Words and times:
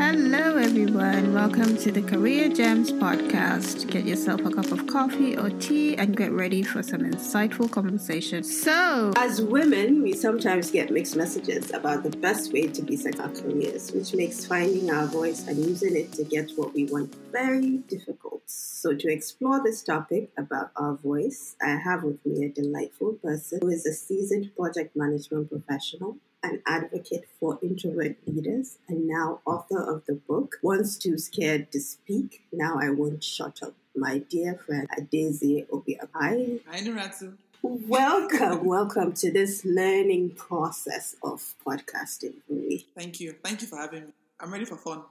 Hello, 0.00 0.56
everyone. 0.56 1.34
Welcome 1.34 1.76
to 1.76 1.92
the 1.92 2.00
Career 2.00 2.48
Gems 2.48 2.90
podcast. 2.90 3.86
Get 3.90 4.06
yourself 4.06 4.40
a 4.46 4.50
cup 4.50 4.72
of 4.72 4.86
coffee 4.86 5.36
or 5.36 5.50
tea 5.50 5.94
and 5.98 6.16
get 6.16 6.32
ready 6.32 6.62
for 6.62 6.82
some 6.82 7.02
insightful 7.02 7.70
conversation. 7.70 8.42
So, 8.42 9.12
As 9.18 9.42
women, 9.42 10.02
we 10.02 10.14
sometimes 10.14 10.70
get 10.70 10.90
mixed 10.90 11.16
messages 11.16 11.70
about 11.74 12.02
the 12.02 12.16
best 12.16 12.50
way 12.50 12.68
to 12.68 12.80
be 12.80 12.98
our 13.18 13.28
careers, 13.28 13.92
which 13.92 14.14
makes 14.14 14.46
finding 14.46 14.90
our 14.90 15.04
voice 15.04 15.46
and 15.46 15.58
using 15.58 15.94
it 15.94 16.12
to 16.12 16.24
get 16.24 16.50
what 16.52 16.72
we 16.72 16.86
want 16.86 17.14
very 17.30 17.76
difficult. 17.86 18.40
So, 18.46 18.94
to 18.94 19.12
explore 19.12 19.62
this 19.62 19.82
topic 19.82 20.30
about 20.38 20.70
our 20.76 20.94
voice, 20.94 21.56
I 21.62 21.76
have 21.76 22.04
with 22.04 22.24
me 22.24 22.46
a 22.46 22.48
delightful 22.48 23.18
person 23.22 23.58
who 23.60 23.68
is 23.68 23.84
a 23.84 23.92
seasoned 23.92 24.56
project 24.56 24.96
management 24.96 25.50
professional 25.50 26.16
an 26.42 26.62
advocate 26.66 27.26
for 27.38 27.58
introvert 27.62 28.16
leaders, 28.26 28.78
and 28.88 29.06
now 29.06 29.40
author 29.44 29.78
of 29.80 30.04
the 30.06 30.14
book 30.14 30.56
Once 30.62 30.96
Too 30.96 31.18
Scared 31.18 31.70
to 31.72 31.80
Speak, 31.80 32.42
Now 32.52 32.78
I 32.80 32.90
Won't 32.90 33.22
Shut 33.22 33.62
Up. 33.62 33.74
My 33.94 34.18
dear 34.18 34.54
friend 34.54 34.88
Adaeze 34.98 35.66
Obiapai. 35.68 36.60
Hi, 36.70 36.80
Nuratu. 36.80 37.34
Welcome, 37.62 38.64
welcome 38.64 39.12
to 39.14 39.30
this 39.30 39.64
learning 39.66 40.30
process 40.30 41.16
of 41.22 41.54
podcasting 41.66 42.34
for 42.46 42.54
me. 42.54 42.86
Thank 42.96 43.20
you. 43.20 43.34
Thank 43.44 43.60
you 43.60 43.66
for 43.68 43.76
having 43.76 44.06
me. 44.06 44.12
I'm 44.40 44.50
ready 44.50 44.64
for 44.64 44.76
fun, 44.78 45.02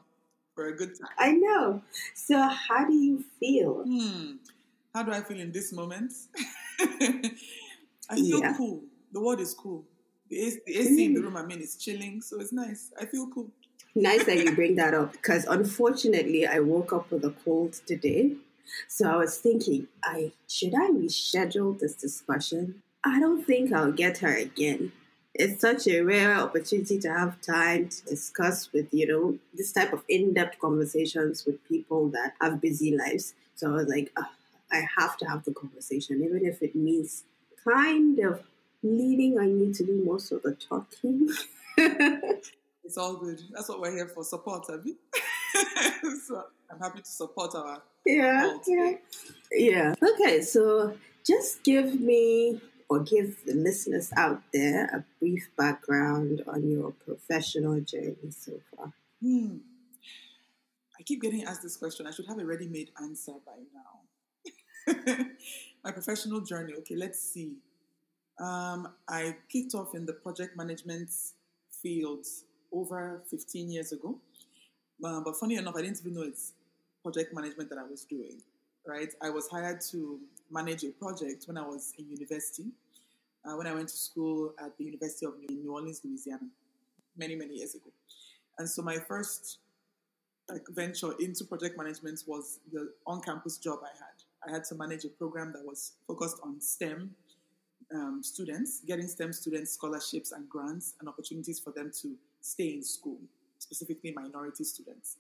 for 0.56 0.68
a 0.70 0.76
good 0.76 0.98
time. 0.98 1.10
I 1.20 1.34
know. 1.34 1.84
So, 2.16 2.42
how 2.42 2.86
do 2.88 2.94
you 2.94 3.24
feel? 3.40 3.84
Hmm. 3.84 4.32
How 4.96 5.04
do 5.04 5.12
I 5.12 5.22
feel 5.22 5.40
in 5.40 5.52
this 5.52 5.72
moment? 5.72 6.12
I 6.80 8.16
feel 8.16 8.40
Yeah. 8.40 8.56
cool. 8.58 8.82
The 9.12 9.20
world 9.20 9.40
is 9.42 9.54
cool. 9.54 9.84
The 10.30 10.62
AC, 10.68 11.06
in 11.06 11.14
the 11.16 11.22
room 11.22 11.36
I'm 11.38 11.50
in 11.50 11.60
is 11.60 11.76
chilling, 11.76 12.22
so 12.22 12.40
it's 12.40 12.52
nice. 12.52 12.92
I 13.00 13.06
feel 13.06 13.28
cool. 13.28 13.48
Nice 13.96 14.26
that 14.26 14.38
you 14.38 14.56
bring 14.62 14.76
that 14.76 14.94
up 14.94 15.14
because 15.14 15.46
unfortunately, 15.46 16.46
I 16.46 16.60
woke 16.60 16.94
up 16.94 17.10
with 17.12 17.26
a 17.26 17.32
cold 17.44 17.74
today. 17.88 18.36
So 18.88 19.10
I 19.10 19.16
was 19.16 19.40
thinking, 19.40 19.88
I 20.04 20.32
should 20.48 20.76
I 20.76 20.92
reschedule 20.92 21.80
this 21.80 21.96
discussion? 21.96 22.84
I 23.04 23.20
don't 23.20 23.44
think 23.44 23.74
I'll 23.74 23.92
get 23.92 24.20
her 24.20 24.36
again. 24.36 24.92
It's 25.34 25.62
such 25.62 25.88
a 25.88 26.02
rare 26.02 26.36
opportunity 26.36 27.00
to 27.00 27.10
have 27.10 27.42
time 27.42 27.90
to 27.90 28.06
discuss 28.06 28.72
with, 28.74 28.94
you 28.94 29.08
know, 29.08 29.40
this 29.54 29.72
type 29.72 29.94
of 29.94 30.04
in-depth 30.10 30.60
conversations 30.60 31.46
with 31.46 31.64
people 31.68 32.10
that 32.10 32.34
have 32.42 32.62
busy 32.62 32.96
lives. 32.96 33.34
So 33.56 33.72
I 33.72 33.76
was 33.78 33.88
like, 33.88 34.12
"Ah, 34.18 34.32
I 34.72 34.82
have 34.98 35.18
to 35.18 35.26
have 35.26 35.44
the 35.46 35.54
conversation, 35.54 36.24
even 36.24 36.46
if 36.46 36.62
it 36.62 36.76
means 36.76 37.24
kind 37.64 38.20
of 38.20 38.44
leading 38.84 39.40
I 39.40 39.46
need 39.46 39.76
to 39.76 39.86
do 39.86 40.04
most 40.06 40.32
of 40.32 40.42
the 40.44 40.56
talking. 40.56 41.30
It's 42.90 42.98
all 42.98 43.18
good. 43.18 43.40
That's 43.52 43.70
what 43.70 43.82
we're 43.82 43.92
here 43.92 44.08
for. 44.08 44.24
Support, 44.24 44.66
Abby. 44.74 44.96
so 46.26 46.44
I'm 46.72 46.80
happy 46.80 47.02
to 47.02 47.12
support 47.12 47.54
our. 47.54 47.84
yeah, 48.04 48.58
yeah, 48.66 48.94
yeah. 49.52 49.94
Okay, 50.02 50.42
so 50.42 50.98
just 51.24 51.64
give 51.64 52.02
me 52.02 52.60
or 52.90 53.02
give 53.02 53.46
the 53.46 53.54
listeners 53.54 54.12
out 54.18 54.42
there 54.52 54.86
a 54.86 55.06
brief 55.20 55.52
background 55.56 56.42
on 56.48 56.68
your 56.68 56.94
professional 57.06 57.80
journey 57.82 58.32
so 58.32 58.54
far. 58.76 58.92
Hmm. 59.22 59.58
I 61.00 61.04
keep 61.04 61.22
getting 61.22 61.44
asked 61.44 61.62
this 61.62 61.78
question. 61.78 62.08
I 62.08 62.12
should 62.12 62.26
have 62.26 62.40
a 62.40 62.46
ready-made 62.46 62.90
answer 63.00 63.34
by 63.46 64.88
now. 64.88 65.26
My 65.84 65.92
professional 65.92 66.42
journey. 66.42 66.74
Okay, 66.80 66.96
let's 66.96 67.22
see. 67.22 67.54
Um, 68.40 68.90
I 69.08 69.36
kicked 69.50 69.76
off 69.76 69.96
in 69.96 70.06
the 70.06 70.14
project 70.14 70.56
management 70.56 71.10
field 71.82 72.26
over 72.72 73.22
15 73.30 73.70
years 73.70 73.92
ago. 73.92 74.18
Uh, 75.04 75.22
but 75.22 75.36
funny 75.36 75.56
enough, 75.56 75.76
I 75.76 75.82
didn't 75.82 76.00
even 76.02 76.14
know 76.14 76.24
it's 76.24 76.54
project 77.04 77.34
management 77.34 77.70
that 77.70 77.78
I 77.78 77.84
was 77.84 78.06
doing. 78.06 78.42
Right? 78.86 79.10
I 79.22 79.30
was 79.30 79.48
hired 79.50 79.82
to 79.92 80.20
manage 80.50 80.84
a 80.84 80.90
project 80.90 81.46
when 81.48 81.58
I 81.58 81.68
was 81.68 81.94
in 81.98 82.10
university. 82.10 82.68
Uh, 83.46 83.56
when 83.56 83.68
I 83.68 83.74
went 83.74 83.90
to 83.90 83.98
school 83.98 84.54
at 84.64 84.78
the 84.78 84.84
University 84.84 85.26
of 85.26 85.34
New 85.50 85.72
Orleans, 85.72 86.02
Louisiana, 86.04 86.48
many 87.18 87.36
many 87.36 87.56
years 87.56 87.76
ago. 87.76 87.90
And 88.58 88.70
so 88.70 88.82
my 88.82 88.98
first 88.98 89.60
like 90.50 90.66
venture 90.70 91.14
into 91.20 91.46
project 91.46 91.78
management 91.78 92.24
was 92.28 92.60
the 92.74 92.92
on-campus 93.06 93.58
job 93.58 93.80
I 93.84 93.96
had. 93.98 94.48
I 94.48 94.56
had 94.56 94.64
to 94.66 94.76
manage 94.76 95.06
a 95.06 95.10
program 95.10 95.54
that 95.54 95.64
was 95.64 95.94
focused 96.08 96.38
on 96.44 96.60
STEM 96.60 97.16
um, 97.94 98.22
students, 98.24 98.82
getting 98.86 99.08
STEM 99.08 99.34
students 99.34 99.72
scholarships 99.72 100.32
and 100.32 100.48
grants 100.50 100.96
and 101.00 101.10
opportunities 101.10 101.60
for 101.60 101.72
them 101.72 101.92
to 102.02 102.16
stay 102.42 102.76
in 102.76 102.84
school, 102.84 103.18
specifically 103.58 104.12
minority 104.12 104.64
students. 104.64 105.18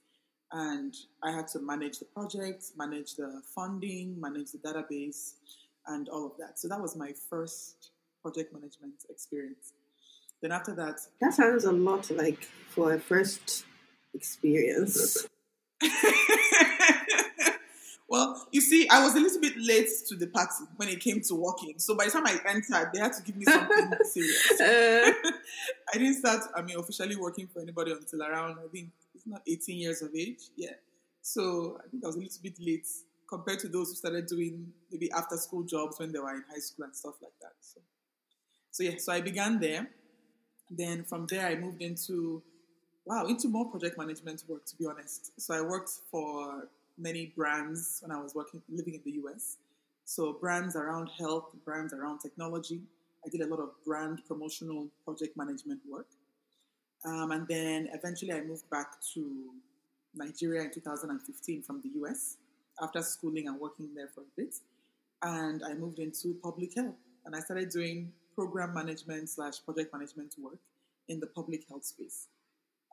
And 0.51 0.95
I 1.23 1.31
had 1.31 1.47
to 1.49 1.59
manage 1.59 1.99
the 1.99 2.05
project, 2.05 2.71
manage 2.75 3.15
the 3.15 3.41
funding, 3.55 4.19
manage 4.19 4.51
the 4.51 4.57
database, 4.57 5.33
and 5.87 6.09
all 6.09 6.25
of 6.25 6.33
that. 6.39 6.59
So 6.59 6.67
that 6.67 6.81
was 6.81 6.95
my 6.95 7.13
first 7.29 7.91
project 8.21 8.53
management 8.53 8.95
experience. 9.09 9.73
Then 10.41 10.51
after 10.51 10.73
that, 10.75 10.99
That 11.21 11.33
sounds 11.33 11.65
a 11.65 11.71
lot 11.71 12.09
like 12.11 12.43
for 12.69 12.93
a 12.93 12.99
first 12.99 13.65
experience. 14.13 15.27
well, 18.09 18.47
you 18.51 18.59
see, 18.59 18.89
I 18.89 19.03
was 19.03 19.15
a 19.15 19.19
little 19.19 19.39
bit 19.39 19.53
late 19.55 19.89
to 20.07 20.15
the 20.15 20.25
party 20.25 20.65
when 20.77 20.89
it 20.89 20.99
came 20.99 21.21
to 21.21 21.35
walking. 21.35 21.75
So 21.77 21.95
by 21.95 22.05
the 22.05 22.11
time 22.11 22.25
I 22.25 22.39
entered, 22.47 22.89
they 22.91 22.99
had 22.99 23.13
to 23.13 23.21
give 23.21 23.35
me 23.35 23.45
something 23.45 23.91
serious. 24.03 24.59
Uh, 24.59 25.11
I 25.93 25.97
didn't 25.97 26.15
start, 26.15 26.41
I 26.55 26.63
mean, 26.63 26.79
officially 26.79 27.15
working 27.15 27.47
for 27.47 27.61
anybody 27.61 27.91
until 27.91 28.23
around, 28.23 28.57
I 28.57 28.67
think, 28.71 28.89
it's 29.13 29.27
not 29.27 29.41
18 29.47 29.77
years 29.77 30.01
of 30.01 30.09
age. 30.15 30.39
Yeah. 30.55 30.71
So 31.21 31.77
I 31.85 31.87
think 31.89 32.03
I 32.03 32.07
was 32.07 32.15
a 32.15 32.19
little 32.19 32.41
bit 32.41 32.57
late 32.59 32.87
compared 33.27 33.59
to 33.59 33.67
those 33.67 33.89
who 33.89 33.95
started 33.95 34.25
doing 34.25 34.73
maybe 34.91 35.11
after 35.11 35.37
school 35.37 35.61
jobs 35.61 35.99
when 35.99 36.11
they 36.11 36.17
were 36.17 36.31
in 36.31 36.43
high 36.49 36.59
school 36.59 36.85
and 36.85 36.95
stuff 36.95 37.13
like 37.21 37.33
that. 37.41 37.53
So, 37.61 37.79
so 38.71 38.83
yeah, 38.83 38.97
so 38.97 39.13
I 39.13 39.21
began 39.21 39.59
there. 39.59 39.87
Then 40.71 41.03
from 41.03 41.27
there, 41.27 41.45
I 41.45 41.55
moved 41.55 41.83
into, 41.83 42.41
wow, 43.05 43.27
into 43.27 43.49
more 43.49 43.69
project 43.69 43.99
management 43.99 44.43
work, 44.47 44.65
to 44.65 44.75
be 44.77 44.87
honest. 44.87 45.39
So 45.39 45.53
I 45.53 45.61
worked 45.61 45.91
for 46.09 46.67
many 46.99 47.33
brands 47.35 47.99
when 48.01 48.15
I 48.15 48.21
was 48.21 48.35
working, 48.35 48.61
living 48.69 48.95
in 48.95 49.01
the 49.03 49.19
US. 49.23 49.57
So 50.05 50.33
brands 50.33 50.75
around 50.75 51.07
health, 51.07 51.53
brands 51.65 51.93
around 51.93 52.19
technology. 52.19 52.81
I 53.25 53.29
did 53.29 53.41
a 53.41 53.47
lot 53.47 53.59
of 53.59 53.69
brand 53.85 54.21
promotional 54.27 54.87
project 55.05 55.37
management 55.37 55.81
work. 55.89 56.07
Um, 57.05 57.31
and 57.31 57.47
then 57.47 57.89
eventually 57.93 58.33
I 58.33 58.41
moved 58.41 58.69
back 58.69 59.01
to 59.13 59.53
Nigeria 60.15 60.63
in 60.63 60.71
2015 60.71 61.61
from 61.61 61.81
the 61.81 61.89
US 62.01 62.37
after 62.81 63.01
schooling 63.01 63.47
and 63.47 63.59
working 63.59 63.89
there 63.95 64.07
for 64.07 64.21
a 64.21 64.31
bit. 64.35 64.55
And 65.21 65.63
I 65.63 65.73
moved 65.73 65.99
into 65.99 66.35
public 66.41 66.75
health 66.75 66.95
and 67.25 67.35
I 67.35 67.39
started 67.39 67.69
doing 67.69 68.11
program 68.35 68.73
management 68.73 69.29
slash 69.29 69.63
project 69.63 69.93
management 69.93 70.33
work 70.41 70.59
in 71.07 71.19
the 71.19 71.27
public 71.27 71.67
health 71.67 71.85
space. 71.85 72.27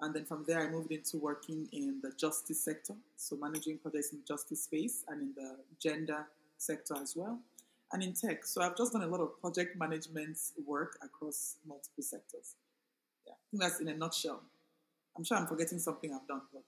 And 0.01 0.15
then 0.15 0.25
from 0.27 0.45
there, 0.47 0.61
I 0.61 0.71
moved 0.71 0.93
into 0.93 1.17
working 1.17 1.69
in 1.73 2.01
the 2.03 2.13
justice 2.19 2.61
sector, 2.61 2.95
so 3.17 3.37
managing 3.37 3.79
projects 3.79 4.13
in 4.13 4.19
the 4.19 4.25
justice 4.27 4.65
space 4.65 5.05
and 5.09 5.23
in 5.23 5.33
the 5.35 5.57
gender 5.81 6.27
sector 6.59 6.95
as 7.01 7.15
well, 7.17 7.39
and 7.93 8.03
in 8.03 8.13
tech. 8.13 8.45
So 8.45 8.61
I've 8.61 8.77
just 8.77 8.93
done 8.93 9.03
a 9.03 9.07
lot 9.07 9.21
of 9.21 9.41
project 9.41 9.79
management 9.79 10.39
work 10.67 10.99
across 11.03 11.57
multiple 11.67 12.03
sectors. 12.03 12.57
Yeah, 13.27 13.33
I 13.33 13.45
think 13.51 13.63
that's 13.63 13.81
in 13.81 13.89
a 13.89 13.97
nutshell. 13.97 14.43
I'm 15.17 15.25
sure 15.25 15.39
I'm 15.39 15.47
forgetting 15.47 15.79
something 15.79 16.13
I've 16.13 16.29
done, 16.29 16.43
but 16.53 16.63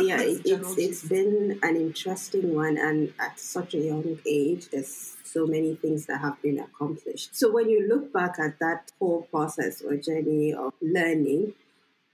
yeah, 0.00 0.16
that's 0.16 0.30
it, 0.30 0.42
the 0.42 0.48
general 0.50 0.72
it's 0.72 0.80
it's 0.80 1.08
been 1.08 1.60
an 1.62 1.76
interesting 1.76 2.56
one, 2.56 2.76
and 2.76 3.12
at 3.20 3.38
such 3.38 3.74
a 3.74 3.78
young 3.78 4.18
age, 4.26 4.68
there's 4.70 5.14
so 5.22 5.46
many 5.46 5.76
things 5.76 6.06
that 6.06 6.20
have 6.20 6.42
been 6.42 6.58
accomplished. 6.58 7.36
So 7.36 7.52
when 7.52 7.70
you 7.70 7.86
look 7.86 8.12
back 8.12 8.38
at 8.40 8.58
that 8.58 8.90
whole 8.98 9.22
process 9.30 9.80
or 9.80 9.96
journey 9.96 10.52
of 10.52 10.72
learning, 10.82 11.54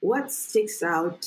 what 0.05 0.31
sticks 0.31 0.83
out 0.83 1.27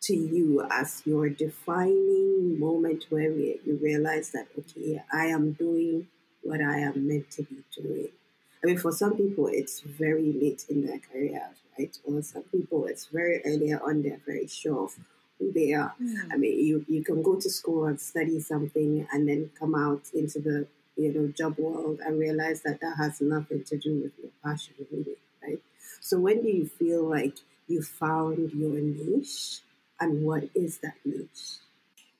to 0.00 0.14
you 0.14 0.66
as 0.70 1.02
your 1.04 1.28
defining 1.28 2.58
moment 2.58 3.04
where 3.10 3.30
you 3.30 3.78
realize 3.82 4.30
that 4.30 4.46
okay, 4.58 5.02
I 5.12 5.26
am 5.26 5.52
doing 5.52 6.08
what 6.42 6.62
I 6.62 6.78
am 6.78 7.06
meant 7.06 7.30
to 7.32 7.42
be 7.42 7.58
doing? 7.76 8.08
I 8.62 8.66
mean, 8.66 8.78
for 8.78 8.92
some 8.92 9.14
people, 9.14 9.46
it's 9.46 9.80
very 9.80 10.32
late 10.32 10.64
in 10.70 10.86
their 10.86 11.00
career, 11.00 11.50
right? 11.78 11.94
Or 12.04 12.22
some 12.22 12.44
people, 12.44 12.86
it's 12.86 13.06
very 13.06 13.42
early 13.44 13.74
on, 13.74 14.02
they're 14.02 14.22
very 14.24 14.46
sure 14.46 14.84
of 14.84 14.94
who 15.38 15.52
they 15.52 15.74
are. 15.74 15.94
Hmm. 15.98 16.32
I 16.32 16.36
mean, 16.38 16.64
you, 16.66 16.86
you 16.88 17.04
can 17.04 17.22
go 17.22 17.34
to 17.36 17.50
school 17.50 17.84
and 17.84 18.00
study 18.00 18.40
something 18.40 19.06
and 19.12 19.28
then 19.28 19.50
come 19.58 19.74
out 19.74 20.04
into 20.14 20.40
the 20.40 20.66
you 20.96 21.12
know 21.12 21.26
job 21.28 21.58
world 21.58 22.00
and 22.04 22.18
realize 22.18 22.62
that 22.62 22.80
that 22.80 22.96
has 22.96 23.20
nothing 23.20 23.64
to 23.64 23.76
do 23.76 23.96
with 24.02 24.12
your 24.18 24.30
passion, 24.42 24.74
really, 24.90 25.16
right? 25.42 25.60
So 26.00 26.18
when 26.18 26.40
do 26.42 26.48
you 26.48 26.66
feel 26.66 27.04
like 27.04 27.36
you 27.68 27.82
found 27.82 28.52
your 28.52 28.72
niche, 28.80 29.60
and 30.00 30.24
what 30.24 30.44
is 30.54 30.78
that 30.78 30.94
niche? 31.04 31.58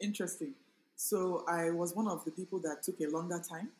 Interesting. 0.00 0.54
So 0.96 1.44
I 1.48 1.70
was 1.70 1.94
one 1.94 2.06
of 2.08 2.24
the 2.24 2.30
people 2.30 2.60
that 2.60 2.82
took 2.82 3.00
a 3.00 3.06
longer 3.06 3.42
time 3.48 3.70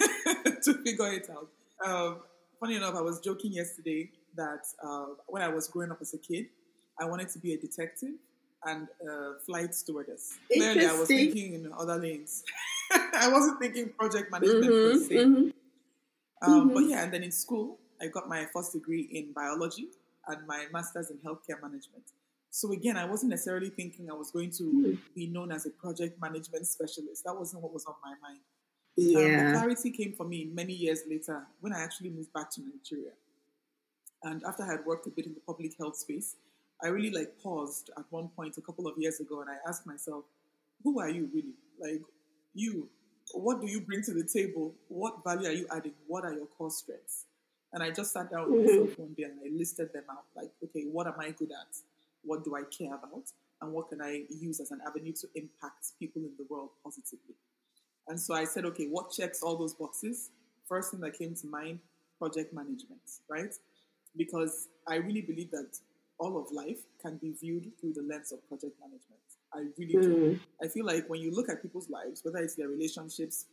to 0.64 0.74
figure 0.82 1.12
it 1.12 1.28
out. 1.30 1.48
Um, 1.84 2.16
funny 2.58 2.76
enough, 2.76 2.94
I 2.96 3.00
was 3.00 3.20
joking 3.20 3.52
yesterday 3.52 4.10
that 4.36 4.64
uh, 4.82 5.06
when 5.26 5.42
I 5.42 5.48
was 5.48 5.68
growing 5.68 5.90
up 5.90 5.98
as 6.00 6.14
a 6.14 6.18
kid, 6.18 6.46
I 6.98 7.04
wanted 7.04 7.28
to 7.30 7.38
be 7.38 7.54
a 7.54 7.58
detective. 7.58 8.14
and 8.64 8.86
uh, 9.02 9.38
flight 9.44 9.74
stewardess. 9.74 10.38
Clearly, 10.52 10.86
I 10.86 10.92
was 10.92 11.08
thinking 11.08 11.54
in 11.54 11.72
other 11.72 11.96
lanes. 11.96 12.44
I 12.92 13.28
wasn't 13.28 13.58
thinking 13.60 13.90
project 13.98 14.30
management 14.30 14.64
mm-hmm, 14.64 14.98
per 14.98 15.04
se. 15.04 15.14
Mm-hmm. 15.16 15.50
Um, 16.42 16.60
mm-hmm. 16.60 16.74
But 16.74 16.84
yeah, 16.84 17.02
and 17.02 17.12
then 17.12 17.22
in 17.22 17.32
school, 17.32 17.78
I 18.00 18.06
got 18.06 18.28
my 18.28 18.46
first 18.52 18.72
degree 18.72 19.08
in 19.10 19.32
biology 19.32 19.88
and 20.28 20.46
my 20.46 20.66
master's 20.72 21.10
in 21.10 21.18
healthcare 21.18 21.60
management. 21.60 22.04
So 22.50 22.72
again, 22.72 22.96
I 22.96 23.06
wasn't 23.06 23.30
necessarily 23.30 23.70
thinking 23.70 24.10
I 24.10 24.14
was 24.14 24.30
going 24.30 24.50
to 24.52 24.62
mm. 24.64 24.98
be 25.14 25.26
known 25.26 25.52
as 25.52 25.64
a 25.64 25.70
project 25.70 26.20
management 26.20 26.66
specialist. 26.66 27.24
That 27.24 27.34
wasn't 27.34 27.62
what 27.62 27.72
was 27.72 27.86
on 27.86 27.94
my 28.04 28.14
mind. 28.20 28.40
Yeah. 28.96 29.18
Um, 29.20 29.46
the 29.46 29.58
clarity 29.58 29.90
came 29.90 30.12
for 30.12 30.24
me 30.26 30.50
many 30.52 30.74
years 30.74 31.00
later 31.08 31.46
when 31.60 31.72
I 31.72 31.80
actually 31.80 32.10
moved 32.10 32.32
back 32.34 32.50
to 32.52 32.60
Nigeria. 32.60 33.12
And 34.22 34.42
after 34.44 34.64
I 34.64 34.66
had 34.66 34.84
worked 34.84 35.06
a 35.06 35.10
bit 35.10 35.26
in 35.26 35.34
the 35.34 35.40
public 35.40 35.72
health 35.78 35.96
space, 35.96 36.36
I 36.82 36.88
really 36.88 37.10
like 37.10 37.38
paused 37.42 37.90
at 37.96 38.04
one 38.10 38.28
point 38.28 38.58
a 38.58 38.60
couple 38.60 38.86
of 38.86 38.98
years 38.98 39.18
ago 39.20 39.40
and 39.40 39.48
I 39.48 39.56
asked 39.66 39.86
myself, 39.86 40.24
who 40.84 41.00
are 41.00 41.08
you 41.08 41.30
really? 41.32 41.54
Like 41.80 42.02
you, 42.54 42.88
what 43.32 43.60
do 43.60 43.66
you 43.66 43.80
bring 43.80 44.02
to 44.02 44.12
the 44.12 44.24
table? 44.24 44.74
What 44.88 45.24
value 45.24 45.48
are 45.48 45.52
you 45.52 45.66
adding? 45.74 45.94
What 46.06 46.24
are 46.24 46.34
your 46.34 46.46
core 46.46 46.70
strengths? 46.70 47.24
And 47.72 47.82
I 47.82 47.90
just 47.90 48.12
sat 48.12 48.30
down 48.30 48.50
with 48.50 48.60
mm-hmm. 48.60 48.80
myself 48.80 48.98
one 48.98 49.14
day 49.14 49.24
and 49.24 49.38
I 49.44 49.48
listed 49.56 49.92
them 49.92 50.04
out. 50.10 50.24
Like, 50.36 50.50
okay, 50.64 50.84
what 50.90 51.06
am 51.06 51.14
I 51.18 51.30
good 51.30 51.50
at? 51.52 51.76
What 52.22 52.44
do 52.44 52.54
I 52.54 52.62
care 52.64 52.94
about? 52.94 53.24
And 53.60 53.72
what 53.72 53.88
can 53.88 54.02
I 54.02 54.24
use 54.28 54.60
as 54.60 54.70
an 54.72 54.80
avenue 54.86 55.12
to 55.12 55.28
impact 55.34 55.92
people 55.98 56.22
in 56.22 56.32
the 56.36 56.44
world 56.50 56.70
positively? 56.82 57.34
And 58.08 58.20
so 58.20 58.34
I 58.34 58.44
said, 58.44 58.64
okay, 58.66 58.86
what 58.86 59.10
checks 59.10 59.42
all 59.42 59.56
those 59.56 59.74
boxes? 59.74 60.30
First 60.68 60.90
thing 60.90 61.00
that 61.00 61.16
came 61.16 61.34
to 61.36 61.46
mind, 61.46 61.78
project 62.18 62.52
management, 62.52 63.00
right? 63.28 63.54
Because 64.16 64.68
I 64.86 64.96
really 64.96 65.22
believe 65.22 65.50
that 65.52 65.78
all 66.18 66.38
of 66.38 66.52
life 66.52 66.80
can 67.00 67.16
be 67.16 67.32
viewed 67.32 67.70
through 67.80 67.94
the 67.94 68.02
lens 68.02 68.32
of 68.32 68.46
project 68.48 68.74
management. 68.80 69.20
I 69.54 69.66
really 69.78 69.94
mm. 69.94 70.02
do. 70.02 70.40
I 70.62 70.68
feel 70.68 70.86
like 70.86 71.08
when 71.08 71.20
you 71.20 71.34
look 71.34 71.48
at 71.48 71.62
people's 71.62 71.90
lives, 71.90 72.24
whether 72.24 72.38
it's 72.38 72.54
their 72.54 72.68
relationships 72.68 73.46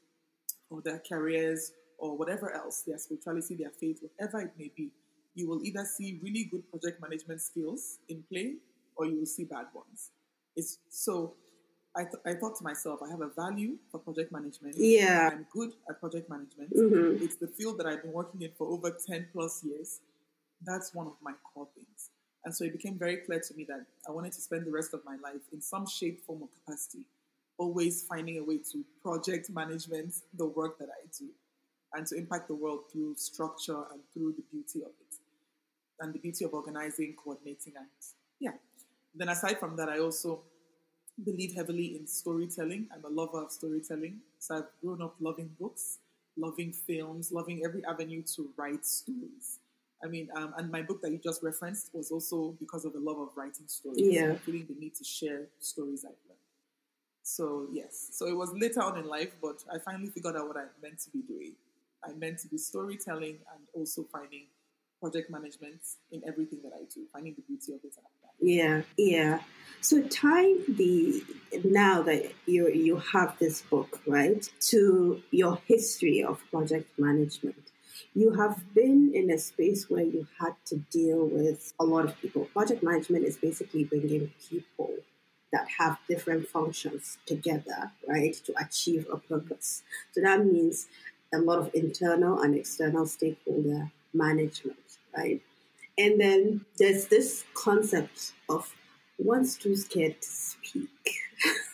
or 0.70 0.82
their 0.82 1.02
careers 1.08 1.72
or 2.00 2.18
whatever 2.18 2.52
else, 2.54 2.84
their 2.88 2.98
spirituality, 2.98 3.56
their 3.56 3.72
faith, 3.72 4.02
whatever 4.02 4.42
it 4.42 4.52
may 4.58 4.72
be, 4.76 4.92
you 5.36 5.48
will 5.48 5.64
either 5.64 5.86
see 5.86 6.20
really 6.24 6.46
good 6.46 6.70
project 6.70 7.02
management 7.02 7.42
skills 7.42 8.00
in 8.08 8.24
play 8.32 8.56
or 8.96 9.06
you 9.06 9.20
will 9.20 9.26
see 9.26 9.44
bad 9.44 9.66
ones. 9.74 10.12
It's 10.56 10.80
so 10.90 11.36
I, 11.96 12.04
th- 12.04 12.22
I 12.26 12.34
thought 12.34 12.58
to 12.58 12.64
myself, 12.64 13.00
I 13.06 13.10
have 13.10 13.22
a 13.22 13.30
value 13.30 13.78
for 13.92 14.00
project 14.00 14.32
management. 14.32 14.76
Yeah. 14.78 15.30
I'm 15.32 15.46
good 15.52 15.72
at 15.90 16.00
project 16.00 16.30
management. 16.30 16.74
Mm-hmm. 16.76 17.24
It's 17.24 17.36
the 17.36 17.48
field 17.48 17.78
that 17.80 17.88
I've 17.88 18.04
been 18.04 18.14
working 18.14 18.42
in 18.42 18.52
for 18.58 18.68
over 18.68 18.92
10 18.92 19.28
plus 19.34 19.64
years. 19.64 20.00
That's 20.64 20.94
one 20.94 21.08
of 21.08 21.14
my 21.22 21.34
core 21.54 21.68
things. 21.76 22.12
And 22.46 22.56
so 22.56 22.64
it 22.64 22.74
became 22.74 22.98
very 22.98 23.18
clear 23.18 23.40
to 23.40 23.54
me 23.56 23.66
that 23.66 23.86
I 24.08 24.12
wanted 24.12 24.34
to 24.34 24.42
spend 24.42 24.66
the 24.66 24.72
rest 24.72 24.94
of 24.94 25.02
my 25.04 25.18
life 25.22 25.42
in 25.52 25.62
some 25.62 25.88
shape, 25.88 26.24
form, 26.26 26.44
or 26.44 26.50
capacity, 26.64 27.00
always 27.58 28.04
finding 28.04 28.38
a 28.38 28.44
way 28.44 28.60
to 28.72 28.86
project 29.02 29.50
management 29.50 30.14
the 30.38 30.46
work 30.46 30.78
that 30.80 30.90
I 30.90 31.08
do 31.18 31.28
and 31.94 32.06
to 32.08 32.16
impact 32.16 32.48
the 32.48 32.56
world 32.56 32.82
through 32.92 33.16
structure 33.16 33.84
and 33.92 34.02
through 34.14 34.34
the 34.34 34.44
beauty 34.52 34.82
of 34.82 34.92
it 35.02 35.16
and 36.00 36.14
the 36.14 36.20
beauty 36.20 36.46
of 36.46 36.54
organizing, 36.54 37.16
coordinating, 37.22 37.74
and 37.78 37.88
yeah. 38.40 38.52
Then 39.14 39.30
aside 39.30 39.60
from 39.60 39.76
that, 39.78 39.90
I 39.90 40.00
also 40.00 40.42
believe 41.24 41.54
heavily 41.54 41.98
in 41.98 42.08
storytelling. 42.08 42.88
I'm 42.94 43.04
a 43.04 43.10
lover 43.10 43.44
of 43.44 43.52
storytelling. 43.52 44.20
So 44.38 44.58
I've 44.58 44.64
grown 44.82 45.02
up 45.02 45.16
loving 45.20 45.50
books, 45.60 45.98
loving 46.38 46.72
films, 46.72 47.32
loving 47.32 47.64
every 47.66 47.84
avenue 47.86 48.24
to 48.36 48.50
write 48.56 48.86
stories. 48.86 49.60
I 50.02 50.08
mean, 50.08 50.30
um, 50.36 50.54
and 50.58 50.72
my 50.72 50.82
book 50.82 51.02
that 51.02 51.12
you 51.12 51.18
just 51.18 51.44
referenced 51.44 51.90
was 51.94 52.12
also 52.12 52.56
because 52.60 52.86
of 52.86 52.94
the 52.94 53.00
love 53.00 53.20
of 53.20 53.30
writing 53.36 53.68
stories. 53.68 54.00
Yeah. 54.00 54.36
Feeling 54.36 54.66
the 54.70 54.80
need 54.80 54.96
to 54.96 55.04
share 55.04 55.48
stories 55.60 56.06
I've 56.06 56.12
learned. 56.28 56.40
So, 57.24 57.68
yes. 57.74 58.10
So 58.14 58.28
it 58.28 58.38
was 58.38 58.54
later 58.54 58.82
on 58.82 58.98
in 58.98 59.08
life, 59.08 59.36
but 59.42 59.58
I 59.72 59.80
finally 59.80 60.10
figured 60.10 60.38
out 60.38 60.48
what 60.48 60.56
I 60.56 60.66
meant 60.82 61.00
to 61.00 61.10
be 61.10 61.22
doing. 61.22 61.54
I 62.04 62.14
meant 62.14 62.40
to 62.40 62.48
be 62.48 62.58
storytelling 62.58 63.40
and 63.54 63.62
also 63.74 64.04
finding 64.12 64.48
project 65.00 65.30
management 65.30 65.82
in 66.12 66.22
everything 66.28 66.60
that 66.64 66.74
I 66.74 66.84
do, 66.94 67.06
finding 67.12 67.36
the 67.36 67.42
beauty 67.42 67.74
of 67.74 67.80
it. 67.84 67.96
Yeah, 68.42 68.82
yeah. 68.98 69.40
So 69.82 70.02
tie 70.04 70.54
the 70.68 71.24
now 71.64 72.02
that 72.04 72.32
you 72.46 72.70
you 72.70 72.98
have 73.14 73.38
this 73.40 73.62
book 73.62 74.02
right 74.06 74.50
to 74.72 75.22
your 75.32 75.60
history 75.66 76.24
of 76.24 76.42
project 76.50 76.98
management. 76.98 77.72
You 78.14 78.32
have 78.34 78.74
been 78.74 79.12
in 79.14 79.30
a 79.30 79.38
space 79.38 79.90
where 79.90 80.04
you 80.04 80.28
had 80.40 80.54
to 80.68 80.78
deal 80.78 81.26
with 81.26 81.74
a 81.80 81.84
lot 81.84 82.06
of 82.06 82.20
people. 82.22 82.46
Project 82.46 82.82
management 82.82 83.26
is 83.26 83.38
basically 83.38 83.84
bringing 83.84 84.32
people 84.50 84.96
that 85.52 85.68
have 85.80 85.98
different 86.08 86.48
functions 86.48 87.18
together, 87.26 87.92
right, 88.08 88.36
to 88.46 88.54
achieve 88.60 89.08
a 89.12 89.18
purpose. 89.18 89.84
So 90.12 90.22
that 90.22 90.46
means 90.46 90.88
a 91.34 91.40
lot 91.40 91.60
of 91.60 91.70
internal 91.74 92.42
and 92.42 92.56
external 92.56 93.06
stakeholder 93.06 93.92
management, 94.14 94.78
right? 95.16 95.42
And 95.98 96.20
then 96.20 96.66
there's 96.78 97.06
this 97.08 97.44
concept 97.54 98.34
of 98.48 98.74
one's 99.18 99.58
too 99.58 99.76
scared 99.76 100.22
to 100.22 100.28
speak. 100.28 100.90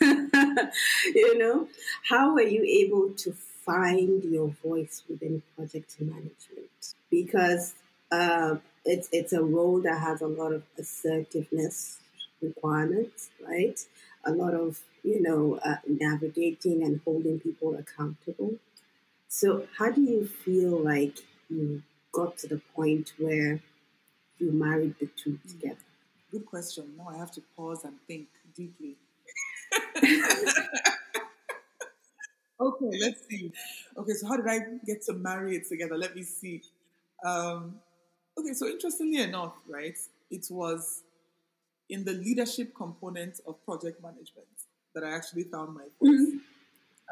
you 0.00 1.38
know, 1.38 1.68
how 2.08 2.34
were 2.34 2.42
you 2.42 2.62
able 2.64 3.10
to 3.10 3.32
find 3.32 4.24
your 4.24 4.48
voice 4.64 5.02
within 5.08 5.42
project 5.56 5.96
management? 6.00 6.94
Because 7.10 7.74
uh, 8.10 8.56
it's 8.84 9.08
it's 9.12 9.32
a 9.32 9.42
role 9.42 9.80
that 9.82 10.00
has 10.00 10.20
a 10.20 10.26
lot 10.26 10.52
of 10.52 10.62
assertiveness 10.78 11.98
requirements, 12.40 13.30
right? 13.46 13.78
A 14.24 14.32
lot 14.32 14.54
of 14.54 14.80
you 15.02 15.20
know 15.22 15.58
uh, 15.64 15.76
navigating 15.88 16.82
and 16.82 17.00
holding 17.04 17.40
people 17.40 17.76
accountable. 17.76 18.54
So, 19.28 19.66
how 19.78 19.90
do 19.90 20.00
you 20.00 20.26
feel 20.26 20.78
like 20.82 21.18
you 21.50 21.82
got 22.12 22.38
to 22.38 22.48
the 22.48 22.60
point 22.74 23.12
where 23.18 23.60
you 24.38 24.52
married 24.52 24.94
the 25.00 25.08
two 25.22 25.38
together? 25.48 25.76
Good 26.30 26.46
question. 26.46 26.94
Now 26.96 27.08
I 27.08 27.18
have 27.18 27.30
to 27.32 27.42
pause 27.56 27.84
and 27.84 27.94
think 28.06 28.28
deeply. 28.54 28.96
okay, 32.60 32.98
let's 33.00 33.26
see. 33.28 33.52
Okay, 33.96 34.12
so 34.12 34.28
how 34.28 34.36
did 34.36 34.46
I 34.48 34.58
get 34.86 35.02
to 35.02 35.14
marry 35.14 35.56
it 35.56 35.68
together? 35.68 35.96
Let 35.96 36.14
me 36.14 36.22
see. 36.22 36.62
Um, 37.24 37.76
okay, 38.38 38.52
so 38.52 38.66
interestingly 38.66 39.22
enough, 39.22 39.54
right, 39.68 39.96
it 40.30 40.46
was 40.50 41.02
in 41.88 42.04
the 42.04 42.12
leadership 42.12 42.74
component 42.74 43.40
of 43.46 43.64
project 43.64 44.02
management 44.02 44.46
that 44.94 45.04
I 45.04 45.14
actually 45.14 45.44
found 45.44 45.74
my 45.74 45.84
voice 46.00 46.20
mm-hmm. 46.20 46.38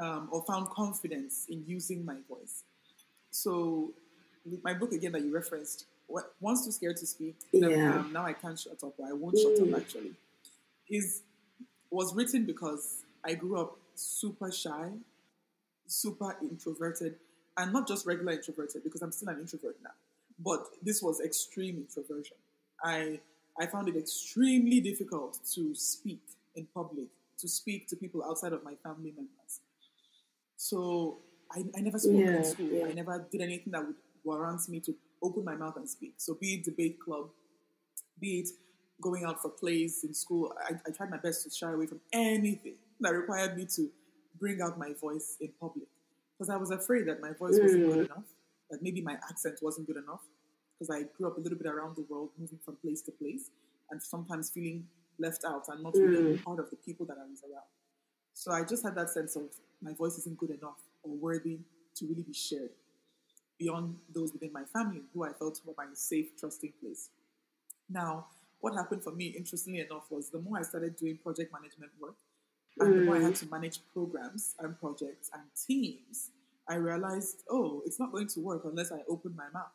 Um, 0.00 0.28
or 0.32 0.42
found 0.44 0.68
confidence 0.70 1.46
in 1.48 1.64
using 1.66 2.04
my 2.04 2.16
voice. 2.28 2.64
So, 3.30 3.92
my 4.62 4.74
book 4.74 4.92
again 4.92 5.12
that 5.12 5.22
you 5.22 5.34
referenced, 5.34 5.86
once 6.40 6.64
too 6.64 6.72
scared 6.72 6.96
to 6.98 7.06
speak, 7.06 7.36
yeah. 7.52 7.96
um, 7.96 8.12
now 8.12 8.24
I 8.24 8.32
can't 8.32 8.58
shut 8.58 8.82
up, 8.84 8.94
or 8.98 9.08
I 9.08 9.12
won't 9.12 9.36
mm. 9.36 9.42
shut 9.42 9.60
up 9.60 9.68
mm. 9.68 9.80
actually, 9.80 10.12
is 10.88 11.22
was 11.90 12.14
written 12.14 12.44
because 12.44 13.04
I 13.24 13.34
grew 13.34 13.60
up 13.60 13.76
super 13.94 14.50
shy, 14.50 14.90
super 15.86 16.36
introverted, 16.42 17.16
and 17.56 17.72
not 17.72 17.86
just 17.86 18.06
regular 18.06 18.32
introverted 18.32 18.82
because 18.84 19.02
I'm 19.02 19.12
still 19.12 19.28
an 19.28 19.40
introvert 19.40 19.76
now. 19.82 19.90
But 20.38 20.66
this 20.82 21.02
was 21.02 21.20
extreme 21.20 21.76
introversion. 21.76 22.36
I 22.82 23.20
I 23.58 23.66
found 23.66 23.88
it 23.88 23.96
extremely 23.96 24.80
difficult 24.80 25.38
to 25.54 25.74
speak 25.74 26.22
in 26.56 26.66
public, 26.74 27.06
to 27.38 27.48
speak 27.48 27.88
to 27.88 27.96
people 27.96 28.22
outside 28.24 28.52
of 28.52 28.64
my 28.64 28.74
family 28.82 29.12
members. 29.16 29.60
So 30.64 31.18
I, 31.52 31.62
I 31.76 31.80
never 31.82 31.98
spoke 31.98 32.16
yeah, 32.16 32.36
in 32.38 32.44
school. 32.44 32.70
Yeah. 32.72 32.86
I 32.86 32.94
never 32.94 33.28
did 33.30 33.42
anything 33.42 33.70
that 33.72 33.84
would 33.86 33.96
warrant 34.24 34.66
me 34.70 34.80
to 34.80 34.94
open 35.22 35.44
my 35.44 35.54
mouth 35.54 35.76
and 35.76 35.86
speak. 35.86 36.14
So 36.16 36.38
be 36.40 36.54
it 36.54 36.64
debate 36.64 36.98
club, 36.98 37.28
be 38.18 38.38
it 38.38 38.48
going 39.02 39.24
out 39.24 39.42
for 39.42 39.50
plays 39.50 40.04
in 40.04 40.14
school, 40.14 40.54
I, 40.66 40.72
I 40.86 40.90
tried 40.90 41.10
my 41.10 41.18
best 41.18 41.44
to 41.44 41.50
shy 41.50 41.70
away 41.70 41.84
from 41.84 42.00
anything 42.14 42.76
that 43.00 43.10
required 43.10 43.58
me 43.58 43.66
to 43.76 43.90
bring 44.40 44.62
out 44.62 44.78
my 44.78 44.94
voice 44.98 45.36
in 45.38 45.50
public. 45.60 45.86
Because 46.32 46.48
I 46.48 46.56
was 46.56 46.70
afraid 46.70 47.06
that 47.08 47.20
my 47.20 47.32
voice 47.32 47.58
wasn't 47.60 47.84
good 47.84 47.98
mm. 47.98 48.06
enough, 48.06 48.24
that 48.70 48.82
maybe 48.82 49.02
my 49.02 49.18
accent 49.28 49.58
wasn't 49.60 49.86
good 49.86 49.98
enough. 49.98 50.22
Because 50.78 50.88
I 50.88 51.02
grew 51.18 51.28
up 51.28 51.36
a 51.36 51.40
little 51.42 51.58
bit 51.58 51.66
around 51.66 51.96
the 51.96 52.06
world, 52.08 52.30
moving 52.38 52.58
from 52.64 52.76
place 52.76 53.02
to 53.02 53.12
place, 53.12 53.50
and 53.90 54.02
sometimes 54.02 54.48
feeling 54.48 54.86
left 55.18 55.44
out 55.44 55.64
and 55.68 55.82
not 55.82 55.94
really 55.94 56.38
mm. 56.38 56.42
part 56.42 56.58
of 56.58 56.70
the 56.70 56.76
people 56.76 57.04
that 57.04 57.18
I 57.18 57.28
was 57.28 57.42
around. 57.44 57.68
So 58.34 58.52
I 58.52 58.64
just 58.64 58.82
had 58.82 58.96
that 58.96 59.10
sense 59.10 59.36
of 59.36 59.44
my 59.80 59.92
voice 59.92 60.18
isn't 60.18 60.36
good 60.36 60.50
enough 60.50 60.78
or 61.02 61.12
worthy 61.12 61.60
to 61.96 62.06
really 62.06 62.22
be 62.22 62.34
shared 62.34 62.70
beyond 63.58 63.96
those 64.12 64.32
within 64.32 64.52
my 64.52 64.64
family 64.64 65.02
who 65.14 65.24
I 65.24 65.32
felt 65.32 65.60
were 65.64 65.74
my 65.78 65.86
safe, 65.94 66.36
trusting 66.38 66.72
place. 66.82 67.10
Now, 67.88 68.26
what 68.60 68.74
happened 68.74 69.04
for 69.04 69.12
me, 69.12 69.26
interestingly 69.26 69.80
enough, 69.80 70.10
was 70.10 70.30
the 70.30 70.40
more 70.40 70.58
I 70.58 70.62
started 70.62 70.96
doing 70.96 71.18
project 71.22 71.52
management 71.52 71.92
work 72.00 72.16
and 72.80 72.92
mm. 72.92 72.98
the 72.98 73.04
more 73.04 73.16
I 73.16 73.20
had 73.20 73.34
mm. 73.34 73.38
to 73.40 73.46
manage 73.46 73.78
programs 73.92 74.54
and 74.58 74.78
projects 74.80 75.30
and 75.32 75.42
teams, 75.66 76.30
I 76.68 76.76
realized, 76.76 77.42
oh, 77.50 77.82
it's 77.86 78.00
not 78.00 78.10
going 78.10 78.26
to 78.28 78.40
work 78.40 78.62
unless 78.64 78.90
I 78.90 78.98
open 79.08 79.36
my 79.36 79.44
mouth. 79.52 79.70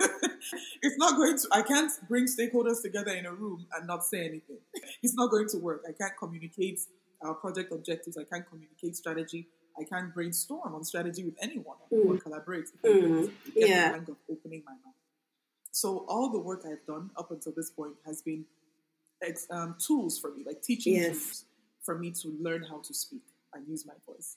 it's 0.82 0.96
not 0.96 1.16
going 1.16 1.36
to, 1.38 1.48
I 1.52 1.62
can't 1.62 1.92
bring 2.08 2.24
stakeholders 2.24 2.82
together 2.82 3.12
in 3.12 3.26
a 3.26 3.32
room 3.32 3.66
and 3.76 3.86
not 3.86 4.04
say 4.04 4.20
anything. 4.20 4.58
It's 5.02 5.14
not 5.14 5.30
going 5.30 5.48
to 5.50 5.58
work. 5.58 5.82
I 5.88 5.92
can't 5.92 6.12
communicate 6.18 6.80
our 7.22 7.34
project 7.34 7.72
objectives. 7.72 8.16
I 8.16 8.24
can't 8.24 8.48
communicate 8.48 8.96
strategy. 8.96 9.48
I 9.78 9.84
can't 9.84 10.12
brainstorm 10.12 10.74
on 10.74 10.84
strategy 10.84 11.24
with 11.24 11.34
anyone 11.40 11.76
mm. 11.92 12.06
or 12.06 12.18
collaborate. 12.18 12.66
Mm. 12.84 13.30
Yeah. 13.54 13.96
of 13.96 14.16
opening 14.30 14.62
my 14.66 14.72
mouth. 14.72 14.94
So 15.70 16.04
all 16.08 16.30
the 16.30 16.38
work 16.38 16.64
I've 16.66 16.84
done 16.86 17.10
up 17.16 17.30
until 17.30 17.52
this 17.56 17.70
point 17.70 17.94
has 18.04 18.22
been 18.22 18.44
ex- 19.22 19.46
um, 19.50 19.76
tools 19.78 20.18
for 20.18 20.34
me, 20.34 20.42
like 20.44 20.62
teaching 20.62 20.94
yes. 20.94 21.12
tools 21.12 21.44
for 21.82 21.98
me 21.98 22.10
to 22.22 22.36
learn 22.40 22.64
how 22.68 22.80
to 22.80 22.92
speak 22.92 23.22
and 23.54 23.66
use 23.68 23.86
my 23.86 23.94
voice. 24.06 24.36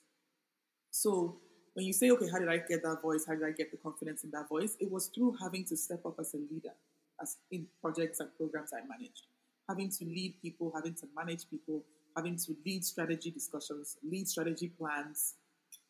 So 0.91 1.37
when 1.73 1.85
you 1.85 1.93
say, 1.93 2.11
okay, 2.11 2.27
how 2.31 2.39
did 2.39 2.49
I 2.49 2.57
get 2.57 2.83
that 2.83 3.01
voice? 3.01 3.25
How 3.27 3.33
did 3.33 3.43
I 3.43 3.51
get 3.51 3.71
the 3.71 3.77
confidence 3.77 4.23
in 4.23 4.31
that 4.31 4.47
voice? 4.47 4.77
It 4.79 4.91
was 4.91 5.07
through 5.07 5.35
having 5.41 5.65
to 5.65 5.75
step 5.75 6.05
up 6.05 6.15
as 6.19 6.33
a 6.33 6.37
leader, 6.37 6.73
as 7.21 7.37
in 7.51 7.67
projects 7.81 8.19
and 8.19 8.29
programs 8.37 8.71
I 8.73 8.85
managed, 8.87 9.25
having 9.67 9.89
to 9.89 10.05
lead 10.05 10.35
people, 10.41 10.71
having 10.73 10.93
to 10.95 11.07
manage 11.15 11.49
people, 11.49 11.83
having 12.15 12.37
to 12.37 12.55
lead 12.65 12.83
strategy 12.85 13.31
discussions, 13.31 13.97
lead 14.03 14.27
strategy 14.27 14.69
plans, 14.77 15.35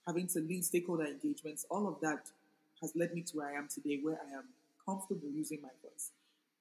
having 0.08 0.28
to 0.28 0.40
lead 0.40 0.64
stakeholder 0.64 1.06
engagements. 1.06 1.66
All 1.70 1.88
of 1.88 2.00
that 2.02 2.30
has 2.82 2.96
led 2.96 3.14
me 3.14 3.22
to 3.22 3.38
where 3.38 3.48
I 3.48 3.54
am 3.54 3.68
today, 3.68 4.00
where 4.02 4.20
I 4.30 4.38
am 4.38 4.44
comfortable 4.86 5.30
using 5.34 5.62
my 5.62 5.70
voice. 5.82 6.12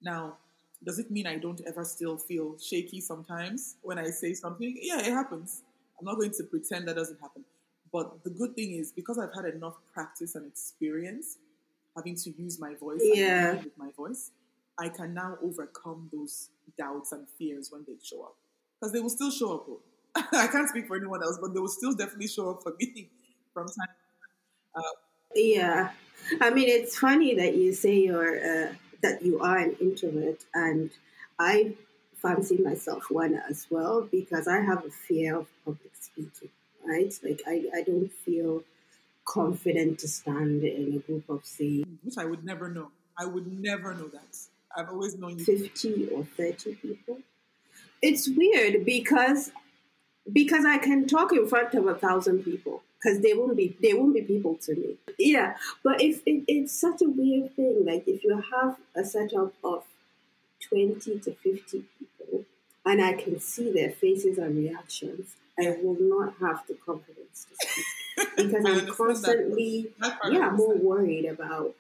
Now, 0.01 0.37
does 0.85 0.99
it 0.99 1.11
mean 1.11 1.27
I 1.27 1.37
don't 1.37 1.61
ever 1.67 1.85
still 1.85 2.17
feel 2.17 2.59
shaky 2.59 3.01
sometimes 3.01 3.77
when 3.83 3.99
I 3.99 4.07
say 4.07 4.35
something? 4.35 4.77
Yeah, 4.81 5.01
it 5.01 5.13
happens. 5.13 5.63
I'm 5.99 6.07
not 6.07 6.17
going 6.17 6.33
to 6.33 6.45
pretend 6.45 6.89
that 6.89 6.97
doesn't 6.97 7.21
happen. 7.21 7.45
But 7.93 8.25
the 8.25 8.31
good 8.31 8.57
thing 8.57 8.73
is 8.73 8.91
because 8.91 9.19
I've 9.19 9.35
had 9.35 9.45
enough 9.45 9.75
practice 9.93 10.35
and 10.35 10.47
experience 10.47 11.39
having 11.97 12.17
to 12.17 12.31
use 12.31 12.59
my 12.59 12.75
voice 12.75 13.03
yeah. 13.03 13.55
with 13.55 13.77
my 13.77 13.91
voice, 13.97 14.31
I 14.79 14.89
can 14.89 15.15
now 15.15 15.37
overcome 15.43 16.09
those 16.13 16.49
doubts 16.79 17.13
and 17.13 17.29
fears 17.29 17.71
when 17.71 17.85
they 17.87 17.95
show 18.03 18.23
up. 18.23 18.37
Because 18.83 18.93
they 18.93 19.01
will 19.01 19.11
still 19.11 19.31
show 19.31 19.55
up. 20.17 20.27
I 20.35 20.49
can't 20.49 20.69
speak 20.69 20.89
for 20.89 20.97
anyone 20.97 21.23
else, 21.23 21.39
but 21.41 21.55
they 21.55 21.61
will 21.61 21.69
still 21.69 21.93
definitely 21.93 22.27
show 22.27 22.51
up 22.51 22.65
for 22.65 22.75
me 22.81 23.09
from 23.55 23.69
time 23.69 23.95
uh, 24.75 24.83
yeah. 25.37 25.91
I 26.41 26.51
mean, 26.51 26.69
it's 26.69 26.99
funny 26.99 27.35
that 27.37 27.55
you 27.55 27.73
say 27.73 27.95
you're 28.01 28.39
uh, 28.39 28.73
that 29.03 29.23
you 29.23 29.41
are 29.41 29.59
an 29.59 29.77
introvert, 29.81 30.45
and 30.55 30.91
I 31.39 31.75
fancy 32.17 32.59
myself 32.59 33.11
one 33.11 33.41
as 33.49 33.67
well 33.71 34.09
because 34.11 34.49
I 34.49 34.61
have 34.61 34.85
a 34.85 34.91
fear 34.91 35.37
of 35.37 35.47
public 35.65 35.93
speaking 36.01 36.51
right? 36.85 37.13
Like 37.23 37.43
I, 37.47 37.65
I 37.75 37.83
don't 37.83 38.13
feel 38.13 38.63
confident 39.25 40.01
to 40.01 40.09
stand 40.09 40.65
in 40.65 40.95
a 40.95 40.99
group 40.99 41.29
of 41.29 41.45
say 41.45 41.85
which 42.03 42.19
I 42.19 42.25
would 42.25 42.45
never 42.45 42.69
know. 42.69 42.91
I 43.19 43.27
would 43.27 43.47
never 43.61 43.95
know 43.95 44.09
that. 44.09 44.37
I've 44.77 44.89
always 44.89 45.17
known 45.17 45.39
you. 45.39 45.45
Fifty 45.45 46.09
or 46.09 46.25
thirty 46.25 46.75
people. 46.75 47.19
It's 48.03 48.29
weird 48.29 48.85
because 48.85 49.53
because 50.31 50.65
I 50.65 50.79
can 50.79 51.07
talk 51.07 51.33
in 51.33 51.47
front 51.49 51.75
of 51.75 51.87
a 51.87 51.95
thousand 51.95 52.45
people 52.45 52.83
because 53.03 53.21
they 53.21 53.33
won't 53.35 53.57
be 53.57 53.77
they 53.83 53.95
won't 53.95 54.15
be 54.15 54.23
people 54.23 54.57
to 54.63 54.75
me. 54.75 54.97
Yeah, 55.19 55.57
but 55.83 56.01
if 56.01 56.23
it, 56.27 56.45
it's 56.47 56.73
such 56.73 57.03
a 57.03 57.09
weird 57.09 57.55
thing, 57.55 57.85
like 57.85 58.07
if 58.07 58.23
you 58.25 58.43
have 58.53 58.77
a 58.95 59.05
setup 59.05 59.55
of 59.65 59.85
twenty 60.61 61.19
to 61.21 61.33
fifty 61.33 61.85
people, 61.99 62.45
and 62.85 63.03
I 63.03 63.15
can 63.15 63.41
see 63.41 63.73
their 63.73 63.91
faces 63.91 64.39
and 64.39 64.57
reactions, 64.57 65.35
I 65.59 65.77
will 65.83 65.97
not 66.01 66.35
have 66.41 66.67
the 66.67 66.75
confidence 66.75 67.47
to 67.49 67.69
speak 67.69 68.29
because 68.37 68.65
I'm 68.65 68.87
constantly, 68.87 69.93
yeah, 70.31 70.51
more 70.51 70.75
worried 70.75 71.27
about 71.27 71.75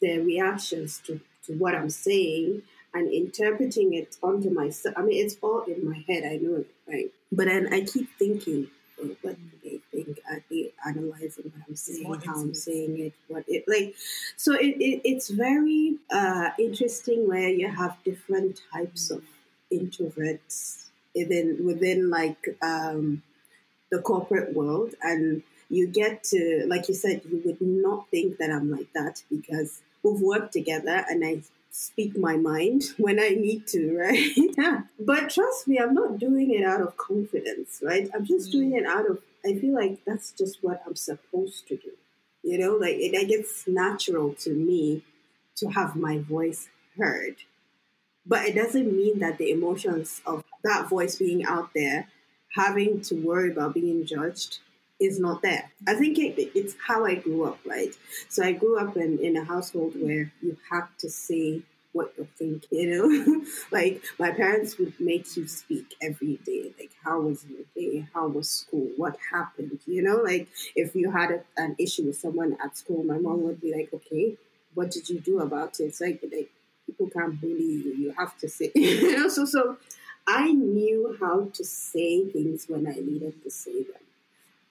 their 0.00 0.20
reactions 0.20 1.00
to, 1.06 1.20
to 1.46 1.52
what 1.54 1.74
I'm 1.74 1.90
saying 1.90 2.62
and 2.92 3.12
interpreting 3.12 3.94
it 3.94 4.16
onto 4.22 4.50
myself. 4.50 4.94
I 4.98 5.02
mean, 5.02 5.24
it's 5.24 5.36
all 5.42 5.62
in 5.62 5.88
my 5.88 6.04
head. 6.08 6.24
I 6.24 6.36
know 6.36 6.56
it, 6.56 6.70
right? 6.88 7.10
But 7.30 7.46
then 7.46 7.72
I 7.72 7.82
keep 7.82 8.08
thinking, 8.18 8.68
oh, 9.00 9.16
what 9.22 9.36
do 9.36 9.50
they 9.62 9.80
think? 9.92 10.18
Are 10.28 10.42
they 10.50 10.72
analyzing 10.84 11.52
what 11.52 11.62
I'm 11.68 11.76
saying, 11.76 12.20
how. 12.24 12.40
I'm 12.40 12.54
saying 12.54 12.98
it, 12.98 13.12
what 13.28 13.44
it 13.46 13.64
like? 13.68 13.94
So 14.36 14.54
it, 14.54 14.76
it 14.80 15.02
it's 15.04 15.28
very 15.28 15.96
uh, 16.12 16.50
interesting 16.58 17.28
where 17.28 17.48
you 17.48 17.68
have 17.68 17.96
different 18.04 18.60
types 18.72 19.10
of 19.10 19.22
introverts 19.72 20.88
within 21.14 21.64
within 21.64 22.10
like 22.10 22.56
um, 22.62 23.22
the 23.90 24.00
corporate 24.00 24.54
world, 24.54 24.94
and 25.02 25.42
you 25.68 25.86
get 25.86 26.24
to 26.24 26.66
like 26.68 26.88
you 26.88 26.94
said, 26.94 27.22
you 27.30 27.40
would 27.44 27.60
not 27.60 28.08
think 28.10 28.38
that 28.38 28.50
I'm 28.50 28.70
like 28.70 28.92
that 28.94 29.22
because 29.30 29.80
we've 30.02 30.20
worked 30.20 30.52
together, 30.52 31.04
and 31.08 31.24
I 31.24 31.42
speak 31.70 32.16
my 32.16 32.36
mind 32.36 32.84
when 32.98 33.20
I 33.20 33.30
need 33.30 33.66
to, 33.68 33.96
right? 33.96 34.30
yeah. 34.58 34.82
But 34.98 35.30
trust 35.30 35.68
me, 35.68 35.78
I'm 35.78 35.94
not 35.94 36.18
doing 36.18 36.52
it 36.52 36.64
out 36.64 36.80
of 36.80 36.96
confidence, 36.96 37.80
right? 37.82 38.08
I'm 38.14 38.24
just 38.24 38.48
mm. 38.48 38.52
doing 38.52 38.74
it 38.74 38.86
out 38.86 39.08
of 39.08 39.18
I 39.44 39.54
feel 39.54 39.74
like 39.74 40.04
that's 40.04 40.32
just 40.32 40.62
what 40.62 40.82
I'm 40.86 40.96
supposed 40.96 41.66
to 41.68 41.76
do. 41.76 41.92
You 42.42 42.58
know, 42.58 42.74
like 42.74 42.96
it, 42.96 43.14
it 43.14 43.28
gets 43.28 43.66
natural 43.66 44.34
to 44.40 44.50
me 44.50 45.02
to 45.56 45.68
have 45.68 45.96
my 45.96 46.18
voice 46.18 46.68
heard. 46.98 47.36
But 48.26 48.46
it 48.46 48.54
doesn't 48.54 48.94
mean 48.94 49.18
that 49.20 49.38
the 49.38 49.50
emotions 49.50 50.20
of 50.26 50.44
that 50.62 50.88
voice 50.88 51.16
being 51.16 51.44
out 51.44 51.70
there, 51.74 52.08
having 52.54 53.00
to 53.02 53.14
worry 53.14 53.50
about 53.50 53.74
being 53.74 54.04
judged, 54.04 54.58
is 55.00 55.18
not 55.18 55.42
there. 55.42 55.70
I 55.88 55.94
think 55.94 56.18
it, 56.18 56.38
it's 56.54 56.74
how 56.86 57.04
I 57.06 57.14
grew 57.16 57.44
up, 57.44 57.58
right? 57.64 57.94
So 58.28 58.44
I 58.44 58.52
grew 58.52 58.78
up 58.78 58.96
in, 58.96 59.18
in 59.18 59.36
a 59.36 59.44
household 59.44 59.94
where 59.96 60.32
you 60.42 60.56
have 60.70 60.96
to 60.98 61.08
say 61.08 61.62
what 61.92 62.12
you 62.16 62.28
think, 62.36 62.66
you 62.70 62.86
know? 62.86 63.44
like 63.72 64.02
my 64.18 64.30
parents 64.30 64.78
would 64.78 64.98
make 65.00 65.36
you 65.36 65.48
speak 65.48 65.96
every 66.00 66.36
day. 66.44 66.72
Like, 66.78 66.92
how 67.04 67.20
was 67.20 67.44
your 67.46 67.64
day? 67.74 68.06
How 68.14 68.28
was 68.28 68.48
school? 68.48 68.90
What 68.96 69.16
happened? 69.32 69.80
You 69.86 70.02
know, 70.02 70.16
like 70.16 70.48
if 70.76 70.94
you 70.94 71.10
had 71.10 71.30
a, 71.30 71.40
an 71.56 71.74
issue 71.78 72.04
with 72.04 72.16
someone 72.16 72.56
at 72.62 72.76
school, 72.76 73.02
my 73.02 73.18
mom 73.18 73.42
would 73.42 73.60
be 73.60 73.74
like, 73.74 73.92
okay, 73.92 74.36
what 74.74 74.90
did 74.90 75.08
you 75.08 75.18
do 75.18 75.40
about 75.40 75.80
it? 75.80 75.84
It's 75.84 76.00
like, 76.00 76.22
like 76.32 76.50
people 76.86 77.08
can't 77.10 77.40
bully 77.40 77.54
you. 77.62 77.94
You 77.98 78.14
have 78.18 78.36
to 78.38 78.48
say, 78.48 78.70
you 78.74 79.16
know. 79.16 79.28
So, 79.28 79.44
so 79.44 79.76
I 80.26 80.52
knew 80.52 81.16
how 81.18 81.48
to 81.52 81.64
say 81.64 82.24
things 82.26 82.66
when 82.68 82.86
I 82.86 82.92
needed 82.92 83.42
to 83.42 83.50
say 83.50 83.82
them, 83.82 84.02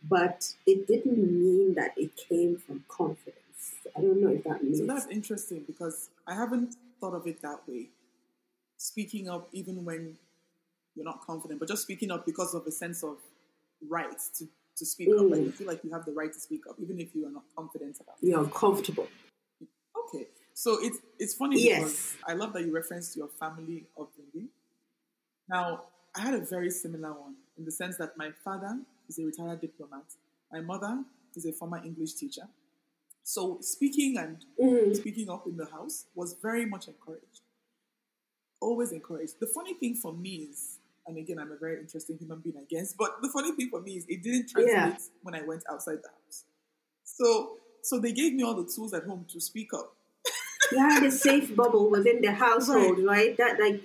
but 0.03 0.53
it 0.65 0.87
didn't 0.87 1.17
mean 1.17 1.75
that 1.75 1.93
it 1.97 2.15
came 2.15 2.57
from 2.57 2.83
confidence. 2.87 3.35
I 3.95 4.01
don't 4.01 4.21
know 4.21 4.29
if 4.29 4.43
that 4.45 4.63
means. 4.63 4.79
So 4.79 4.85
that's 4.85 5.07
interesting 5.07 5.63
because 5.67 6.09
I 6.27 6.35
haven't 6.35 6.75
thought 6.99 7.13
of 7.13 7.27
it 7.27 7.41
that 7.41 7.61
way. 7.67 7.89
Speaking 8.77 9.29
up 9.29 9.49
even 9.51 9.83
when 9.83 10.17
you're 10.95 11.05
not 11.05 11.25
confident, 11.25 11.59
but 11.59 11.67
just 11.67 11.81
speaking 11.81 12.11
up 12.11 12.25
because 12.25 12.53
of 12.53 12.65
a 12.65 12.71
sense 12.71 13.03
of 13.03 13.17
right 13.87 14.17
to, 14.37 14.47
to 14.77 14.85
speak 14.85 15.09
mm. 15.09 15.19
up. 15.19 15.31
Like 15.31 15.41
you 15.41 15.51
feel 15.51 15.67
like 15.67 15.83
you 15.83 15.91
have 15.91 16.05
the 16.05 16.13
right 16.13 16.31
to 16.31 16.39
speak 16.39 16.61
up, 16.69 16.75
even 16.79 16.99
if 16.99 17.13
you 17.13 17.27
are 17.27 17.31
not 17.31 17.43
confident 17.55 17.97
about 17.99 18.15
it. 18.21 18.27
You're 18.27 18.39
uncomfortable. 18.39 19.07
Okay. 20.07 20.27
So 20.53 20.77
it's 20.81 20.99
it's 21.19 21.33
funny 21.33 21.61
yes. 21.61 21.79
because 21.79 22.15
I 22.27 22.33
love 22.33 22.53
that 22.53 22.65
you 22.65 22.73
referenced 22.73 23.15
your 23.17 23.27
family 23.27 23.85
upbringing. 23.99 24.49
Now, 25.49 25.83
I 26.15 26.21
had 26.21 26.33
a 26.33 26.39
very 26.39 26.69
similar 26.69 27.11
one 27.11 27.35
in 27.57 27.65
the 27.65 27.71
sense 27.71 27.97
that 27.97 28.17
my 28.17 28.31
father 28.43 28.79
is 29.09 29.19
a 29.19 29.25
retired 29.25 29.61
diplomat, 29.61 30.05
my 30.51 30.61
mother 30.61 31.03
is 31.35 31.45
a 31.45 31.51
former 31.51 31.81
English 31.83 32.13
teacher. 32.13 32.47
So 33.23 33.59
speaking 33.61 34.17
and 34.17 34.45
mm. 34.59 34.95
speaking 34.95 35.29
up 35.29 35.45
in 35.45 35.57
the 35.57 35.65
house 35.65 36.05
was 36.15 36.35
very 36.41 36.65
much 36.65 36.87
encouraged. 36.87 37.41
Always 38.61 38.91
encouraged. 38.91 39.39
The 39.39 39.47
funny 39.47 39.73
thing 39.75 39.95
for 39.95 40.13
me 40.13 40.47
is, 40.49 40.79
and 41.05 41.17
again, 41.17 41.37
I'm 41.39 41.51
a 41.51 41.57
very 41.57 41.79
interesting 41.79 42.17
human 42.17 42.39
being, 42.39 42.55
I 42.57 42.65
guess, 42.69 42.93
but 42.93 43.21
the 43.21 43.29
funny 43.29 43.51
thing 43.51 43.69
for 43.69 43.81
me 43.81 43.97
is 43.97 44.05
it 44.07 44.23
didn't 44.23 44.49
translate 44.49 44.75
yeah. 44.75 44.95
when 45.21 45.35
I 45.35 45.43
went 45.43 45.63
outside 45.71 45.99
the 46.03 46.09
house. 46.09 46.45
So 47.03 47.57
so 47.81 47.99
they 47.99 48.11
gave 48.11 48.33
me 48.33 48.43
all 48.43 48.55
the 48.55 48.69
tools 48.69 48.93
at 48.93 49.03
home 49.03 49.25
to 49.31 49.39
speak 49.39 49.73
up 49.73 49.93
you 50.71 50.77
had 50.77 51.03
a 51.03 51.11
safe 51.11 51.55
bubble 51.55 51.89
within 51.89 52.21
the 52.21 52.31
household, 52.31 52.99
right. 52.99 53.05
right? 53.05 53.37
That 53.37 53.59
like 53.59 53.81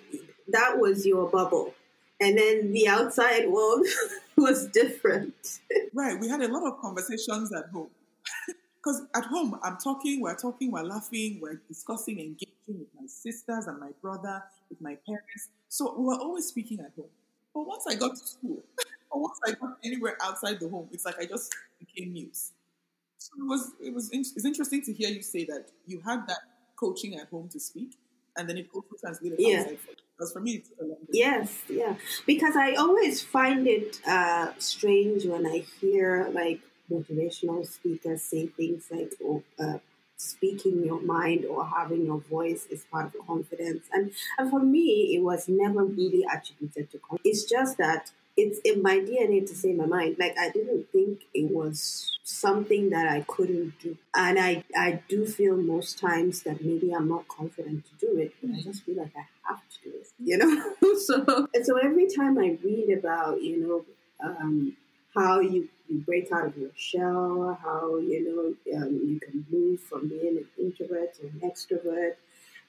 that 0.49 0.79
was 0.79 1.07
your 1.07 1.29
bubble. 1.29 1.75
And 2.21 2.39
then 2.39 2.73
the 2.73 2.89
outside 2.89 3.49
world 3.49 3.87
was 4.37 4.67
different. 4.69 5.61
right. 5.93 6.19
We 6.19 6.29
had 6.29 6.43
a 6.43 6.49
lot 6.49 6.65
of 6.65 6.81
conversations 6.81 7.53
at 7.53 7.67
home. 7.71 7.91
Because 8.85 9.01
at 9.15 9.25
home, 9.25 9.59
I'm 9.63 9.79
talking, 9.79 10.21
we're 10.21 10.37
talking, 10.37 10.71
we're 10.71 10.83
laughing, 10.83 11.39
we're 11.41 11.63
discussing, 11.69 12.21
engaging 12.21 12.51
with 12.69 12.89
my 12.95 13.07
sisters 13.07 13.67
and 13.67 13.81
my 13.81 13.93
brother, 14.03 14.43
with 14.69 14.79
my 14.83 14.99
parents. 15.07 15.49
So 15.71 15.95
we 15.97 16.05
were 16.05 16.19
always 16.19 16.49
speaking 16.49 16.81
at 16.81 16.93
home. 16.95 17.09
But 17.55 17.67
once 17.67 17.87
I 17.89 17.95
got 17.95 18.11
to 18.11 18.27
school, 18.27 18.63
or 19.11 19.23
once 19.23 19.39
I 19.47 19.53
got 19.53 19.79
anywhere 19.83 20.19
outside 20.21 20.61
the 20.61 20.69
home, 20.69 20.91
it's 20.93 21.07
like 21.07 21.19
I 21.19 21.25
just 21.25 21.55
became 21.81 22.13
mute. 22.13 22.37
So 22.37 23.31
it 23.39 23.49
was, 23.49 23.73
it 23.83 23.95
was, 23.95 24.11
it's 24.13 24.45
interesting 24.45 24.83
to 24.83 24.93
hear 24.93 25.09
you 25.09 25.23
say 25.23 25.47
that 25.47 25.71
you 25.87 26.03
had 26.05 26.27
that 26.27 26.41
coaching 26.77 27.15
at 27.15 27.29
home 27.29 27.49
to 27.53 27.61
speak, 27.61 27.97
and 28.37 28.47
then 28.47 28.59
it 28.59 28.69
also 28.75 28.97
translated 29.01 29.39
yeah. 29.41 29.61
outside 29.61 29.79
for 29.81 29.93
Because 30.17 30.33
for 30.33 30.41
me, 30.41 30.63
Yes, 31.11 31.59
yeah. 31.69 31.97
Because 32.27 32.57
I 32.57 32.75
always 32.75 33.21
find 33.23 33.67
it 33.67 34.01
uh, 34.07 34.53
strange 34.59 35.25
when 35.27 35.47
I 35.47 35.65
hear 35.81 36.29
like 36.33 36.61
motivational 36.91 37.67
speakers 37.67 38.23
say 38.23 38.47
things 38.47 38.87
like, 38.91 39.13
"Oh, 39.23 39.43
uh, 39.59 39.79
speaking 40.17 40.85
your 40.85 41.01
mind 41.01 41.45
or 41.45 41.65
having 41.67 42.07
your 42.07 42.19
voice 42.19 42.67
is 42.71 42.85
part 42.91 43.15
of 43.15 43.27
confidence. 43.27 43.85
And, 43.93 44.13
and 44.39 44.51
for 44.51 44.61
me, 44.61 45.15
it 45.17 45.23
was 45.23 45.49
never 45.49 45.85
really 45.85 46.25
attributed 46.33 46.91
to 46.93 46.99
confidence. 46.99 47.23
It's 47.25 47.45
just 47.51 47.79
that 47.79 48.13
it's 48.37 48.59
in 48.65 48.83
my 48.83 48.99
DNA 48.99 49.47
to 49.47 49.55
say 49.55 49.73
my 49.73 49.87
mind. 49.87 50.17
Like 50.19 50.37
I 50.39 50.51
didn't 50.51 50.91
think 50.91 51.23
it 51.33 51.51
was 51.51 52.15
something 52.25 52.91
that 52.91 53.07
I 53.07 53.25
couldn't 53.29 53.79
do. 53.81 53.97
And 54.15 54.39
I, 54.39 54.65
I 54.77 55.03
do 55.09 55.27
feel 55.27 55.57
most 55.57 55.99
times 55.99 56.43
that 56.43 56.65
maybe 56.65 56.93
I'm 56.93 57.09
not 57.09 57.29
confident 57.29 57.85
to 57.87 58.07
do 58.07 58.19
it, 58.19 58.35
but 58.41 58.51
I 58.57 58.61
just 58.61 58.83
feel 58.83 58.97
like 58.97 59.13
I 59.17 59.27
have 59.49 59.61
to 59.61 59.91
do 59.91 59.97
it, 59.97 60.09
you 60.19 60.39
know? 60.39 60.99
so, 60.99 61.49
and 61.55 61.67
so 61.67 61.77
every 61.77 62.09
time 62.09 62.39
I 62.39 62.59
read 62.65 62.99
about, 62.99 63.43
you 63.43 63.61
know, 63.61 63.85
um, 64.27 64.77
how 65.15 65.41
you, 65.41 65.69
you 65.89 65.99
break 65.99 66.33
out 66.33 66.47
of 66.47 66.57
your 66.57 66.71
shell, 66.75 67.59
how, 67.63 67.99
you 67.99 68.57
know, 68.67 68.77
um, 68.79 69.01
you 69.07 69.21
can 69.21 69.47
move 69.51 69.81
from 69.81 70.09
being 70.09 70.39
an 70.39 70.47
introvert 70.59 71.15
to 71.17 71.27
an 71.27 71.41
extrovert, 71.45 72.15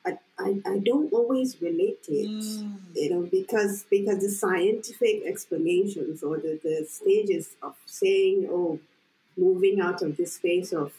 I, 0.05 0.17
I, 0.37 0.61
I 0.65 0.77
don't 0.79 1.11
always 1.11 1.61
relate 1.61 2.05
it, 2.07 2.29
mm. 2.29 2.77
you 2.93 3.09
know, 3.09 3.21
because 3.23 3.85
because 3.89 4.19
the 4.19 4.29
scientific 4.29 5.23
explanations 5.25 6.21
or 6.21 6.37
the, 6.37 6.59
the 6.61 6.85
stages 6.87 7.55
of 7.61 7.75
saying, 7.85 8.47
oh, 8.51 8.79
moving 9.37 9.81
out 9.81 10.01
of 10.01 10.17
this 10.17 10.35
space 10.35 10.71
of 10.73 10.93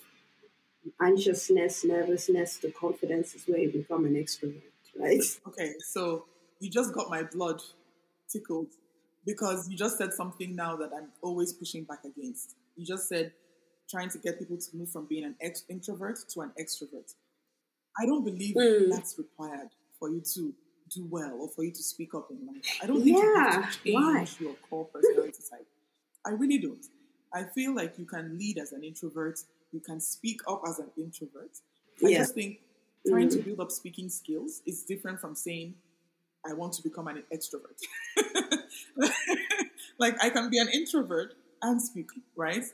anxiousness, 1.00 1.84
nervousness 1.84 2.58
to 2.58 2.70
confidence 2.70 3.34
is 3.34 3.44
where 3.46 3.58
you 3.58 3.70
become 3.70 4.04
an 4.04 4.14
extrovert, 4.14 4.62
right? 4.98 5.22
Okay, 5.46 5.74
so 5.80 6.24
you 6.60 6.70
just 6.70 6.92
got 6.92 7.08
my 7.10 7.22
blood 7.22 7.60
tickled 8.30 8.68
because 9.24 9.68
you 9.68 9.76
just 9.76 9.98
said 9.98 10.12
something 10.12 10.54
now 10.54 10.76
that 10.76 10.90
I'm 10.96 11.08
always 11.22 11.52
pushing 11.52 11.84
back 11.84 12.04
against. 12.04 12.54
You 12.76 12.86
just 12.86 13.08
said 13.08 13.32
trying 13.88 14.08
to 14.10 14.18
get 14.18 14.38
people 14.38 14.56
to 14.56 14.76
move 14.76 14.90
from 14.90 15.06
being 15.06 15.24
an 15.24 15.36
ex- 15.40 15.64
introvert 15.68 16.18
to 16.30 16.40
an 16.40 16.52
extrovert. 16.60 17.14
I 18.00 18.06
don't 18.06 18.24
believe 18.24 18.54
mm. 18.54 18.90
that's 18.90 19.16
required 19.18 19.68
for 19.98 20.10
you 20.10 20.22
to 20.34 20.54
do 20.94 21.06
well 21.10 21.38
or 21.40 21.48
for 21.48 21.64
you 21.64 21.72
to 21.72 21.82
speak 21.82 22.14
up 22.14 22.28
in 22.30 22.46
life. 22.46 22.64
I 22.82 22.86
don't 22.86 23.02
think 23.02 23.16
yeah, 23.16 23.24
you 23.24 23.36
have 23.36 23.72
to 23.72 23.78
change 23.84 23.94
why? 23.94 24.26
your 24.38 24.54
core 24.68 24.86
personality 24.86 25.42
type. 25.50 25.66
I 26.24 26.30
really 26.30 26.58
don't. 26.58 26.84
I 27.32 27.44
feel 27.44 27.74
like 27.74 27.98
you 27.98 28.04
can 28.04 28.38
lead 28.38 28.58
as 28.58 28.72
an 28.72 28.84
introvert, 28.84 29.40
you 29.72 29.80
can 29.80 30.00
speak 30.00 30.40
up 30.48 30.62
as 30.66 30.78
an 30.78 30.90
introvert. 30.96 31.50
I 32.04 32.08
yeah. 32.08 32.18
just 32.18 32.34
think 32.34 32.60
trying 33.08 33.28
mm. 33.28 33.32
to 33.32 33.38
build 33.38 33.60
up 33.60 33.70
speaking 33.70 34.08
skills 34.08 34.62
is 34.66 34.82
different 34.82 35.20
from 35.20 35.34
saying, 35.34 35.74
I 36.48 36.54
want 36.54 36.72
to 36.74 36.82
become 36.82 37.08
an 37.08 37.22
extrovert. 37.34 37.80
like 39.98 40.22
I 40.22 40.30
can 40.30 40.50
be 40.50 40.58
an 40.58 40.68
introvert 40.72 41.34
and 41.62 41.80
speak, 41.80 42.08
right? 42.36 42.64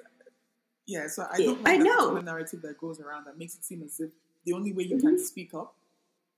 Yeah, 0.86 1.06
so 1.06 1.26
I 1.30 1.38
don't 1.38 1.62
like 1.62 1.80
I 1.80 1.82
know. 1.82 2.20
narrative 2.20 2.62
that 2.62 2.78
goes 2.78 3.00
around 3.00 3.26
that 3.26 3.38
makes 3.38 3.54
it 3.54 3.64
seem 3.64 3.82
as 3.82 4.00
if 4.00 4.10
the 4.44 4.52
only 4.52 4.72
way 4.72 4.84
you 4.84 4.96
mm-hmm. 4.96 5.08
can 5.08 5.18
speak 5.18 5.54
up 5.54 5.74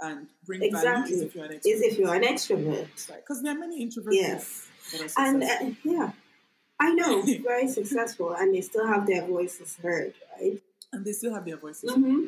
and 0.01 0.27
bring 0.45 0.63
exactly. 0.63 0.91
value 0.91 1.15
is 1.15 1.23
if 1.23 1.35
you're 1.35 1.45
an 1.45 1.53
extrovert. 1.53 1.67
Is 1.67 1.83
if 1.83 1.99
you're 1.99 2.15
an 2.15 2.23
extrovert. 2.23 3.17
Because 3.17 3.43
there 3.43 3.55
are 3.55 3.59
many 3.59 3.87
introverts. 3.87 4.13
Yes. 4.13 4.69
And 5.17 5.43
uh, 5.43 5.71
yeah, 5.83 6.13
I 6.81 6.93
know, 6.93 7.23
very 7.43 7.69
successful, 7.69 8.35
and 8.35 8.55
they 8.55 8.61
still 8.61 8.87
have 8.87 9.07
their 9.07 9.27
voices 9.27 9.77
heard, 9.83 10.15
right? 10.39 10.61
And 10.93 11.05
they 11.05 11.13
still 11.13 11.33
have 11.35 11.45
their 11.45 11.57
voices. 11.57 11.91
Mm-hmm. 11.91 12.27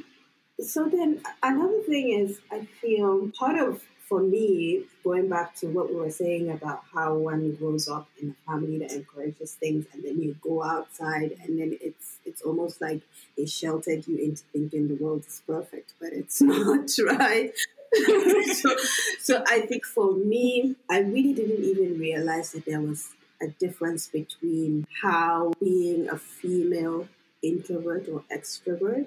So 0.62 0.88
then, 0.88 1.20
another 1.42 1.82
thing 1.82 2.12
is, 2.12 2.40
I 2.50 2.66
feel 2.80 3.30
part 3.38 3.58
of 3.58 3.82
for 4.08 4.20
me, 4.20 4.84
going 5.02 5.28
back 5.28 5.54
to 5.56 5.66
what 5.66 5.88
we 5.88 5.96
were 5.96 6.10
saying 6.10 6.50
about 6.50 6.82
how 6.94 7.14
one 7.14 7.52
grows 7.56 7.88
up 7.88 8.08
in 8.22 8.30
a 8.30 8.50
family 8.50 8.78
that 8.78 8.92
encourages 8.92 9.54
things, 9.54 9.86
and 9.92 10.04
then 10.04 10.22
you 10.22 10.36
go 10.40 10.62
outside, 10.62 11.36
and 11.42 11.58
then 11.58 11.76
it's 11.80 12.18
it's 12.24 12.42
almost 12.42 12.80
like 12.80 13.00
they 13.36 13.46
sheltered 13.46 14.06
you 14.06 14.16
into 14.16 14.42
thinking 14.52 14.88
the 14.88 14.94
world 14.94 15.24
is 15.26 15.42
perfect, 15.46 15.94
but 16.00 16.12
it's 16.12 16.40
not, 16.52 16.88
right? 17.18 17.52
so, 18.54 18.76
so 19.20 19.44
I 19.48 19.60
think 19.60 19.84
for 19.84 20.12
me, 20.12 20.76
I 20.90 21.00
really 21.00 21.32
didn't 21.32 21.64
even 21.64 21.98
realize 21.98 22.52
that 22.52 22.64
there 22.64 22.80
was 22.80 23.08
a 23.40 23.48
difference 23.48 24.06
between 24.06 24.86
how 25.02 25.52
being 25.60 26.08
a 26.08 26.16
female 26.16 27.08
introvert 27.42 28.08
or 28.08 28.22
extrovert 28.32 29.06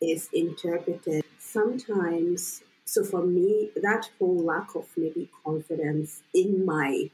is 0.00 0.28
interpreted. 0.32 1.24
Sometimes 1.38 2.62
so 2.86 3.04
for 3.04 3.26
me, 3.26 3.70
that 3.76 4.10
whole 4.18 4.38
lack 4.38 4.74
of 4.76 4.86
maybe 4.96 5.30
confidence 5.44 6.22
in 6.34 6.64
my 6.66 7.10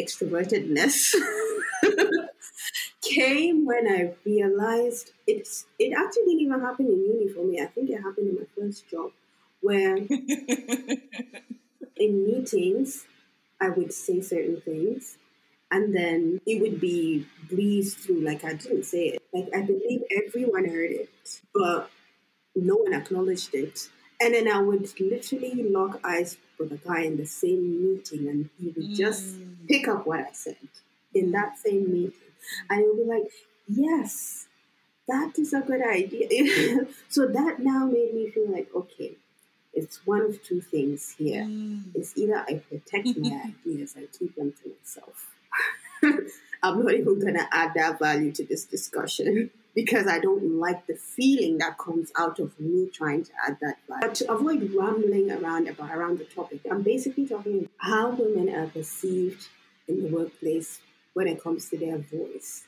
extrovertedness 0.00 1.14
came 3.02 3.64
when 3.66 3.86
I 3.88 4.14
realized 4.24 5.12
it's 5.26 5.66
it 5.78 5.92
actually 5.96 6.24
didn't 6.26 6.40
even 6.40 6.60
happen 6.60 6.86
in 6.86 7.04
uni 7.04 7.28
for 7.28 7.44
me. 7.44 7.60
I 7.60 7.66
think 7.66 7.90
it 7.90 8.02
happened 8.02 8.28
in 8.28 8.36
my 8.36 8.46
first 8.56 8.88
job 8.90 9.10
where 9.60 9.96
in 11.96 12.24
meetings 12.26 13.06
I 13.60 13.70
would 13.70 13.92
say 13.92 14.20
certain 14.20 14.60
things 14.60 15.18
and 15.70 15.94
then 15.94 16.40
it 16.46 16.60
would 16.60 16.80
be 16.80 17.26
breezed 17.48 17.98
through 17.98 18.20
like 18.20 18.44
I 18.44 18.54
didn't 18.54 18.84
say 18.84 19.08
it. 19.08 19.22
Like 19.32 19.48
I 19.54 19.62
believe 19.62 20.02
everyone 20.26 20.66
heard 20.66 20.92
it, 20.92 21.10
but 21.54 21.90
no 22.56 22.76
one 22.76 22.94
acknowledged 22.94 23.54
it. 23.54 23.88
And 24.20 24.34
then 24.34 24.48
I 24.48 24.60
would 24.60 24.88
literally 25.00 25.62
lock 25.62 26.00
eyes 26.04 26.36
with 26.58 26.72
a 26.72 26.76
guy 26.76 27.02
in 27.02 27.16
the 27.16 27.26
same 27.26 27.80
meeting, 27.80 28.28
and 28.28 28.50
he 28.60 28.70
would 28.70 28.94
just 28.94 29.38
mm. 29.38 29.68
pick 29.68 29.86
up 29.86 30.06
what 30.06 30.20
I 30.20 30.32
said 30.32 30.56
in 31.14 31.30
that 31.32 31.58
same 31.58 31.92
meeting. 31.92 32.12
And 32.68 32.80
he 32.80 32.86
would 32.86 32.96
be 32.96 33.04
like, 33.04 33.30
Yes, 33.68 34.48
that 35.06 35.38
is 35.38 35.52
a 35.52 35.60
good 35.60 35.82
idea. 35.82 36.86
so 37.08 37.26
that 37.26 37.60
now 37.60 37.86
made 37.86 38.14
me 38.14 38.30
feel 38.30 38.50
like, 38.50 38.68
okay, 38.74 39.12
it's 39.72 40.06
one 40.06 40.22
of 40.22 40.42
two 40.42 40.60
things 40.60 41.14
here. 41.18 41.44
Mm. 41.44 41.94
It's 41.94 42.16
either 42.16 42.44
I 42.48 42.54
protect 42.54 43.16
my 43.18 43.52
ideas, 43.66 43.94
I 43.96 44.06
keep 44.16 44.34
them 44.36 44.54
to 44.62 44.70
myself. 44.70 45.30
I'm 46.62 46.82
not 46.82 46.94
even 46.94 47.20
going 47.20 47.34
to 47.34 47.46
add 47.52 47.72
that 47.74 47.98
value 47.98 48.32
to 48.32 48.44
this 48.44 48.64
discussion 48.64 49.50
because 49.74 50.06
I 50.06 50.18
don't 50.18 50.58
like 50.58 50.86
the 50.86 50.96
feeling 50.96 51.58
that 51.58 51.78
comes 51.78 52.10
out 52.16 52.38
of 52.38 52.58
me 52.58 52.88
trying 52.92 53.24
to 53.24 53.30
add 53.46 53.58
that 53.60 53.76
value. 53.88 54.00
But 54.00 54.14
to 54.16 54.32
avoid 54.32 54.72
rambling 54.74 55.30
around 55.30 55.68
about 55.68 55.90
around 55.90 56.18
the 56.18 56.24
topic, 56.24 56.60
I'm 56.70 56.82
basically 56.82 57.26
talking 57.26 57.58
about 57.58 57.70
how 57.78 58.10
women 58.10 58.54
are 58.54 58.66
perceived 58.66 59.46
in 59.86 60.02
the 60.02 60.08
workplace 60.08 60.80
when 61.14 61.28
it 61.28 61.42
comes 61.42 61.68
to 61.70 61.78
their 61.78 61.98
voice. 61.98 62.64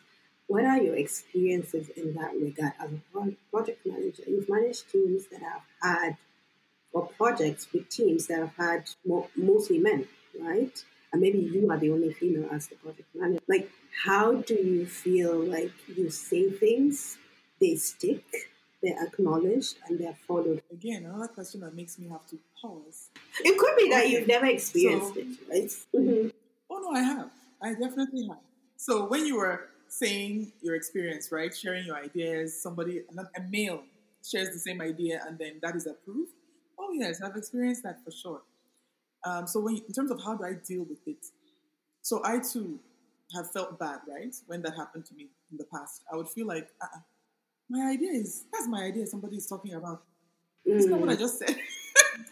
What 0.47 0.65
are 0.65 0.79
your 0.79 0.97
experiences 0.97 1.91
in 1.91 2.15
that 2.15 2.33
regard 2.41 2.73
as 2.81 2.91
a 2.91 3.37
project 3.53 3.87
manager? 3.87 4.25
You've 4.27 4.49
managed 4.49 4.91
teams 4.91 5.27
that 5.29 5.41
have 5.41 5.63
had, 5.81 6.17
or 6.93 7.07
projects 7.07 7.69
with 7.73 7.89
teams 7.89 8.27
that 8.27 8.39
have 8.39 8.57
had 8.57 8.91
mostly 9.37 9.79
men, 9.79 10.09
right? 10.41 10.85
And 11.13 11.21
maybe 11.21 11.39
you 11.39 11.71
are 11.71 11.79
the 11.79 11.91
only 11.91 12.13
female 12.13 12.49
as 12.53 12.69
the 12.69 12.77
project 12.77 13.09
manager. 13.15 13.43
Like, 13.49 13.71
how 14.05 14.35
do 14.35 14.55
you 14.55 14.87
feel 14.87 15.39
like 15.39 15.73
you 15.89 16.11
say 16.11 16.51
things, 16.51 17.19
they 17.61 17.75
stick, 17.77 18.25
they're 18.83 19.03
acknowledged, 19.05 19.77
and 19.87 19.99
they're 19.99 20.17
followed? 20.27 20.63
Again, 20.71 21.05
another 21.05 21.29
question 21.29 21.61
that 21.61 21.75
makes 21.75 21.99
me 21.99 22.09
have 22.09 22.27
to 22.29 22.39
pause. 22.61 23.11
It 23.45 23.59
could 23.59 23.77
be 23.77 23.91
that 23.91 24.09
you've 24.09 24.29
never 24.29 24.47
experienced 24.47 25.15
so, 25.15 25.21
it, 25.21 25.27
right? 25.49 25.71
Mm-hmm. 25.95 26.29
Oh, 26.71 26.79
no, 26.79 26.91
I 26.93 27.03
have. 27.03 27.31
I 27.63 27.75
definitely 27.75 28.29
have. 28.29 28.39
So, 28.77 29.07
when 29.07 29.27
you 29.27 29.37
were 29.37 29.69
saying 29.89 30.53
your 30.63 30.77
experience, 30.77 31.33
right, 31.33 31.55
sharing 31.55 31.85
your 31.85 31.97
ideas, 31.97 32.61
somebody, 32.61 33.03
a 33.37 33.43
male 33.51 33.83
shares 34.25 34.51
the 34.51 34.59
same 34.59 34.81
idea, 34.81 35.23
and 35.27 35.37
then 35.39 35.59
that 35.63 35.75
is 35.75 35.87
approved. 35.87 36.31
Oh, 36.79 36.93
yes, 36.93 37.21
I've 37.21 37.37
experienced 37.37 37.83
that 37.83 38.03
for 38.05 38.11
sure. 38.11 38.41
Um, 39.25 39.47
so 39.47 39.61
when, 39.61 39.77
in 39.77 39.93
terms 39.93 40.11
of 40.11 40.23
how 40.23 40.35
do 40.35 40.45
I 40.45 40.55
deal 40.55 40.85
with 40.85 41.07
it, 41.07 41.25
so 42.03 42.23
I 42.25 42.39
too 42.39 42.79
have 43.35 43.51
felt 43.53 43.79
bad, 43.79 44.01
right? 44.09 44.35
When 44.47 44.63
that 44.63 44.77
happened 44.77 45.05
to 45.07 45.15
me 45.15 45.29
in 45.51 45.59
the 45.59 45.65
past, 45.65 46.03
I 46.13 46.17
would 46.17 46.29
feel 46.29 46.47
like, 46.47 46.69
uh-uh, 46.81 47.01
my 47.69 47.91
idea 47.93 48.11
is 48.13 48.45
that's 48.53 48.67
my 48.67 48.83
idea. 48.83 49.07
Somebody 49.07 49.37
is 49.37 49.47
talking 49.47 49.75
about. 49.75 50.03
Mm. 50.67 50.77
It's 50.77 50.87
not 50.87 50.99
what 50.99 51.09
I 51.09 51.17
just 51.17 51.39
said. 51.39 51.57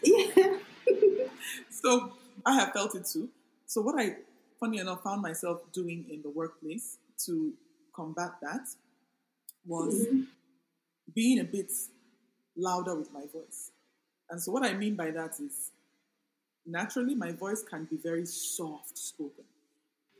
yeah. 0.03 0.57
so 1.69 2.13
I 2.45 2.55
have 2.55 2.73
felt 2.73 2.95
it 2.95 3.05
too. 3.05 3.29
So 3.65 3.81
what 3.81 3.99
I, 3.99 4.17
funny 4.59 4.79
enough, 4.79 5.03
found 5.03 5.21
myself 5.21 5.61
doing 5.71 6.05
in 6.09 6.21
the 6.21 6.29
workplace 6.29 6.97
to 7.25 7.53
combat 7.95 8.31
that 8.41 8.67
was 9.65 10.07
mm-hmm. 10.07 10.21
being 11.13 11.39
a 11.39 11.43
bit 11.43 11.71
louder 12.57 12.95
with 12.95 13.11
my 13.13 13.25
voice. 13.31 13.71
And 14.29 14.41
so 14.41 14.51
what 14.51 14.63
I 14.63 14.73
mean 14.73 14.95
by 14.95 15.11
that 15.11 15.39
is 15.39 15.71
naturally 16.69 17.15
my 17.15 17.31
voice 17.31 17.63
can 17.63 17.85
be 17.85 17.97
very 17.97 18.25
soft 18.25 18.97
spoken 18.97 19.43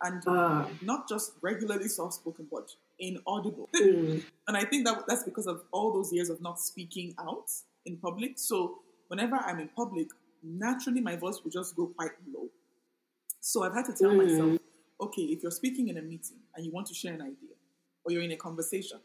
and 0.01 0.25
uh. 0.27 0.65
not 0.81 1.07
just 1.07 1.33
regularly 1.41 1.87
soft 1.87 2.15
spoken 2.15 2.47
but 2.51 2.73
inaudible 2.99 3.69
mm. 3.75 4.21
and 4.47 4.57
i 4.57 4.63
think 4.63 4.85
that 4.85 5.03
that's 5.07 5.23
because 5.23 5.47
of 5.47 5.63
all 5.71 5.91
those 5.91 6.11
years 6.11 6.29
of 6.29 6.41
not 6.41 6.59
speaking 6.59 7.13
out 7.19 7.49
in 7.85 7.97
public 7.97 8.33
so 8.37 8.79
whenever 9.07 9.35
i'm 9.37 9.59
in 9.59 9.69
public 9.69 10.07
naturally 10.43 11.01
my 11.01 11.15
voice 11.15 11.39
will 11.43 11.51
just 11.51 11.75
go 11.75 11.87
quite 11.87 12.11
low 12.33 12.47
so 13.39 13.63
i've 13.63 13.73
had 13.73 13.85
to 13.85 13.93
tell 13.93 14.11
mm. 14.11 14.25
myself 14.25 14.59
okay 15.01 15.23
if 15.23 15.41
you're 15.41 15.51
speaking 15.51 15.87
in 15.89 15.97
a 15.97 16.01
meeting 16.01 16.37
and 16.55 16.65
you 16.65 16.71
want 16.71 16.87
to 16.87 16.93
share 16.93 17.13
an 17.13 17.21
idea 17.21 17.55
or 18.03 18.11
you're 18.11 18.23
in 18.23 18.31
a 18.31 18.37
conversation 18.37 18.99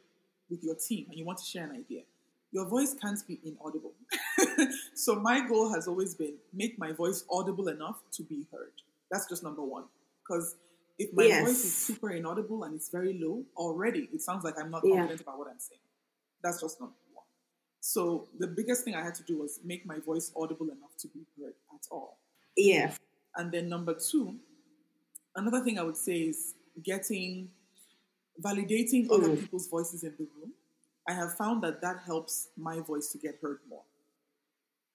with 0.51 0.63
your 0.63 0.75
team 0.75 1.07
and 1.09 1.19
you 1.19 1.25
want 1.25 1.39
to 1.39 1.45
share 1.45 1.65
an 1.65 1.73
idea 1.73 2.03
your 2.55 2.67
voice 2.67 2.95
can't 3.03 3.19
be 3.27 3.39
inaudible. 3.45 3.93
so 4.95 5.17
my 5.17 5.47
goal 5.47 5.73
has 5.75 5.87
always 5.89 6.15
been 6.15 6.35
make 6.53 6.79
my 6.79 6.93
voice 6.93 7.25
audible 7.31 7.69
enough 7.69 7.99
to 8.13 8.23
be 8.23 8.47
heard. 8.53 8.73
That's 9.11 9.29
just 9.29 9.43
number 9.43 9.63
one. 9.63 9.85
Because 10.23 10.55
if 10.99 11.13
my 11.13 11.25
Yes. 11.25 11.45
voice 11.45 11.65
is 11.65 11.75
super 11.75 12.11
inaudible 12.13 12.63
and 12.65 12.75
it's 12.75 12.89
very 12.91 13.19
low, 13.25 13.45
already 13.57 14.09
it 14.13 14.23
sounds 14.23 14.45
like 14.45 14.57
I'm 14.59 14.71
not 14.71 14.83
Yeah. 14.85 14.95
confident 14.99 15.21
about 15.23 15.39
what 15.39 15.49
I'm 15.49 15.59
saying. 15.59 15.81
That's 16.43 16.61
just 16.61 16.81
number 16.81 16.95
one. 17.13 17.27
So 17.81 18.29
the 18.39 18.47
biggest 18.47 18.85
thing 18.85 18.95
I 18.95 19.03
had 19.03 19.15
to 19.17 19.25
do 19.25 19.39
was 19.39 19.59
make 19.65 19.85
my 19.85 19.99
voice 19.99 20.31
audible 20.37 20.69
enough 20.71 20.97
to 20.99 21.09
be 21.09 21.27
heard 21.37 21.55
at 21.75 21.87
all. 21.91 22.19
Yes. 22.57 22.99
And 23.37 23.51
then 23.51 23.69
number 23.69 23.95
two, 23.95 24.39
another 25.35 25.61
thing 25.65 25.77
I 25.79 25.83
would 25.83 25.97
say 25.97 26.19
is 26.33 26.55
getting 26.83 27.51
validating 28.41 29.11
other 29.11 29.29
Mm. 29.31 29.41
people's 29.41 29.69
voices 29.69 30.05
in 30.05 30.15
the 30.17 30.25
room. 30.37 30.53
I 31.09 31.13
have 31.13 31.35
found 31.37 31.63
that 31.65 31.81
that 31.83 32.01
helps 32.07 32.49
my 32.57 32.81
voice 32.81 33.09
to 33.13 33.19
get 33.19 33.37
heard 33.43 33.61
more. 33.69 33.83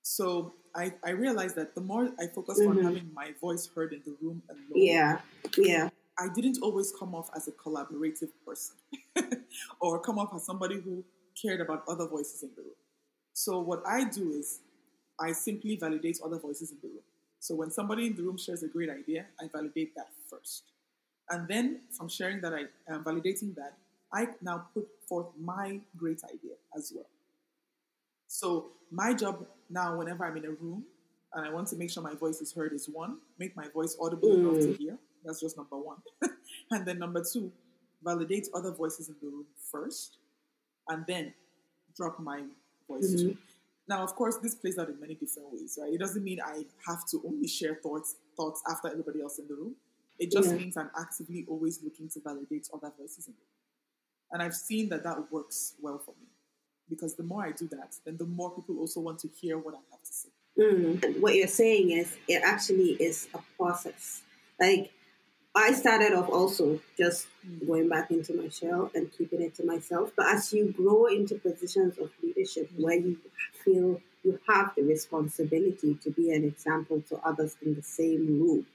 So 0.02 0.54
I, 0.76 0.94
I 1.04 1.12
realized 1.12 1.56
that 1.56 1.76
the 1.76 1.82
more 1.82 2.10
I 2.20 2.28
focused 2.28 2.62
on 2.62 2.78
Mhm. 2.78 2.84
having 2.84 3.14
my 3.14 3.34
voice 3.40 3.68
heard 3.68 3.94
in 3.94 4.02
the 4.06 4.16
room 4.22 4.42
alone, 4.50 4.70
Yeah. 4.76 5.22
Yeah. 5.58 5.90
I 6.18 6.28
didn't 6.30 6.60
always 6.62 6.92
come 6.92 7.16
off 7.16 7.30
as 7.36 7.48
a 7.48 7.52
collaborative 7.52 8.32
person 8.46 8.76
or 9.80 10.00
come 10.00 10.20
off 10.20 10.34
as 10.34 10.44
somebody 10.46 10.80
who 10.82 11.04
cared 11.40 11.62
about 11.62 11.84
other 11.88 12.08
voices 12.08 12.44
in 12.44 12.50
the 12.56 12.62
room. 12.64 12.76
So 13.34 13.60
what 13.60 13.84
I 13.86 14.04
do 14.04 14.32
is 14.32 14.60
I 15.20 15.32
simply 15.32 15.76
validate 15.78 16.20
other 16.24 16.38
voices 16.40 16.72
in 16.72 16.78
the 16.82 16.88
room. 16.90 17.04
So 17.40 17.56
when 17.56 17.72
somebody 17.72 18.08
in 18.08 18.16
the 18.16 18.24
room 18.24 18.38
shares 18.38 18.64
a 18.64 18.68
great 18.68 18.90
idea, 18.90 19.28
I 19.40 19.48
validate 19.48 19.96
that 19.96 20.10
first. 20.30 20.64
And 21.30 21.48
then 21.48 21.82
from 21.96 22.10
sharing 22.10 22.42
that, 22.42 22.54
I 22.54 22.66
am 22.94 23.04
validating 23.04 23.56
that, 23.56 23.78
I 24.12 24.28
now 24.42 24.66
put 24.74 24.88
forth 25.08 25.28
my 25.40 25.80
great 25.98 26.22
idea 26.24 26.56
as 26.76 26.92
well. 26.96 27.06
So 28.28 28.68
my 28.92 29.14
job 29.14 29.46
now, 29.70 29.98
whenever 29.98 30.26
I'm 30.26 30.38
in 30.38 30.46
a 30.46 30.52
room 30.52 30.84
and 31.34 31.46
I 31.46 31.52
want 31.52 31.68
to 31.70 31.76
make 31.76 31.92
sure 31.92 32.02
my 32.02 32.16
voice 32.16 32.42
is 32.42 32.54
heard, 32.54 32.74
is 32.74 32.88
one, 32.88 33.18
make 33.38 33.56
my 33.56 33.68
voice 33.68 33.96
audible 34.02 34.34
enough 34.34 34.60
to 34.62 34.68
mm. 34.68 34.78
hear. 34.78 34.98
That's 35.24 35.40
just 35.40 35.58
number 35.58 35.78
one. 35.78 35.98
and 36.72 36.86
then 36.86 36.98
number 37.00 37.24
two, 37.24 37.52
validate 38.04 38.48
other 38.54 38.72
voices 38.72 39.10
in 39.10 39.16
the 39.22 39.28
room 39.28 39.46
first, 39.72 40.18
and 40.88 41.06
then 41.08 41.34
drop 41.96 42.20
my 42.20 42.44
voice 42.88 43.12
too. 43.12 43.30
Mm-hmm. 43.30 43.40
Now, 43.88 44.04
of 44.04 44.16
course, 44.16 44.38
this 44.38 44.56
plays 44.56 44.78
out 44.78 44.90
in 44.90 45.00
many 45.00 45.16
different 45.16 45.52
ways, 45.52 45.78
right? 45.82 45.92
It 45.92 46.00
doesn't 46.00 46.24
mean 46.24 46.40
I 46.46 46.66
have 46.88 47.08
to 47.10 47.22
only 47.26 47.48
share 47.48 47.76
thoughts 47.76 48.16
thoughts 48.38 48.62
after 48.70 48.88
everybody 48.88 49.22
else 49.22 49.40
in 49.40 49.48
the 49.48 49.56
room. 49.56 49.76
It 50.20 50.32
just 50.32 50.50
Yeah. 50.50 50.58
means 50.58 50.78
I'm 50.78 50.92
actively 50.96 51.46
always 51.50 51.82
looking 51.84 52.08
to 52.10 52.20
validate 52.20 52.70
other 52.74 52.92
voices 52.98 53.28
in 53.28 53.34
the 53.34 53.40
room. 53.40 53.59
And 54.32 54.42
I've 54.42 54.56
seen 54.56 54.90
that 54.90 55.04
that 55.04 55.32
works 55.32 55.74
well 55.82 55.98
for 55.98 56.12
me. 56.12 56.28
Because 56.90 57.16
the 57.16 57.24
more 57.24 57.46
I 57.46 57.52
do 57.52 57.68
that, 57.68 57.96
then 58.06 58.18
the 58.18 58.26
more 58.26 58.50
people 58.50 58.80
also 58.80 59.00
want 59.00 59.20
to 59.20 59.28
hear 59.28 59.58
what 59.58 59.76
I 59.76 59.80
have 59.92 60.04
to 60.04 60.14
say. 60.14 60.30
Mm. 60.60 61.22
What 61.22 61.36
you're 61.36 61.48
saying 61.48 61.92
is 61.92 62.18
it 62.28 62.42
actually 62.44 62.92
is 62.94 63.28
a 63.34 63.40
process. 63.58 64.22
Like 64.60 64.92
I 65.56 65.74
started 65.74 66.14
off 66.14 66.30
also 66.30 66.80
just 66.98 67.28
going 67.66 67.90
back 67.90 68.12
into 68.12 68.34
my 68.34 68.50
shell 68.50 68.92
and 68.94 69.12
keeping 69.12 69.42
it 69.42 69.56
to 69.56 69.66
myself. 69.66 70.12
But 70.16 70.28
as 70.28 70.54
you 70.54 70.72
grow 70.72 71.06
into 71.06 71.36
positions 71.36 71.98
of 71.98 72.12
leadership 72.22 72.70
where 72.78 72.98
you 72.98 73.18
feel 73.64 74.02
you 74.24 74.40
have 74.48 74.74
the 74.76 74.84
responsibility 74.84 75.96
to 76.04 76.12
be 76.12 76.32
an 76.32 76.44
example 76.44 77.02
to 77.10 77.18
others 77.24 77.56
in 77.62 77.76
the 77.76 77.82
same 77.82 78.28
room, 78.42 78.66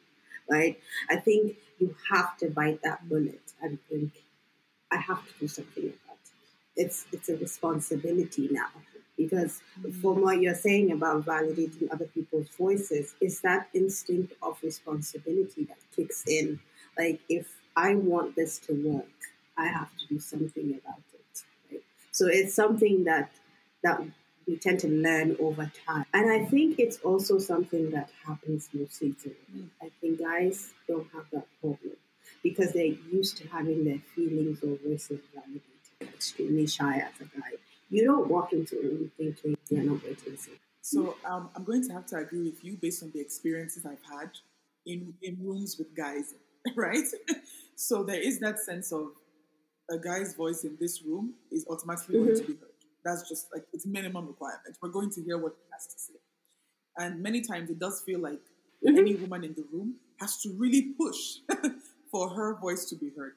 right? 0.50 0.78
I 1.10 1.16
think 1.16 1.56
you 1.78 1.94
have 2.10 2.36
to 2.38 2.48
bite 2.48 2.82
that 2.82 3.08
bullet 3.08 3.52
and 3.62 3.78
think, 3.88 4.23
I 4.90 4.96
have 4.96 5.26
to 5.26 5.32
do 5.40 5.48
something 5.48 5.84
about 5.84 6.18
it. 6.24 6.82
It's 6.82 7.06
it's 7.12 7.28
a 7.28 7.36
responsibility 7.36 8.48
now 8.50 8.68
because 9.16 9.60
mm. 9.80 9.94
from 10.00 10.22
what 10.22 10.40
you're 10.40 10.54
saying 10.54 10.92
about 10.92 11.24
validating 11.24 11.92
other 11.92 12.06
people's 12.06 12.48
voices 12.58 13.14
is 13.20 13.40
that 13.42 13.68
instinct 13.74 14.32
of 14.42 14.58
responsibility 14.62 15.64
that 15.64 15.78
kicks 15.94 16.24
in. 16.26 16.58
Like 16.98 17.20
if 17.28 17.46
i 17.76 17.94
want 17.94 18.36
this 18.36 18.58
to 18.58 18.72
work 18.88 19.06
i 19.56 19.66
have 19.66 19.88
to 19.96 20.06
do 20.06 20.18
something 20.18 20.78
about 20.82 21.02
it 21.12 21.42
right? 21.70 21.82
so 22.12 22.26
it's 22.26 22.54
something 22.54 23.04
that 23.04 23.30
that 23.82 24.02
we 24.46 24.56
tend 24.56 24.78
to 24.78 24.88
learn 24.88 25.36
over 25.40 25.70
time. 25.86 26.04
And 26.12 26.30
i 26.30 26.44
think 26.44 26.78
it's 26.78 26.98
also 26.98 27.38
something 27.38 27.90
that 27.90 28.10
happens 28.26 28.68
mostly 28.72 29.12
to 29.22 29.34
women 29.48 29.70
mm. 29.82 29.86
i 29.86 29.90
think 30.00 30.20
guys 30.20 30.72
don't 30.88 31.08
have 31.12 31.24
that 31.32 31.46
problem 31.60 31.96
because 32.42 32.72
they're 32.72 32.96
used 33.12 33.36
to 33.38 33.48
having 33.48 33.84
their 33.84 34.00
feelings 34.14 34.62
or 34.62 34.76
voices 34.86 35.20
validated 35.34 35.62
extremely 36.14 36.66
shy 36.66 36.96
as 36.98 37.20
a 37.20 37.24
guy 37.38 37.52
you 37.94 38.04
don't 38.04 38.28
walk 38.28 38.52
into 38.52 38.76
a 38.78 38.82
room 38.82 39.10
thinking 39.16 39.56
you're 39.70 39.84
not 39.84 40.02
going 40.02 40.16
to 40.16 40.30
listen. 40.30 40.54
So 40.80 41.16
um, 41.24 41.50
I'm 41.54 41.64
going 41.64 41.86
to 41.86 41.92
have 41.94 42.06
to 42.06 42.16
agree 42.16 42.42
with 42.42 42.64
you 42.64 42.76
based 42.76 43.02
on 43.02 43.10
the 43.12 43.20
experiences 43.20 43.86
I've 43.86 44.02
had 44.10 44.30
in, 44.84 45.14
in 45.22 45.38
rooms 45.40 45.76
with 45.78 45.94
guys, 45.96 46.34
right? 46.76 47.06
so 47.76 48.02
there 48.02 48.20
is 48.20 48.40
that 48.40 48.58
sense 48.58 48.92
of 48.92 49.12
a 49.90 49.98
guy's 49.98 50.34
voice 50.34 50.64
in 50.64 50.76
this 50.80 51.02
room 51.02 51.34
is 51.52 51.66
automatically 51.68 52.18
going 52.18 52.36
to 52.36 52.44
be 52.44 52.54
heard. 52.54 52.70
That's 53.04 53.28
just 53.28 53.46
like 53.52 53.64
it's 53.72 53.86
minimum 53.86 54.26
requirement. 54.26 54.76
We're 54.82 54.88
going 54.88 55.10
to 55.10 55.22
hear 55.22 55.38
what 55.38 55.52
he 55.52 55.70
has 55.72 55.86
to 55.86 55.98
say. 55.98 56.14
And 56.96 57.22
many 57.22 57.42
times 57.42 57.70
it 57.70 57.78
does 57.78 58.00
feel 58.00 58.18
like 58.18 58.40
any 58.86 59.14
woman 59.14 59.44
in 59.44 59.54
the 59.54 59.64
room 59.72 59.94
has 60.20 60.40
to 60.42 60.50
really 60.56 60.94
push 60.98 61.38
for 62.14 62.28
her 62.28 62.54
voice 62.54 62.84
to 62.84 62.94
be 62.94 63.10
heard. 63.10 63.34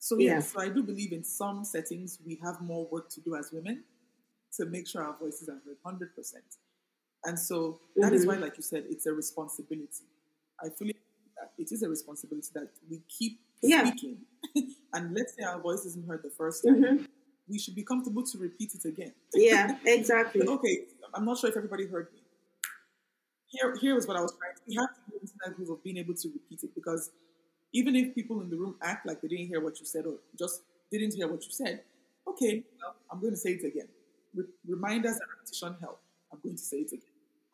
So 0.00 0.18
Yeah. 0.18 0.34
yes, 0.34 0.50
so 0.52 0.60
I 0.60 0.68
do 0.70 0.82
believe 0.82 1.12
in 1.12 1.22
some 1.22 1.64
settings 1.64 2.18
we 2.26 2.34
have 2.42 2.60
more 2.60 2.84
work 2.86 3.08
to 3.10 3.20
do 3.20 3.36
as 3.36 3.52
women 3.52 3.84
to 4.56 4.66
make 4.66 4.88
sure 4.88 5.04
our 5.04 5.16
voices 5.16 5.48
are 5.48 5.60
heard, 5.64 5.76
hundred 5.84 6.16
percent. 6.16 6.44
And 7.24 7.38
so 7.38 7.80
that 7.96 8.12
is 8.12 8.24
Mhm. 8.24 8.28
why, 8.28 8.36
like 8.38 8.56
you 8.56 8.62
said, 8.64 8.86
it's 8.90 9.06
a 9.06 9.12
responsibility. 9.12 10.06
I 10.60 10.70
fully 10.70 10.94
that 11.36 11.52
it 11.58 11.70
is 11.70 11.82
a 11.84 11.88
responsibility 11.88 12.48
that 12.54 12.70
we 12.90 12.98
keep 13.08 13.38
Yeah. 13.62 13.86
speaking, 13.86 14.26
and 14.94 15.14
let's 15.14 15.34
say 15.36 15.44
our 15.44 15.60
voice 15.60 15.84
isn't 15.86 16.06
heard 16.08 16.22
the 16.24 16.30
first 16.30 16.64
time, 16.64 16.82
Mhm. 16.82 17.06
we 17.48 17.58
should 17.58 17.76
be 17.76 17.84
comfortable 17.84 18.24
to 18.24 18.38
repeat 18.38 18.74
it 18.74 18.84
again. 18.84 19.14
Yeah, 19.34 19.78
exactly. 19.84 20.46
Okay, 20.48 20.88
I'm 21.14 21.24
not 21.24 21.38
sure 21.38 21.50
if 21.50 21.56
everybody 21.56 21.86
heard 21.86 22.12
me. 22.12 22.20
Here, 23.48 23.76
here 23.76 23.96
is 23.96 24.06
what 24.06 24.16
I 24.16 24.22
was 24.22 24.32
trying. 24.38 24.54
To, 24.56 24.62
We 24.66 24.74
have 24.76 24.94
to 24.94 25.00
get 25.10 25.22
into 25.22 25.34
that 25.44 25.56
groove 25.56 25.70
of 25.70 25.82
being 25.82 25.96
able 25.98 26.14
to 26.14 26.28
repeat 26.28 26.64
it 26.64 26.74
because 26.74 27.10
even 27.72 27.96
if 27.96 28.14
people 28.14 28.40
in 28.40 28.50
the 28.50 28.56
room 28.56 28.76
act 28.82 29.06
like 29.06 29.20
they 29.20 29.28
didn't 29.28 29.48
hear 29.48 29.60
what 29.60 29.78
you 29.80 29.86
said 29.86 30.06
or 30.06 30.14
just 30.38 30.62
didn't 30.90 31.14
hear 31.14 31.28
what 31.28 31.44
you 31.44 31.50
said, 31.50 31.82
okay, 32.26 32.62
well, 32.80 32.94
I'm 33.10 33.20
going 33.20 33.32
to 33.32 33.36
say 33.38 33.50
it 33.50 33.64
again. 33.64 33.88
Re- 34.34 34.44
reminders 34.66 35.12
and 35.12 35.22
repetition 35.36 35.76
help. 35.80 36.00
I'm 36.32 36.38
going 36.42 36.56
to 36.56 36.62
say 36.62 36.78
it 36.78 36.88
again 36.88 37.00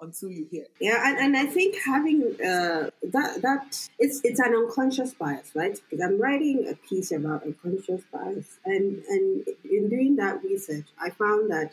until 0.00 0.30
you 0.30 0.46
hear. 0.50 0.66
Yeah, 0.80 1.02
and, 1.06 1.18
and 1.18 1.36
I 1.36 1.46
think 1.46 1.76
having 1.84 2.34
uh, 2.44 2.90
that 3.02 3.42
that 3.42 3.88
it's 3.98 4.20
it's 4.24 4.40
an 4.40 4.52
unconscious 4.52 5.14
bias, 5.14 5.52
right? 5.54 5.78
Because 5.88 6.04
I'm 6.04 6.20
writing 6.20 6.66
a 6.68 6.74
piece 6.88 7.12
about 7.12 7.44
unconscious 7.44 8.02
bias, 8.12 8.58
and 8.64 9.02
and 9.08 9.46
in 9.64 9.88
doing 9.88 10.16
that 10.16 10.42
research, 10.42 10.86
I 11.00 11.10
found 11.10 11.50
that 11.50 11.72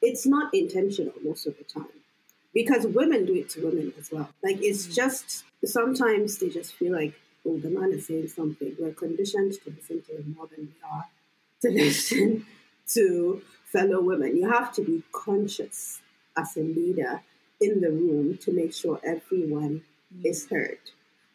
it's 0.00 0.26
not 0.26 0.54
intentional 0.54 1.12
most 1.22 1.46
of 1.46 1.58
the 1.58 1.64
time, 1.64 2.00
because 2.54 2.86
women 2.86 3.26
do 3.26 3.34
it 3.34 3.50
to 3.50 3.64
women 3.66 3.92
as 3.98 4.10
well. 4.10 4.30
Like 4.42 4.58
it's 4.62 4.86
just 4.86 5.44
sometimes 5.64 6.38
they 6.38 6.48
just 6.48 6.72
feel 6.74 6.92
like, 6.94 7.14
oh, 7.46 7.58
the 7.58 7.70
man 7.70 7.92
is 7.92 8.06
saying 8.06 8.28
something. 8.28 8.76
We're 8.78 8.92
conditioned 8.92 9.52
to 9.64 9.70
listen 9.70 10.02
to 10.02 10.16
him 10.16 10.34
more 10.36 10.46
than 10.46 10.66
we 10.66 10.88
are 10.90 11.06
to 11.62 11.70
listen 11.70 12.46
to 12.94 13.42
fellow 13.64 14.00
women. 14.00 14.36
You 14.36 14.50
have 14.50 14.72
to 14.74 14.82
be 14.82 15.02
conscious 15.12 16.00
as 16.36 16.56
a 16.56 16.60
leader 16.60 17.22
in 17.60 17.80
the 17.80 17.90
room 17.90 18.38
to 18.38 18.52
make 18.52 18.72
sure 18.72 19.00
everyone 19.04 19.82
is 20.24 20.48
heard. 20.48 20.78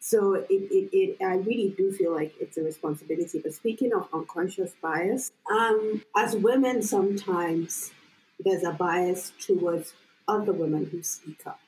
So 0.00 0.34
it, 0.34 0.46
it, 0.50 0.90
it 0.92 1.24
I 1.24 1.36
really 1.36 1.74
do 1.76 1.90
feel 1.92 2.14
like 2.14 2.34
it's 2.40 2.56
a 2.58 2.62
responsibility. 2.62 3.40
But 3.42 3.54
speaking 3.54 3.92
of 3.94 4.08
unconscious 4.12 4.72
bias, 4.82 5.32
um, 5.50 6.02
as 6.16 6.36
women 6.36 6.82
sometimes 6.82 7.92
there's 8.38 8.64
a 8.64 8.72
bias 8.72 9.32
towards 9.40 9.94
other 10.28 10.52
women 10.52 10.86
who 10.86 11.02
speak 11.02 11.46
up. 11.46 11.60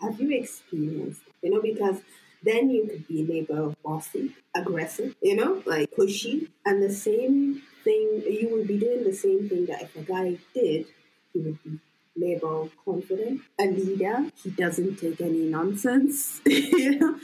Have 0.00 0.20
you 0.20 0.30
experienced? 0.30 1.22
You 1.42 1.50
know, 1.50 1.62
because 1.62 2.02
then 2.46 2.70
you 2.70 2.86
could 2.86 3.06
be 3.08 3.22
a 3.22 3.24
labeled 3.24 3.76
bossy, 3.82 4.34
aggressive, 4.54 5.14
you 5.22 5.36
know, 5.36 5.62
like 5.66 5.90
pushy. 5.92 6.48
And 6.64 6.82
the 6.82 6.92
same 6.92 7.62
thing, 7.84 8.22
you 8.28 8.48
would 8.52 8.66
be 8.66 8.78
doing 8.78 9.04
the 9.04 9.12
same 9.12 9.48
thing 9.48 9.66
that 9.66 9.82
if 9.82 9.96
a 9.96 10.02
guy 10.02 10.38
did, 10.54 10.86
he 11.32 11.40
would 11.40 11.62
be 11.62 11.78
labeled 12.16 12.70
confident, 12.84 13.42
a 13.60 13.66
leader. 13.66 14.30
He 14.42 14.50
doesn't 14.50 14.96
take 14.96 15.20
any 15.20 15.44
nonsense, 15.50 16.40
you 16.46 16.98
know. 16.98 17.18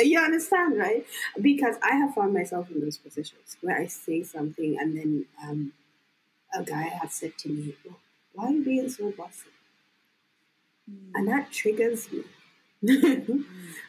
You 0.00 0.20
understand, 0.20 0.78
right? 0.78 1.06
Because 1.40 1.76
I 1.82 1.96
have 1.96 2.14
found 2.14 2.34
myself 2.34 2.70
in 2.70 2.80
those 2.80 2.98
positions 2.98 3.56
where 3.60 3.76
I 3.78 3.86
say 3.86 4.22
something 4.22 4.78
and 4.78 4.96
then 4.96 5.26
um, 5.42 5.72
a 6.54 6.62
guy 6.62 6.84
has 6.84 7.14
said 7.14 7.38
to 7.38 7.48
me, 7.48 7.74
"Oh, 7.88 7.96
Why 8.34 8.46
are 8.46 8.52
you 8.52 8.64
being 8.64 8.88
so 8.90 9.10
bossy? 9.12 9.50
And 11.14 11.26
that 11.28 11.52
triggers 11.52 12.10
me. 12.12 12.24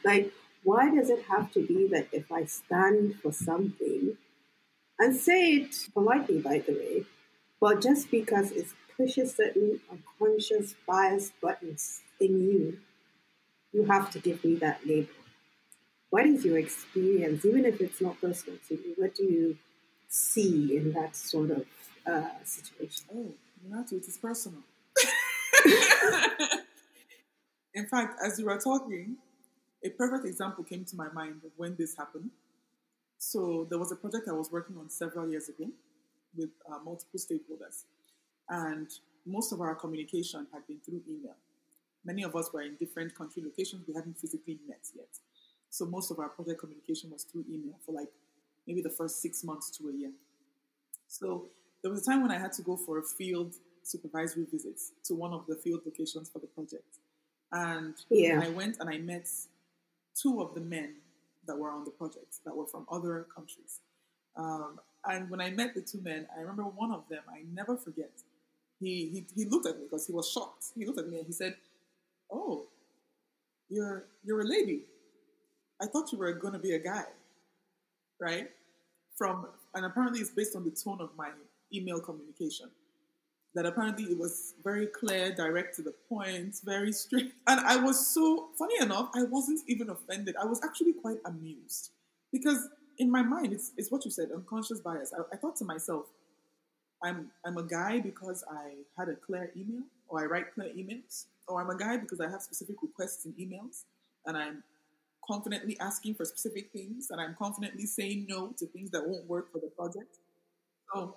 like, 0.05 0.33
why 0.63 0.93
does 0.93 1.09
it 1.09 1.23
have 1.25 1.51
to 1.53 1.65
be 1.65 1.87
that 1.87 2.07
if 2.11 2.31
I 2.31 2.45
stand 2.45 3.15
for 3.21 3.31
something 3.31 4.17
and 4.99 5.15
say 5.15 5.53
it 5.55 5.89
politely, 5.93 6.39
by 6.41 6.59
the 6.59 6.73
way, 6.73 7.05
But 7.61 7.81
just 7.81 8.11
because 8.11 8.51
it 8.53 8.67
pushes 8.97 9.35
certain 9.35 9.81
unconscious 9.91 10.75
bias 10.87 11.31
buttons 11.41 12.01
in 12.19 12.33
you, 12.49 12.79
you 13.73 13.85
have 13.85 14.11
to 14.11 14.19
give 14.19 14.43
me 14.45 14.55
that 14.57 14.85
label. 14.87 15.13
What 16.09 16.25
is 16.25 16.45
your 16.45 16.57
experience, 16.57 17.45
even 17.45 17.65
if 17.65 17.81
it's 17.81 18.01
not 18.01 18.19
personal 18.21 18.59
to 18.69 18.75
you? 18.75 18.93
What 18.97 19.15
do 19.15 19.23
you 19.23 19.57
see 20.09 20.75
in 20.77 20.93
that 20.93 21.15
sort 21.15 21.51
of 21.51 21.65
uh, 22.05 22.29
situation? 22.43 23.05
Oh, 23.13 23.33
not 23.69 23.91
it 23.91 24.07
is 24.07 24.17
personal. 24.17 24.63
in 27.77 27.85
fact, 27.85 28.19
as 28.25 28.39
you 28.39 28.45
were 28.45 28.57
talking, 28.57 29.15
a 29.83 29.89
perfect 29.89 30.25
example 30.25 30.63
came 30.63 30.83
to 30.85 30.95
my 30.95 31.09
mind 31.09 31.41
of 31.45 31.51
when 31.57 31.75
this 31.75 31.95
happened. 31.95 32.31
So 33.19 33.67
there 33.69 33.77
was 33.77 33.91
a 33.91 33.95
project 33.95 34.27
I 34.27 34.31
was 34.31 34.51
working 34.51 34.77
on 34.77 34.89
several 34.89 35.29
years 35.29 35.47
ago 35.47 35.69
with 36.35 36.49
uh, 36.69 36.79
multiple 36.83 37.19
stakeholders, 37.19 37.83
and 38.49 38.87
most 39.25 39.51
of 39.51 39.61
our 39.61 39.75
communication 39.75 40.47
had 40.51 40.65
been 40.67 40.79
through 40.83 41.01
email. 41.07 41.35
Many 42.03 42.23
of 42.23 42.35
us 42.35 42.51
were 42.51 42.61
in 42.61 42.75
different 42.75 43.15
country 43.15 43.43
locations; 43.43 43.87
we 43.87 43.93
hadn't 43.93 44.17
physically 44.17 44.57
met 44.67 44.85
yet. 44.95 45.09
So 45.69 45.85
most 45.85 46.09
of 46.09 46.17
our 46.19 46.29
project 46.29 46.59
communication 46.59 47.11
was 47.11 47.23
through 47.23 47.45
email 47.47 47.75
for 47.85 47.91
like 47.91 48.09
maybe 48.65 48.81
the 48.81 48.89
first 48.89 49.21
six 49.21 49.43
months 49.43 49.69
to 49.77 49.89
a 49.89 49.93
year. 49.93 50.11
So 51.07 51.45
there 51.81 51.91
was 51.91 52.01
a 52.01 52.05
time 52.09 52.21
when 52.23 52.31
I 52.31 52.39
had 52.39 52.53
to 52.53 52.63
go 52.63 52.75
for 52.75 52.97
a 52.97 53.03
field 53.03 53.53
supervisory 53.83 54.45
visit 54.51 54.79
to 55.05 55.13
one 55.15 55.33
of 55.33 55.45
the 55.47 55.55
field 55.55 55.81
locations 55.85 56.29
for 56.29 56.39
the 56.39 56.47
project. 56.47 56.97
And 57.51 57.95
yeah. 58.09 58.41
I 58.43 58.49
went 58.49 58.77
and 58.79 58.89
I 58.89 58.97
met 58.97 59.27
two 60.19 60.41
of 60.41 60.53
the 60.53 60.61
men 60.61 60.95
that 61.47 61.57
were 61.57 61.71
on 61.71 61.85
the 61.85 61.91
project 61.91 62.37
that 62.45 62.55
were 62.55 62.65
from 62.65 62.85
other 62.91 63.25
countries. 63.33 63.79
Um, 64.35 64.79
and 65.05 65.29
when 65.29 65.39
I 65.39 65.49
met 65.51 65.73
the 65.73 65.81
two 65.81 66.01
men, 66.01 66.27
I 66.35 66.41
remember 66.41 66.63
one 66.63 66.91
of 66.91 67.03
them, 67.09 67.23
I 67.29 67.43
never 67.53 67.77
forget. 67.77 68.11
He, 68.79 69.09
he, 69.09 69.25
he 69.35 69.49
looked 69.49 69.65
at 69.65 69.77
me 69.77 69.85
because 69.89 70.05
he 70.05 70.13
was 70.13 70.29
shocked. 70.29 70.65
He 70.75 70.85
looked 70.85 70.99
at 70.99 71.09
me 71.09 71.17
and 71.17 71.25
he 71.25 71.33
said, 71.33 71.55
Oh, 72.31 72.65
you're, 73.69 74.05
you're 74.23 74.41
a 74.41 74.45
lady. 74.45 74.81
I 75.81 75.85
thought 75.85 76.11
you 76.11 76.17
were 76.17 76.33
going 76.33 76.53
to 76.53 76.59
be 76.59 76.73
a 76.73 76.79
guy, 76.79 77.05
right? 78.19 78.49
From, 79.17 79.47
and 79.73 79.85
apparently 79.85 80.19
it's 80.19 80.29
based 80.29 80.55
on 80.55 80.63
the 80.63 80.71
tone 80.71 80.99
of 80.99 81.09
my 81.17 81.29
email 81.73 81.99
communication 81.99 82.69
that 83.57 83.65
apparently 83.65 84.03
it 84.05 84.19
was 84.19 84.53
very 84.63 84.85
clear, 84.85 85.33
direct 85.33 85.75
to 85.75 85.81
the 85.81 85.93
point, 86.07 86.55
very 86.63 86.91
straight. 86.91 87.33
And 87.47 87.59
I 87.61 87.75
was 87.75 88.05
so, 88.05 88.49
funny 88.55 88.75
enough, 88.79 89.09
I 89.15 89.23
wasn't 89.23 89.61
even 89.65 89.89
offended. 89.89 90.35
I 90.39 90.45
was 90.45 90.63
actually 90.63 90.93
quite 90.93 91.17
amused 91.25 91.89
because 92.31 92.69
in 92.99 93.09
my 93.09 93.23
mind, 93.23 93.53
it's, 93.53 93.71
it's 93.75 93.91
what 93.91 94.05
you 94.05 94.11
said, 94.11 94.29
unconscious 94.31 94.79
bias. 94.79 95.11
I, 95.11 95.21
I 95.33 95.37
thought 95.37 95.55
to 95.55 95.65
myself, 95.65 96.05
I'm, 97.03 97.31
I'm 97.43 97.57
a 97.57 97.63
guy 97.63 97.99
because 97.99 98.43
I 98.47 98.73
had 98.95 99.09
a 99.09 99.15
clear 99.15 99.51
email 99.57 99.81
or 100.07 100.21
I 100.21 100.25
write 100.25 100.53
clear 100.53 100.69
emails, 100.69 101.25
or 101.47 101.59
I'm 101.59 101.71
a 101.71 101.77
guy 101.77 101.97
because 101.97 102.21
I 102.21 102.29
have 102.29 102.43
specific 102.43 102.75
requests 102.83 103.25
in 103.25 103.33
emails 103.33 103.85
and 104.27 104.37
I'm 104.37 104.61
confidently 105.27 105.79
asking 105.79 106.13
for 106.13 106.25
specific 106.25 106.71
things 106.71 107.09
and 107.09 107.19
I'm 107.19 107.35
confidently 107.39 107.87
saying 107.87 108.27
no 108.29 108.53
to 108.59 108.67
things 108.67 108.91
that 108.91 109.07
won't 109.07 109.27
work 109.27 109.51
for 109.51 109.57
the 109.57 109.67
project. 109.67 110.19
So 110.93 111.15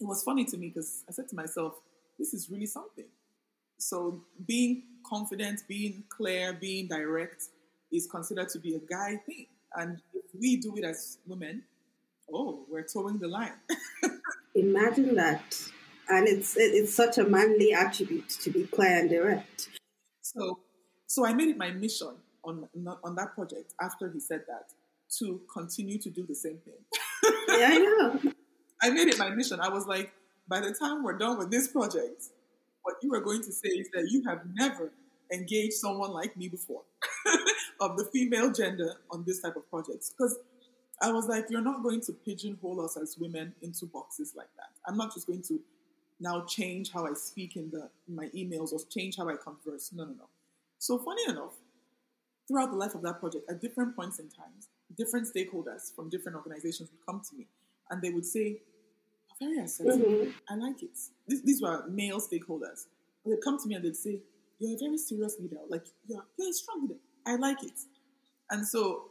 it 0.00 0.04
was 0.04 0.22
funny 0.22 0.44
to 0.46 0.56
me 0.56 0.68
because 0.68 1.04
I 1.08 1.12
said 1.12 1.28
to 1.28 1.36
myself, 1.36 1.74
this 2.18 2.34
is 2.34 2.50
really 2.50 2.66
something. 2.66 3.06
So 3.78 4.22
being 4.46 4.82
confident, 5.06 5.62
being 5.68 6.04
clear, 6.08 6.52
being 6.52 6.88
direct 6.88 7.44
is 7.92 8.06
considered 8.06 8.48
to 8.50 8.58
be 8.58 8.74
a 8.74 8.78
guy 8.78 9.16
thing. 9.26 9.46
And 9.74 10.00
if 10.14 10.24
we 10.38 10.56
do 10.56 10.76
it 10.76 10.84
as 10.84 11.18
women, 11.26 11.62
oh, 12.32 12.64
we're 12.70 12.86
toeing 12.86 13.18
the 13.18 13.28
line. 13.28 13.52
Imagine 14.54 15.14
that. 15.16 15.56
And 16.08 16.28
it's 16.28 16.54
it's 16.56 16.94
such 16.94 17.18
a 17.18 17.24
manly 17.24 17.72
attribute 17.72 18.28
to 18.28 18.50
be 18.50 18.64
clear 18.64 18.98
and 18.98 19.08
direct. 19.08 19.68
So 20.20 20.60
so 21.06 21.26
I 21.26 21.32
made 21.32 21.48
it 21.48 21.56
my 21.56 21.70
mission 21.70 22.14
on 22.44 22.68
on 23.02 23.14
that 23.14 23.34
project 23.34 23.72
after 23.80 24.10
he 24.10 24.20
said 24.20 24.42
that 24.48 24.66
to 25.18 25.40
continue 25.52 25.98
to 25.98 26.10
do 26.10 26.26
the 26.26 26.34
same 26.34 26.58
thing. 26.58 26.74
yeah, 27.58 27.68
I 27.70 27.78
know. 27.78 28.32
I 28.84 28.90
made 28.90 29.08
it 29.08 29.18
my 29.18 29.30
mission. 29.30 29.60
I 29.60 29.70
was 29.70 29.86
like, 29.86 30.12
by 30.46 30.60
the 30.60 30.74
time 30.74 31.02
we're 31.02 31.16
done 31.16 31.38
with 31.38 31.50
this 31.50 31.68
project, 31.68 32.24
what 32.82 32.96
you 33.02 33.14
are 33.14 33.20
going 33.20 33.42
to 33.42 33.50
say 33.50 33.70
is 33.70 33.88
that 33.94 34.10
you 34.10 34.22
have 34.24 34.42
never 34.52 34.92
engaged 35.32 35.72
someone 35.72 36.10
like 36.10 36.36
me 36.36 36.48
before 36.48 36.82
of 37.80 37.96
the 37.96 38.04
female 38.12 38.52
gender 38.52 38.92
on 39.10 39.24
this 39.26 39.40
type 39.40 39.56
of 39.56 39.68
projects. 39.70 40.10
Because 40.10 40.38
I 41.00 41.10
was 41.12 41.28
like, 41.28 41.46
you're 41.48 41.62
not 41.62 41.82
going 41.82 42.02
to 42.02 42.12
pigeonhole 42.12 42.84
us 42.84 42.98
as 42.98 43.16
women 43.18 43.54
into 43.62 43.86
boxes 43.86 44.34
like 44.36 44.50
that. 44.58 44.68
I'm 44.86 44.98
not 44.98 45.14
just 45.14 45.26
going 45.26 45.42
to 45.44 45.58
now 46.20 46.44
change 46.44 46.92
how 46.92 47.06
I 47.06 47.14
speak 47.14 47.56
in 47.56 47.70
the 47.70 47.88
in 48.06 48.14
my 48.14 48.26
emails 48.36 48.74
or 48.74 48.80
change 48.90 49.16
how 49.16 49.30
I 49.30 49.36
converse. 49.36 49.92
No, 49.94 50.04
no, 50.04 50.12
no. 50.12 50.28
So 50.78 50.98
funny 50.98 51.22
enough, 51.26 51.54
throughout 52.46 52.70
the 52.70 52.76
life 52.76 52.94
of 52.94 53.00
that 53.00 53.18
project, 53.18 53.50
at 53.50 53.62
different 53.62 53.96
points 53.96 54.18
in 54.18 54.28
times, 54.28 54.68
different 54.94 55.26
stakeholders 55.26 55.94
from 55.96 56.10
different 56.10 56.36
organizations 56.36 56.90
would 56.90 57.06
come 57.06 57.22
to 57.30 57.34
me 57.34 57.46
and 57.90 58.02
they 58.02 58.10
would 58.10 58.26
say, 58.26 58.60
very 59.40 59.58
assertive. 59.58 60.00
Mm-hmm. 60.00 60.30
I 60.48 60.54
like 60.56 60.82
it. 60.82 60.96
These, 61.26 61.42
these 61.42 61.62
were 61.62 61.86
male 61.88 62.20
stakeholders. 62.20 62.86
They'd 63.24 63.42
come 63.42 63.58
to 63.58 63.68
me 63.68 63.74
and 63.74 63.84
they'd 63.84 63.96
say, 63.96 64.20
You're 64.58 64.74
a 64.74 64.78
very 64.78 64.98
serious 64.98 65.36
leader. 65.40 65.58
Like, 65.68 65.86
you're, 66.06 66.24
you're 66.38 66.50
a 66.50 66.52
strong 66.52 66.82
leader. 66.82 67.00
I 67.26 67.36
like 67.36 67.62
it. 67.62 67.78
And 68.50 68.66
so, 68.66 69.10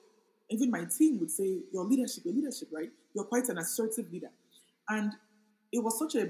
even 0.50 0.70
my 0.70 0.86
team 0.86 1.20
would 1.20 1.32
say, 1.32 1.60
Your 1.72 1.86
leadership, 1.86 2.26
your 2.26 2.34
leadership, 2.34 2.70
right? 2.72 2.90
You're 3.14 3.26
quite 3.26 3.50
an 3.50 3.58
assertive 3.58 4.12
leader. 4.12 4.30
And 4.90 5.14
it 5.72 5.84
was 5.84 5.98
such 5.98 6.16
a 6.16 6.30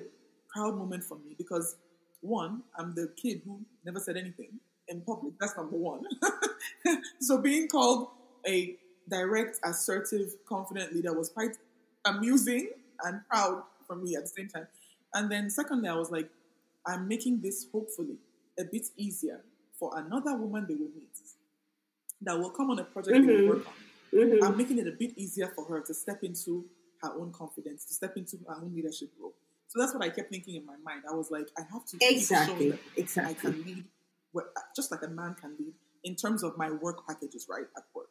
proud 0.54 0.78
moment 0.78 1.04
for 1.04 1.18
me 1.18 1.36
because, 1.38 1.76
one, 2.22 2.64
I'm 2.78 2.94
the 2.96 3.12
kid 3.22 3.42
who 3.46 3.62
never 3.86 4.00
said 4.00 4.18
anything 4.18 4.60
in 4.88 5.02
public. 5.02 5.34
That's 5.40 5.58
number 5.58 5.78
one. 5.78 6.04
so, 7.20 7.38
being 7.38 7.68
called 7.68 8.08
a 8.48 8.76
direct, 9.10 9.60
assertive, 9.66 10.36
confident 10.48 10.94
leader 10.94 11.14
was 11.14 11.30
quite 11.30 11.58
amusing 12.06 12.70
and 13.04 13.22
proud 13.30 13.64
for 13.94 14.04
me 14.04 14.16
at 14.16 14.24
the 14.24 14.30
same 14.30 14.48
time. 14.48 14.68
And 15.14 15.32
then 15.32 15.50
secondly, 15.50 15.90
I 15.90 15.96
was 15.96 16.12
like, 16.12 16.30
I'm 16.86 17.08
making 17.08 17.42
this 17.42 17.68
hopefully 17.72 18.18
a 18.60 18.64
bit 18.64 18.88
easier 18.98 19.42
for 19.80 19.98
another 19.98 20.36
woman 20.36 20.66
they 20.68 20.76
will 20.76 20.92
meet 20.96 21.10
that 22.22 22.38
will 22.38 22.50
come 22.50 22.72
on 22.72 22.80
a 22.80 22.84
project 22.84 23.18
mm-hmm. 23.18 23.28
they 23.28 23.42
will 23.42 23.50
work 23.50 23.68
on. 23.68 23.74
Mm-hmm. 24.14 24.44
I'm 24.44 24.58
making 24.58 24.78
it 24.78 24.88
a 24.88 24.92
bit 24.92 25.14
easier 25.18 25.48
for 25.56 25.66
her 25.66 25.82
to 25.82 25.94
step 25.94 26.24
into 26.24 26.66
her 27.02 27.14
own 27.20 27.32
confidence, 27.32 27.86
to 27.86 27.94
step 27.94 28.16
into 28.16 28.38
her 28.48 28.56
own 28.56 28.74
leadership 28.76 29.10
role. 29.20 29.34
So 29.68 29.80
that's 29.80 29.94
what 29.94 30.04
I 30.04 30.10
kept 30.10 30.30
thinking 30.30 30.56
in 30.56 30.66
my 30.66 30.76
mind. 30.86 31.04
I 31.10 31.16
was 31.16 31.32
like, 31.32 31.48
I 31.58 31.62
have 31.72 31.86
to 31.86 31.98
exactly, 32.02 32.70
that 32.72 32.80
exactly. 32.96 33.32
I 33.32 33.34
can 33.34 33.64
lead, 33.66 33.86
just 34.76 34.92
like 34.92 35.02
a 35.04 35.08
man 35.08 35.36
can 35.40 35.56
lead 35.58 35.74
in 36.04 36.16
terms 36.16 36.44
of 36.44 36.58
my 36.58 36.70
work 36.70 37.08
packages, 37.08 37.48
right 37.50 37.66
at 37.76 37.84
work. 37.96 38.10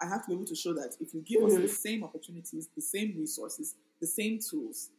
I 0.00 0.06
have 0.06 0.22
to 0.24 0.28
be 0.28 0.34
able 0.34 0.44
to 0.46 0.54
show 0.54 0.74
that 0.74 0.96
if 1.00 1.14
you 1.14 1.22
give 1.26 1.40
mm-hmm. 1.40 1.46
us 1.46 1.54
the 1.54 1.60
mm-hmm. 1.60 1.68
same 1.68 2.04
opportunities, 2.04 2.68
the 2.76 2.82
same 2.82 3.14
resources, 3.18 3.74
the 4.00 4.06
same 4.06 4.38
tools, 4.38 4.90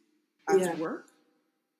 at 0.52 0.60
yeah. 0.60 0.74
work, 0.76 1.06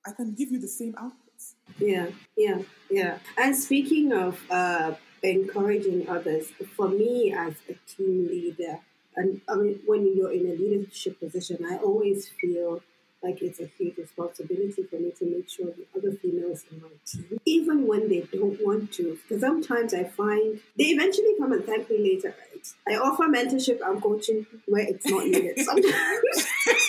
I 0.07 0.13
can 0.13 0.35
give 0.35 0.51
you 0.51 0.61
the 0.61 0.69
same 0.69 0.95
outputs. 0.95 1.55
Yeah, 1.79 2.09
yeah, 2.37 2.59
yeah. 2.91 3.19
And 3.39 3.57
speaking 3.57 4.13
of 4.13 4.41
uh, 4.51 4.95
encouraging 5.23 6.09
others, 6.09 6.49
for 6.77 6.89
me 6.89 7.35
as 7.37 7.55
a 7.69 7.75
team 7.91 8.29
leader, 8.29 8.81
and 9.17 9.41
I 9.49 9.55
mean, 9.57 9.81
when 9.87 10.17
you're 10.17 10.33
in 10.33 10.47
a 10.47 10.55
leadership 10.55 11.21
position, 11.21 11.65
I 11.69 11.77
always 11.77 12.29
feel 12.29 12.83
like 13.23 13.43
it's 13.43 13.61
a 13.61 13.67
huge 13.67 13.99
responsibility 13.99 14.83
for 14.83 14.97
me 14.97 15.13
to 15.19 15.25
make 15.27 15.49
sure 15.49 15.67
the 15.67 15.87
other 15.95 16.13
females 16.13 16.65
in 16.71 16.81
my 16.81 16.89
team, 17.05 17.39
even 17.45 17.87
when 17.87 18.09
they 18.09 18.21
don't 18.33 18.59
want 18.65 18.93
to, 18.93 19.19
because 19.23 19.43
sometimes 19.43 19.93
I 19.93 20.05
find 20.05 20.61
they 20.79 20.85
eventually 20.85 21.35
come 21.39 21.53
and 21.53 21.65
thank 21.65 21.91
me 21.91 21.99
later, 21.99 22.35
right? 22.39 22.67
I 22.89 22.99
offer 22.99 23.25
mentorship 23.25 23.81
and 23.87 24.03
coaching 24.03 24.47
where 24.67 24.87
it's 24.89 25.07
not 25.07 25.25
needed 25.27 25.59
sometimes. 25.59 26.47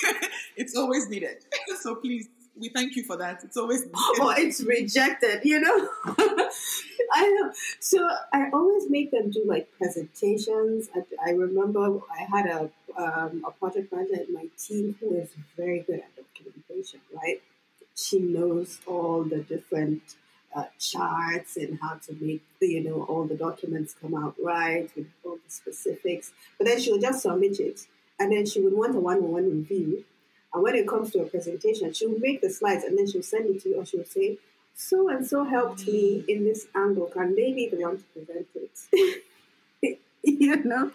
it's 0.62 0.76
always 0.76 1.10
needed. 1.10 1.38
So 1.82 1.96
please, 1.96 2.28
we 2.60 2.70
thank 2.70 2.96
you 2.96 3.04
for 3.04 3.18
that. 3.18 3.44
It's 3.44 3.58
always 3.58 3.82
needed. 3.86 3.96
Oh, 3.96 4.34
it's 4.38 4.62
rejected, 4.62 5.42
you 5.44 5.60
know? 5.60 5.90
I 7.14 7.28
know. 7.36 7.52
So 7.80 8.08
I 8.34 8.50
always 8.54 8.90
make 8.90 9.12
them 9.12 9.32
do 9.32 9.44
like 9.46 9.68
presentations. 9.78 10.90
I, 10.96 11.30
I 11.30 11.32
remember 11.32 12.00
I 12.20 12.24
had 12.36 12.46
a 12.46 12.70
um, 12.98 13.44
a 13.48 13.52
project 13.52 13.92
manager 13.94 14.22
in 14.28 14.34
my 14.34 14.48
team 14.58 14.96
who 15.00 15.16
is 15.16 15.30
very 15.58 15.80
good 15.80 16.02
at 16.02 16.12
documentation, 16.16 17.00
right? 17.14 17.42
She 17.96 18.20
knows 18.20 18.80
all 18.86 19.24
the 19.24 19.40
different 19.44 20.02
uh, 20.56 20.66
charts 20.78 21.56
and 21.58 21.80
how 21.82 21.96
to 22.06 22.16
make 22.20 22.44
you 22.60 22.84
know 22.84 23.04
all 23.04 23.26
the 23.26 23.36
documents 23.36 23.96
come 24.00 24.14
out 24.16 24.36
right 24.44 24.90
with 24.96 25.08
all 25.26 25.36
the 25.36 25.52
specifics. 25.52 26.32
But 26.58 26.68
then 26.68 26.80
she 26.80 26.92
would 26.92 27.02
just 27.02 27.22
submit 27.22 27.60
it, 27.60 27.88
and 28.20 28.32
then 28.32 28.46
she 28.46 28.62
would 28.62 28.74
want 28.74 28.96
a 28.96 29.00
one-on-one 29.00 29.50
review. 29.50 30.04
And 30.54 30.64
when 30.64 30.76
it 30.76 30.88
comes 30.88 31.12
to 31.12 31.22
a 31.22 31.26
presentation, 31.26 31.94
she 31.94 32.08
would 32.08 32.22
make 32.22 32.42
the 32.42 32.50
slides 32.50 32.84
and 32.84 32.98
then 32.98 33.10
she'll 33.10 33.24
send 33.24 33.56
it 33.56 33.62
to 33.64 33.70
you, 33.70 33.76
or 33.76 33.86
she'll 33.86 34.06
say, 34.06 34.38
"So 34.76 35.10
and 35.10 35.26
so 35.26 35.44
helped 35.44 35.88
me 35.88 36.24
in 36.28 36.44
this 36.44 36.68
angle. 36.76 37.08
Can 37.08 37.36
they 37.36 37.54
be 37.54 37.70
the 37.70 37.78
one 37.78 37.98
to 37.98 38.04
present 38.14 38.48
it?" 38.56 39.24
you 40.24 40.64
know? 40.64 40.92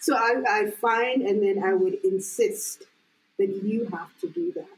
So 0.00 0.16
I, 0.16 0.42
I 0.48 0.70
find, 0.70 1.22
and 1.22 1.42
then 1.42 1.62
I 1.62 1.74
would 1.74 1.98
insist 2.04 2.84
that 3.38 3.62
you 3.62 3.88
have 3.92 4.08
to 4.20 4.28
do 4.28 4.52
that. 4.52 4.68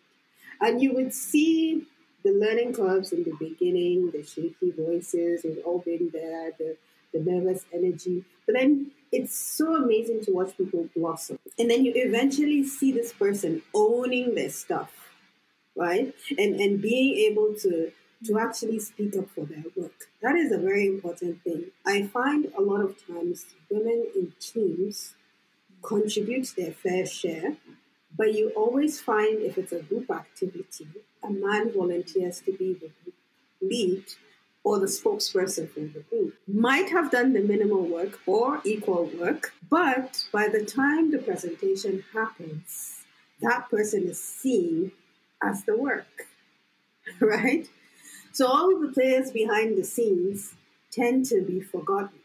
And 0.61 0.81
you 0.81 0.95
would 0.95 1.13
see 1.13 1.87
the 2.23 2.31
learning 2.31 2.75
curves 2.75 3.13
in 3.13 3.25
the 3.25 3.35
beginning, 3.39 4.11
the 4.11 4.23
shaky 4.23 4.71
voices, 4.71 5.43
we've 5.45 5.65
all 5.65 5.81
been 5.81 6.11
there, 6.13 6.53
the, 6.57 6.77
the 7.13 7.19
nervous 7.19 7.65
energy. 7.73 8.25
But 8.47 8.55
then 8.55 8.93
it's 9.13 9.37
so 9.37 9.77
amazing 9.77 10.25
to 10.25 10.33
watch 10.33 10.57
people 10.57 10.89
blossom. 10.97 11.39
And 11.59 11.71
then 11.71 11.85
you 11.85 11.93
eventually 11.95 12.65
see 12.65 12.93
this 12.93 13.13
person 13.13 13.63
owning 13.75 14.35
their 14.35 14.51
stuff, 14.51 14.91
right? 15.77 16.15
And 16.39 16.61
and 16.61 16.81
being 16.81 17.31
able 17.31 17.55
to 17.61 17.93
to 18.27 18.39
actually 18.39 18.79
speak 18.79 19.17
up 19.17 19.29
for 19.31 19.45
their 19.45 19.65
work. 19.77 20.09
That 20.23 20.37
is 20.37 20.53
a 20.53 20.59
very 20.59 20.87
important 20.87 21.43
thing. 21.43 21.67
I 21.85 22.05
find 22.07 22.47
a 22.57 22.61
lot 22.61 22.81
of 22.81 22.97
times 23.07 23.47
women 23.69 24.07
in 24.15 24.33
teams 24.41 25.15
contribute 25.83 26.55
their 26.57 26.73
fair 26.73 27.05
share, 27.05 27.57
but 28.17 28.35
you 28.35 28.51
always 28.51 29.01
find 29.01 29.43
if 29.43 29.59
it's 29.59 29.73
a 29.73 29.83
group 29.83 30.11
activity, 30.11 30.87
a 31.23 31.31
man 31.31 31.73
volunteers 31.73 32.41
to 32.43 32.53
be 32.53 32.75
the 32.75 32.91
lead 33.61 34.05
or 34.65 34.79
the 34.79 34.87
spokesperson 34.87 35.69
for 35.71 35.81
the 35.81 36.05
group 36.09 36.35
might 36.47 36.89
have 36.91 37.11
done 37.11 37.33
the 37.33 37.41
minimal 37.41 37.83
work 37.83 38.21
or 38.27 38.61
equal 38.65 39.11
work, 39.19 39.53
but 39.69 40.25
by 40.33 40.49
the 40.49 40.65
time 40.65 41.11
the 41.11 41.19
presentation 41.19 42.05
happens, 42.13 43.03
that 43.41 43.69
person 43.71 44.05
is 44.05 44.23
seen 44.23 44.93
as 45.43 45.65
the 45.65 45.77
work, 45.77 46.29
right? 47.21 47.69
So 48.33 48.47
all 48.47 48.75
of 48.75 48.81
the 48.81 48.89
players 48.89 49.31
behind 49.31 49.77
the 49.77 49.85
scenes 49.85 50.55
tend 50.91 51.27
to 51.27 51.43
be 51.43 51.61
forgotten. 51.61 52.21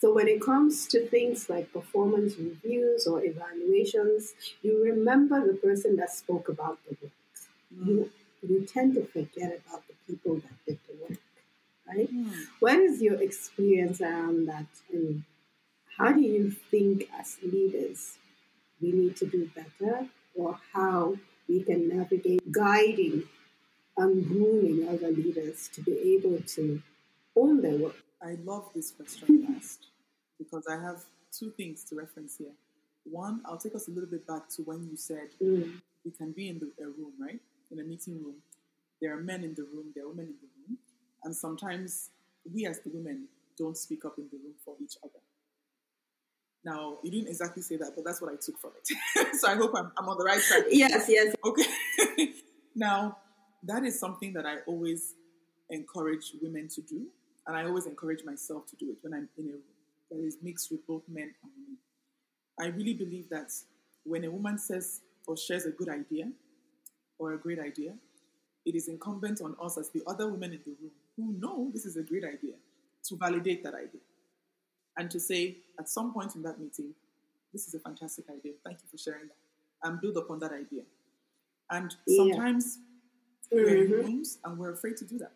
So 0.00 0.14
when 0.14 0.28
it 0.28 0.40
comes 0.40 0.86
to 0.88 1.06
things 1.06 1.50
like 1.50 1.72
performance 1.72 2.36
reviews 2.38 3.06
or 3.06 3.22
evaluations, 3.22 4.32
you 4.62 4.82
remember 4.82 5.46
the 5.46 5.58
person 5.58 5.96
that 5.96 6.10
spoke 6.10 6.48
about 6.48 6.78
the 6.88 6.96
work. 7.02 7.12
Mm. 7.74 7.86
You, 7.86 8.10
you 8.48 8.64
tend 8.64 8.94
to 8.94 9.04
forget 9.04 9.60
about 9.66 9.82
the 9.88 9.94
people 10.06 10.36
that 10.36 10.64
did 10.66 10.78
the 10.88 10.94
work, 11.02 11.18
right? 11.94 12.12
Mm. 12.12 12.32
What 12.60 12.78
is 12.78 13.02
your 13.02 13.20
experience 13.20 14.00
around 14.00 14.46
that? 14.46 14.66
And 14.92 15.24
how 15.98 16.12
do 16.12 16.20
you 16.20 16.50
think 16.50 17.08
as 17.18 17.38
leaders 17.42 18.18
we 18.80 18.92
need 18.92 19.16
to 19.16 19.26
do 19.26 19.50
better 19.54 20.06
or 20.34 20.58
how 20.72 21.16
we 21.48 21.62
can 21.62 21.88
navigate 21.88 22.50
guiding 22.52 23.24
and 23.96 24.26
grooming 24.26 24.88
other 24.88 25.10
leaders 25.10 25.68
to 25.74 25.82
be 25.82 26.16
able 26.16 26.40
to 26.54 26.82
own 27.36 27.60
their 27.60 27.76
work? 27.76 27.96
I 28.22 28.36
love 28.44 28.70
this 28.74 28.90
question 28.90 29.46
last 29.48 29.86
because 30.38 30.66
I 30.66 30.80
have 30.80 31.02
two 31.36 31.50
things 31.50 31.84
to 31.84 31.96
reference 31.96 32.36
here. 32.38 32.52
One, 33.04 33.40
I'll 33.46 33.58
take 33.58 33.74
us 33.74 33.88
a 33.88 33.90
little 33.90 34.10
bit 34.10 34.26
back 34.26 34.48
to 34.56 34.62
when 34.62 34.86
you 34.88 34.96
said 34.96 35.28
mm. 35.42 35.72
we 36.04 36.10
can 36.10 36.32
be 36.32 36.48
in 36.48 36.58
the, 36.58 36.70
a 36.84 36.86
room, 36.86 37.12
right? 37.18 37.40
In 37.70 37.80
a 37.80 37.82
meeting 37.82 38.22
room. 38.22 38.36
There 39.00 39.16
are 39.16 39.20
men 39.20 39.42
in 39.42 39.54
the 39.54 39.62
room, 39.62 39.86
there 39.94 40.04
are 40.04 40.08
women 40.08 40.26
in 40.26 40.34
the 40.40 40.48
room. 40.54 40.59
And 41.24 41.34
sometimes 41.34 42.10
we 42.52 42.66
as 42.66 42.80
the 42.80 42.90
women 42.92 43.28
don't 43.58 43.76
speak 43.76 44.04
up 44.04 44.14
in 44.18 44.24
the 44.30 44.38
room 44.38 44.54
for 44.64 44.74
each 44.82 44.96
other. 45.04 45.20
Now, 46.64 46.98
you 47.02 47.10
didn't 47.10 47.28
exactly 47.28 47.62
say 47.62 47.76
that, 47.76 47.92
but 47.94 48.04
that's 48.04 48.20
what 48.20 48.32
I 48.32 48.36
took 48.36 48.58
from 48.58 48.72
it. 48.76 49.34
so 49.38 49.48
I 49.48 49.54
hope 49.54 49.72
I'm, 49.74 49.92
I'm 49.98 50.08
on 50.08 50.18
the 50.18 50.24
right 50.24 50.40
track. 50.40 50.64
Yes, 50.70 51.06
yes. 51.08 51.34
Okay. 51.44 52.34
now, 52.74 53.16
that 53.62 53.84
is 53.84 53.98
something 53.98 54.32
that 54.34 54.46
I 54.46 54.56
always 54.66 55.14
encourage 55.70 56.32
women 56.42 56.68
to 56.68 56.82
do, 56.82 57.06
and 57.46 57.56
I 57.56 57.64
always 57.64 57.86
encourage 57.86 58.24
myself 58.24 58.66
to 58.66 58.76
do 58.76 58.90
it 58.90 58.98
when 59.02 59.14
I'm 59.14 59.28
in 59.38 59.46
a 59.46 59.52
room 59.52 59.62
that 60.10 60.18
is 60.18 60.36
mixed 60.42 60.70
with 60.70 60.86
both 60.86 61.02
men 61.08 61.34
and 61.42 61.52
women. 61.56 61.78
I 62.58 62.76
really 62.76 62.94
believe 62.94 63.30
that 63.30 63.52
when 64.04 64.24
a 64.24 64.30
woman 64.30 64.58
says 64.58 65.00
or 65.26 65.36
shares 65.36 65.64
a 65.64 65.70
good 65.70 65.88
idea 65.88 66.30
or 67.18 67.32
a 67.32 67.38
great 67.38 67.58
idea, 67.58 67.94
it 68.66 68.74
is 68.74 68.88
incumbent 68.88 69.40
on 69.40 69.56
us 69.62 69.78
as 69.78 69.90
the 69.90 70.02
other 70.06 70.28
women 70.28 70.52
in 70.52 70.60
the 70.64 70.76
room 70.80 70.90
who 71.20 71.34
know 71.38 71.70
this 71.72 71.86
is 71.86 71.96
a 71.96 72.02
great 72.02 72.24
idea 72.24 72.54
to 73.04 73.16
validate 73.16 73.62
that 73.64 73.74
idea 73.74 74.00
and 74.96 75.10
to 75.10 75.20
say 75.20 75.56
at 75.78 75.88
some 75.88 76.12
point 76.12 76.34
in 76.34 76.42
that 76.42 76.60
meeting, 76.60 76.94
this 77.52 77.66
is 77.66 77.74
a 77.74 77.78
fantastic 77.78 78.26
idea. 78.30 78.52
Thank 78.64 78.78
you 78.82 78.88
for 78.90 78.98
sharing 78.98 79.28
that. 79.28 79.36
And 79.82 80.00
build 80.00 80.16
upon 80.16 80.40
that 80.40 80.52
idea. 80.52 80.82
And 81.70 81.94
sometimes 82.08 82.78
yeah 82.78 82.86
we're 83.50 83.68
in 83.68 83.84
mm-hmm. 83.84 83.94
rooms 83.94 84.38
and 84.44 84.58
we're 84.58 84.72
afraid 84.72 84.96
to 84.98 85.04
do 85.04 85.18
that. 85.18 85.32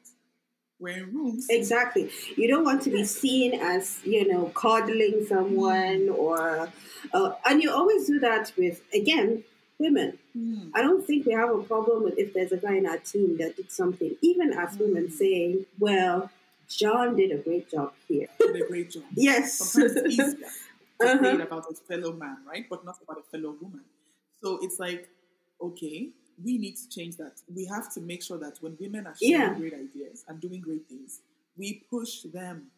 We're 0.78 0.98
in 0.98 1.14
rooms. 1.14 1.46
Exactly. 1.50 2.10
You 2.36 2.48
don't 2.48 2.64
want 2.64 2.82
to 2.82 2.90
be 2.90 3.04
seen 3.04 3.54
as, 3.60 4.00
you 4.04 4.26
know, 4.28 4.50
coddling 4.54 5.24
someone 5.28 6.08
or, 6.10 6.70
uh, 7.12 7.32
and 7.46 7.62
you 7.62 7.72
always 7.72 8.06
do 8.06 8.18
that 8.20 8.52
with, 8.56 8.82
again, 8.92 9.44
women. 9.78 10.18
Mm. 10.36 10.70
I 10.74 10.82
don't 10.82 11.06
think 11.06 11.26
we 11.26 11.32
have 11.32 11.50
a 11.50 11.62
problem 11.62 12.02
with 12.02 12.18
if 12.18 12.34
there's 12.34 12.52
a 12.52 12.56
guy 12.56 12.74
in 12.76 12.86
our 12.86 12.98
team 12.98 13.36
that 13.38 13.56
did 13.56 13.70
something, 13.70 14.16
even 14.20 14.52
as 14.52 14.76
mm. 14.76 14.80
women 14.80 15.10
saying, 15.10 15.66
well, 15.78 16.30
John 16.68 17.16
did 17.16 17.30
a 17.30 17.36
great 17.36 17.70
job 17.70 17.92
here. 18.08 18.26
Did 18.38 18.56
a 18.62 18.66
great 18.66 18.90
job. 18.90 19.04
yes. 19.14 19.58
Sometimes 19.58 19.96
it's 19.96 20.14
easier 20.14 20.32
to 20.32 21.06
uh-huh. 21.06 21.22
say 21.22 21.34
it 21.34 21.40
about 21.40 21.66
a 21.70 21.74
fellow 21.74 22.12
man, 22.12 22.38
right? 22.46 22.66
But 22.68 22.84
not 22.84 22.98
about 23.02 23.18
a 23.18 23.30
fellow 23.30 23.54
woman. 23.60 23.82
So 24.42 24.58
it's 24.62 24.78
like, 24.78 25.08
okay, 25.60 26.08
we 26.42 26.58
need 26.58 26.76
to 26.76 26.88
change 26.88 27.16
that. 27.16 27.40
We 27.54 27.66
have 27.66 27.92
to 27.94 28.00
make 28.00 28.22
sure 28.22 28.38
that 28.38 28.58
when 28.60 28.76
women 28.80 29.06
are 29.06 29.14
sharing 29.16 29.40
yeah. 29.40 29.54
great 29.54 29.74
ideas 29.74 30.24
and 30.28 30.40
doing 30.40 30.60
great 30.60 30.86
things, 30.88 31.20
we 31.56 31.84
push 31.90 32.22
them. 32.22 32.68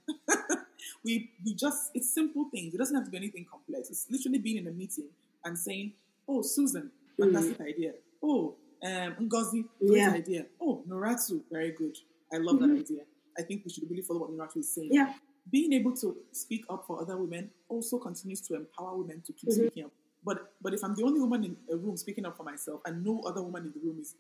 we 1.05 1.31
we 1.45 1.55
just 1.55 1.91
it's 1.95 2.13
simple 2.13 2.49
things. 2.51 2.75
It 2.75 2.79
doesn't 2.79 2.95
have 2.95 3.05
to 3.07 3.11
be 3.11 3.17
anything 3.17 3.47
complex. 3.51 3.91
It's 3.91 4.07
literally 4.11 4.39
being 4.39 4.59
in 4.59 4.67
a 4.67 4.71
meeting 4.71 5.09
and 5.45 5.59
saying, 5.59 5.93
"Oh, 6.29 6.43
Susan, 6.43 6.91
fantastic 7.21 7.59
mm. 7.59 7.69
idea. 7.69 7.93
Oh, 8.23 8.57
um, 8.85 9.29
Ngozi, 9.29 9.65
great 9.81 9.99
yeah. 9.99 10.13
idea. 10.13 10.47
Oh, 10.61 10.83
Nuratu, 10.89 11.43
very 11.51 11.73
good. 11.73 11.97
I 12.33 12.39
love 12.39 12.57
mm-hmm. 12.57 12.75
that 12.75 12.81
idea. 12.81 13.03
I 13.39 13.43
think 13.43 13.63
we 13.65 13.71
should 13.71 13.89
really 13.89 14.03
follow 14.03 14.21
what 14.21 14.31
Nuratu 14.31 14.59
is 14.59 14.75
saying. 14.75 14.91
Yeah. 14.93 15.13
Being 15.51 15.73
able 15.75 15.95
to 15.97 16.17
speak 16.33 16.65
up 16.69 16.85
for 16.87 17.01
other 17.01 17.17
women 17.17 17.51
also 17.69 17.99
continues 17.99 18.41
to 18.43 18.57
empower 18.57 18.97
women 18.97 19.23
to 19.27 19.33
keep 19.33 19.51
mm-hmm. 19.51 19.61
speaking 19.67 19.85
up 19.85 19.93
but 20.27 20.53
but 20.61 20.75
if 20.75 20.83
I'm 20.83 20.95
the 20.97 21.05
only 21.05 21.21
woman 21.21 21.45
in 21.45 21.57
a 21.73 21.77
room 21.77 21.97
speaking 21.97 22.27
up 22.27 22.37
for 22.37 22.43
myself, 22.43 22.81
and 22.85 23.05
no 23.05 23.23
other 23.25 23.43
woman 23.43 23.67
in 23.67 23.73
the 23.73 23.81
room 23.87 24.01
is 24.01 24.17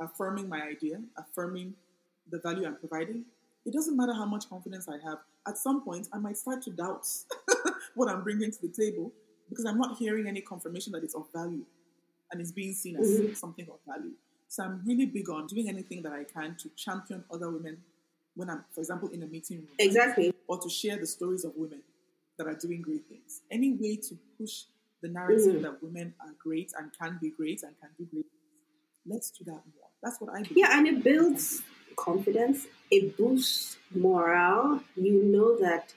affirming 0.00 0.48
my 0.48 0.60
idea, 0.62 1.00
affirming 1.16 1.74
the 2.28 2.40
value 2.40 2.66
I'm 2.66 2.76
providing, 2.76 3.24
it 3.64 3.72
doesn't 3.72 3.96
matter 3.96 4.12
how 4.12 4.26
much 4.26 4.48
confidence 4.50 4.88
I 4.88 4.98
have. 5.08 5.18
At 5.46 5.56
some 5.56 5.84
point, 5.84 6.08
I 6.12 6.18
might 6.18 6.36
start 6.36 6.62
to 6.62 6.70
doubt 6.70 7.06
what 7.94 8.08
I'm 8.08 8.24
bringing 8.24 8.50
to 8.50 8.60
the 8.60 8.68
table 8.68 9.12
because 9.48 9.64
I'm 9.64 9.78
not 9.78 9.96
hearing 9.96 10.26
any 10.26 10.40
confirmation 10.40 10.92
that 10.92 11.04
it's 11.04 11.14
of 11.14 11.26
value 11.32 11.64
and 12.30 12.40
it's 12.40 12.52
being 12.52 12.72
seen 12.72 12.96
as 12.96 13.08
mm-hmm. 13.08 13.34
something 13.34 13.66
of 13.70 13.78
value. 13.86 14.12
So 14.48 14.64
I'm 14.64 14.82
really 14.86 15.06
big 15.06 15.28
on 15.28 15.46
doing 15.46 15.68
anything 15.68 16.02
that 16.02 16.12
I 16.12 16.24
can 16.24 16.56
to 16.56 16.70
champion 16.76 17.24
other 17.30 17.50
women 17.50 17.78
when 18.34 18.48
I'm, 18.48 18.64
for 18.74 18.80
example, 18.80 19.08
in 19.10 19.22
a 19.22 19.26
meeting 19.26 19.58
room. 19.58 19.68
Exactly. 19.78 20.32
Or 20.46 20.58
to 20.58 20.68
share 20.68 20.96
the 20.96 21.06
stories 21.06 21.44
of 21.44 21.52
women 21.56 21.82
that 22.38 22.46
are 22.46 22.54
doing 22.54 22.80
great 22.80 23.06
things. 23.08 23.42
Any 23.50 23.72
way 23.72 23.96
to 23.96 24.16
push 24.38 24.62
the 25.02 25.08
narrative 25.08 25.56
mm. 25.56 25.62
that 25.62 25.82
women 25.82 26.14
are 26.20 26.32
great 26.42 26.72
and 26.78 26.90
can 26.98 27.18
be 27.20 27.30
great 27.30 27.62
and 27.62 27.74
can 27.80 27.90
do 27.98 28.06
great. 28.10 28.26
Let's 29.06 29.30
do 29.30 29.44
that 29.44 29.52
more. 29.52 29.88
That's 30.02 30.20
what 30.20 30.30
I 30.30 30.42
believe. 30.42 30.56
Yeah, 30.56 30.78
and 30.78 30.86
it 30.86 31.02
builds 31.02 31.62
confidence. 31.96 32.66
It 32.90 33.16
boosts 33.16 33.76
morale. 33.94 34.82
You 34.96 35.24
know 35.24 35.58
that 35.58 35.92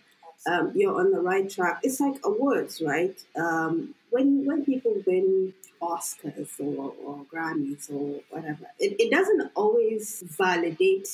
um, 0.49 0.71
you're 0.75 0.99
on 0.99 1.11
the 1.11 1.19
right 1.19 1.49
track. 1.49 1.81
It's 1.83 1.99
like 1.99 2.15
awards, 2.23 2.81
right? 2.81 3.17
Um, 3.35 3.93
when 4.11 4.45
when 4.45 4.63
people 4.63 4.95
win 5.07 5.53
Oscars 5.81 6.59
or, 6.59 6.93
or 7.03 7.25
Grammys 7.33 7.91
or 7.91 8.21
whatever, 8.29 8.67
it, 8.77 8.95
it 8.99 9.09
doesn't 9.09 9.51
always 9.55 10.23
validate 10.37 11.09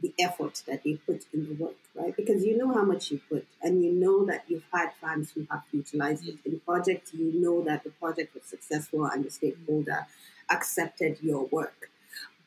the 0.00 0.14
effort 0.18 0.62
that 0.66 0.82
they 0.82 0.94
put 0.94 1.26
in 1.32 1.46
the 1.46 1.54
work, 1.62 1.76
right? 1.94 2.16
Because 2.16 2.44
you 2.44 2.56
know 2.56 2.72
how 2.72 2.84
much 2.84 3.10
you 3.10 3.20
put, 3.28 3.46
and 3.62 3.82
you 3.84 3.92
know 3.92 4.24
that 4.26 4.44
you've 4.48 4.64
had 4.72 4.90
fans 5.00 5.32
who 5.32 5.46
have 5.50 5.62
utilized 5.72 6.28
it 6.28 6.38
in 6.44 6.60
project. 6.60 7.12
You 7.12 7.32
know 7.40 7.62
that 7.64 7.84
the 7.84 7.90
project 7.90 8.34
was 8.34 8.44
successful 8.44 9.06
and 9.06 9.24
the 9.24 9.30
stakeholder 9.30 10.06
accepted 10.50 11.18
your 11.20 11.46
work. 11.46 11.90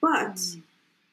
But 0.01 0.35
mm. 0.35 0.61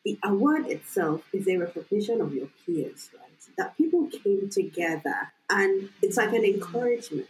the 0.04 0.18
award 0.24 0.66
itself 0.66 1.22
is 1.32 1.46
a 1.48 1.56
recognition 1.56 2.20
of 2.20 2.34
your 2.34 2.48
peers, 2.64 3.10
right? 3.14 3.26
That 3.56 3.76
people 3.76 4.08
came 4.08 4.48
together, 4.50 5.32
and 5.48 5.90
it's 6.02 6.16
like 6.16 6.32
an 6.32 6.44
encouragement, 6.44 7.28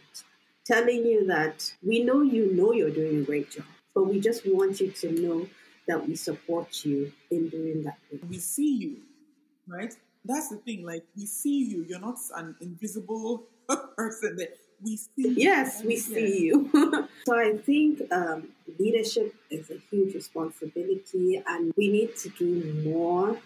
telling 0.65 1.05
you 1.05 1.25
that 1.27 1.73
we 1.83 2.03
know 2.03 2.21
you 2.21 2.53
know 2.53 2.71
you're 2.73 2.91
doing 2.91 3.21
a 3.21 3.23
great 3.23 3.51
job, 3.51 3.65
but 3.93 4.03
we 4.03 4.19
just 4.19 4.45
want 4.45 4.79
you 4.79 4.91
to 4.91 5.11
know 5.11 5.47
that 5.87 6.07
we 6.07 6.15
support 6.15 6.85
you 6.85 7.11
in 7.29 7.49
doing 7.49 7.83
that. 7.83 7.97
We 8.29 8.37
see 8.37 8.75
you, 8.77 8.97
right? 9.67 9.93
That's 10.23 10.49
the 10.49 10.57
thing. 10.57 10.85
Like 10.85 11.03
we 11.15 11.25
see 11.25 11.63
you. 11.65 11.85
You're 11.87 11.99
not 11.99 12.17
an 12.35 12.55
invisible 12.61 13.43
person. 13.97 14.35
That 14.37 14.57
we 14.83 14.97
see. 14.97 15.09
You. 15.15 15.35
Yes, 15.37 15.83
we 15.83 15.97
see 15.97 16.45
you. 16.45 16.69
so 17.25 17.37
I 17.37 17.57
think 17.57 18.01
um, 18.11 18.49
leadership 18.79 19.33
is 19.49 19.69
a 19.71 19.79
huge 19.89 20.13
responsibility, 20.13 21.41
and 21.45 21.73
we 21.75 21.89
need 21.89 22.15
to 22.17 22.29
do 22.29 22.83
more 22.83 23.37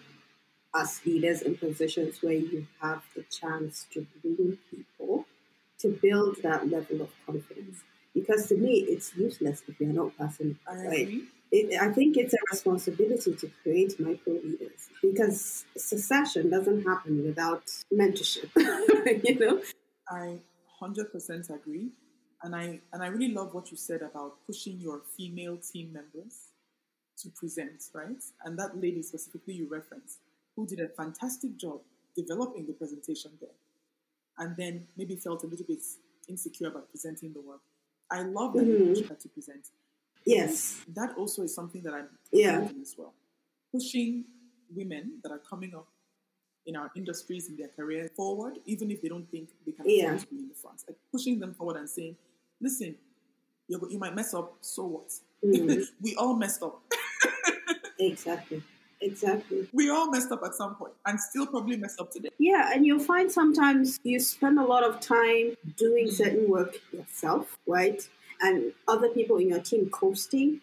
as 0.74 1.00
leaders 1.06 1.42
in 1.42 1.56
positions 1.56 2.22
where 2.22 2.34
you 2.34 2.66
have 2.82 3.02
the 3.14 3.22
chance 3.22 3.86
to 3.92 4.06
bring 4.22 4.58
people 4.70 4.95
to 5.80 5.98
build 6.02 6.36
that 6.42 6.68
level 6.68 7.02
of 7.02 7.10
confidence. 7.26 7.82
because 8.14 8.46
to 8.48 8.56
me 8.56 8.72
it's 8.92 9.14
useless 9.16 9.62
if 9.68 9.78
you're 9.78 9.92
not 9.92 10.16
passionate. 10.16 10.56
I 10.66 10.74
right? 10.86 11.08
It, 11.52 11.80
I 11.80 11.92
think 11.92 12.16
it's 12.16 12.34
a 12.34 12.38
responsibility 12.50 13.34
to 13.34 13.50
create 13.62 14.00
micro 14.00 14.32
leaders 14.32 14.88
because 15.00 15.64
succession 15.76 16.50
doesn't 16.50 16.82
happen 16.82 17.24
without 17.24 17.64
mentorship. 17.92 18.50
you 19.24 19.38
know, 19.38 19.62
I 20.08 20.38
hundred 20.80 21.12
percent 21.12 21.50
agree, 21.50 21.90
and 22.42 22.56
I 22.56 22.80
and 22.92 23.02
I 23.02 23.08
really 23.08 23.32
love 23.32 23.54
what 23.54 23.70
you 23.70 23.76
said 23.76 24.02
about 24.02 24.44
pushing 24.46 24.80
your 24.80 25.02
female 25.16 25.58
team 25.58 25.92
members 25.92 26.34
to 27.22 27.30
present, 27.30 27.84
right? 27.94 28.22
And 28.44 28.58
that 28.58 28.76
lady 28.76 29.02
specifically 29.02 29.54
you 29.54 29.68
referenced, 29.70 30.18
who 30.54 30.66
did 30.66 30.80
a 30.80 30.88
fantastic 30.88 31.56
job 31.56 31.80
developing 32.16 32.66
the 32.66 32.72
presentation 32.72 33.32
there, 33.40 33.58
and 34.38 34.56
then 34.56 34.86
maybe 34.96 35.16
felt 35.16 35.44
a 35.44 35.46
little 35.46 35.66
bit 35.66 35.82
insecure 36.28 36.68
about 36.68 36.90
presenting 36.90 37.32
the 37.32 37.40
work. 37.40 37.60
I 38.10 38.22
love 38.22 38.54
that 38.54 38.66
you 38.66 38.78
Mhm. 38.78 38.88
pushed 38.94 39.06
her 39.08 39.14
to 39.16 39.28
present. 39.28 39.70
yes, 40.28 40.82
That 40.88 41.16
also 41.16 41.42
is 41.42 41.54
something 41.54 41.82
that 41.84 41.94
I'm 41.94 42.08
Yeah. 42.32 42.60
doing 42.66 42.82
as 42.82 42.96
well. 42.98 43.14
Pushing 43.70 44.24
women 44.74 45.20
that 45.22 45.30
are 45.30 45.38
coming 45.38 45.72
up 45.74 45.86
in 46.66 46.74
our 46.74 46.90
industries 46.96 47.48
in 47.48 47.56
their 47.56 47.68
career 47.68 48.08
forward, 48.16 48.60
even 48.66 48.90
if 48.90 49.00
they 49.02 49.08
don't 49.08 49.30
think 49.30 49.48
they 49.64 49.70
can 49.72 49.88
Yeah. 49.88 50.16
be 50.30 50.38
in 50.38 50.48
the 50.48 50.54
front. 50.54 50.82
Like 50.88 50.98
pushing 51.12 51.38
them 51.38 51.54
forward 51.54 51.76
and 51.76 51.88
saying, 51.88 52.16
listen, 52.60 52.98
you 53.68 53.78
you 53.88 53.98
might 54.00 54.14
mess 54.16 54.34
up, 54.34 54.58
so 54.64 54.84
what? 54.86 55.08
Mhm. 55.44 55.86
we 56.00 56.16
all 56.16 56.34
messed 56.34 56.62
up. 56.62 56.82
exactly, 58.00 58.62
exactly. 59.00 59.68
We 59.72 59.90
all 59.90 60.10
messed 60.10 60.32
up 60.32 60.42
at 60.44 60.54
some 60.54 60.74
point 60.74 60.92
and 61.04 61.18
still 61.20 61.46
probably 61.46 61.76
mess 61.76 61.96
up 61.98 62.10
today. 62.10 62.30
Yeah, 62.38 62.70
and 62.72 62.86
you'll 62.86 62.98
find 62.98 63.30
sometimes 63.30 64.00
you 64.02 64.20
spend 64.20 64.58
a 64.58 64.64
lot 64.64 64.84
of 64.84 65.00
time 65.00 65.56
doing 65.76 66.10
certain 66.10 66.48
work 66.48 66.76
yourself, 66.92 67.56
right? 67.66 68.06
And 68.40 68.72
other 68.86 69.08
people 69.08 69.38
in 69.38 69.48
your 69.48 69.60
team 69.60 69.88
coasting. 69.90 70.60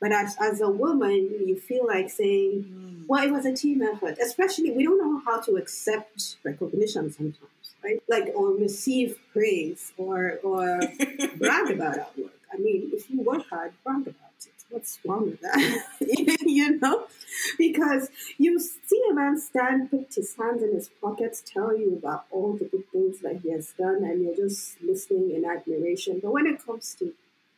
But 0.00 0.12
as, 0.12 0.36
as 0.40 0.60
a 0.60 0.68
woman, 0.68 1.30
you 1.46 1.58
feel 1.58 1.86
like 1.86 2.10
saying, 2.10 2.62
hmm. 2.62 3.06
well, 3.06 3.24
it 3.24 3.32
was 3.32 3.46
a 3.46 3.54
team 3.54 3.82
effort. 3.82 4.18
Especially, 4.22 4.70
we 4.70 4.84
don't 4.84 4.98
know 4.98 5.22
how 5.24 5.40
to 5.40 5.56
accept 5.56 6.36
recognition 6.44 7.10
sometimes, 7.10 7.74
right? 7.82 8.02
Like, 8.08 8.32
or 8.34 8.50
receive 8.50 9.18
praise 9.32 9.92
or, 9.96 10.38
or 10.42 10.80
brag 11.38 11.70
about 11.70 11.98
our 11.98 12.08
work. 12.18 12.32
I 12.52 12.58
mean, 12.58 12.90
if 12.92 13.10
you 13.10 13.22
work 13.22 13.48
hard, 13.48 13.72
brag 13.82 14.02
about 14.02 14.08
it. 14.08 14.25
What's 14.70 14.98
wrong 15.06 15.30
with 15.30 15.40
that? 15.42 15.84
you 16.46 16.78
know? 16.80 17.06
Because 17.56 18.08
you 18.36 18.58
see 18.58 19.02
a 19.10 19.14
man 19.14 19.38
stand, 19.38 19.90
put 19.90 20.12
his 20.14 20.34
hands 20.36 20.62
in 20.62 20.74
his 20.74 20.88
pockets, 21.00 21.42
tell 21.46 21.76
you 21.76 21.94
about 21.96 22.26
all 22.30 22.52
the 22.54 22.64
good 22.64 22.90
things 22.90 23.20
that 23.20 23.40
he 23.42 23.52
has 23.52 23.72
done, 23.78 24.02
and 24.04 24.22
you're 24.22 24.36
just 24.36 24.80
listening 24.82 25.30
in 25.34 25.44
admiration. 25.44 26.20
But 26.22 26.32
when 26.32 26.46
it 26.46 26.64
comes 26.64 26.94
to 26.98 27.14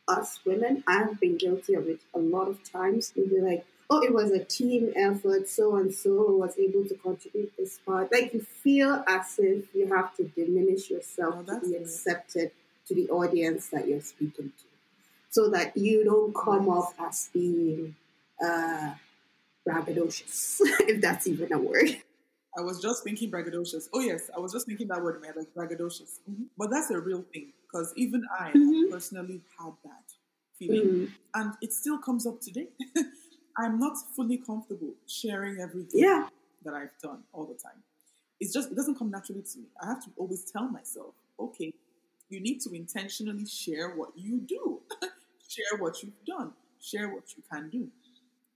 us 0.07 0.39
women, 0.45 0.83
I've 0.87 1.19
been 1.19 1.37
guilty 1.37 1.73
of 1.73 1.87
it 1.87 2.01
a 2.13 2.19
lot 2.19 2.47
of 2.47 2.63
times. 2.63 3.11
You'll 3.15 3.27
be 3.29 3.41
like, 3.41 3.65
oh, 3.89 4.01
it 4.01 4.13
was 4.13 4.31
a 4.31 4.43
team 4.43 4.93
effort, 4.95 5.49
so 5.49 5.75
and 5.77 5.93
so 5.93 6.31
was 6.37 6.57
able 6.59 6.85
to 6.85 6.95
contribute 6.95 7.53
this 7.57 7.79
part. 7.85 8.11
Like 8.11 8.33
you 8.33 8.41
feel 8.41 9.03
as 9.07 9.35
if 9.39 9.73
you 9.75 9.87
have 9.93 10.15
to 10.17 10.23
diminish 10.25 10.89
yourself 10.91 11.35
Oh, 11.39 11.43
to 11.59 11.67
be 11.67 11.75
it. 11.75 11.81
accepted 11.81 12.51
to 12.87 12.95
the 12.95 13.09
audience 13.09 13.69
that 13.69 13.87
you're 13.87 14.01
speaking 14.01 14.51
to. 14.59 14.68
So 15.31 15.49
that 15.51 15.77
you 15.77 16.03
don't 16.03 16.33
come 16.33 16.67
off 16.69 16.93
as 16.99 17.29
being 17.33 17.95
uh, 18.43 18.93
braggadocious, 19.67 20.57
if 20.81 21.01
that's 21.01 21.27
even 21.27 21.53
a 21.53 21.59
word. 21.59 22.01
I 22.57 22.61
was 22.61 22.81
just 22.81 23.03
thinking 23.03 23.29
braggadocious. 23.29 23.89
Oh 23.93 23.99
yes, 23.99 24.29
I 24.35 24.39
was 24.39 24.51
just 24.51 24.65
thinking 24.65 24.87
that 24.87 25.03
word 25.03 25.15
in 25.17 25.21
my 25.21 25.27
head, 25.27 25.35
like 25.37 25.53
braggadocious. 25.53 26.19
Mm-hmm. 26.29 26.43
But 26.57 26.71
that's 26.71 26.89
a 26.89 26.99
real 26.99 27.23
thing 27.31 27.53
because 27.61 27.93
even 27.95 28.25
I 28.39 28.51
Mhm. 28.53 28.89
personally 28.89 29.41
had 29.59 29.73
that 29.83 30.03
feeling, 30.57 30.81
Mhm. 30.89 31.11
and 31.35 31.53
it 31.61 31.73
still 31.73 31.99
comes 31.99 32.25
up 32.25 32.41
today. 32.41 32.69
I'm 33.57 33.79
not 33.79 33.97
fully 34.15 34.37
comfortable 34.37 34.93
sharing 35.05 35.59
everything 35.59 36.01
Yeah, 36.01 36.27
that 36.63 36.73
I've 36.73 36.97
done 37.03 37.23
all 37.33 37.45
the 37.45 37.53
time. 37.55 37.83
It's 38.39 38.51
just 38.53 38.71
it 38.71 38.75
doesn't 38.75 38.95
come 38.97 39.11
naturally 39.11 39.43
to 39.43 39.59
me. 39.59 39.65
I 39.81 39.85
have 39.87 40.03
to 40.05 40.09
always 40.17 40.49
tell 40.49 40.67
myself, 40.69 41.13
okay, 41.39 41.71
you 42.29 42.39
need 42.39 42.61
to 42.61 42.73
intentionally 42.73 43.45
share 43.45 43.95
what 43.95 44.17
you 44.17 44.39
do, 44.39 44.81
share 45.49 45.79
what 45.79 46.01
you've 46.03 46.23
done, 46.25 46.53
share 46.81 47.09
what 47.13 47.25
you 47.35 47.43
can 47.51 47.69
do. 47.69 47.89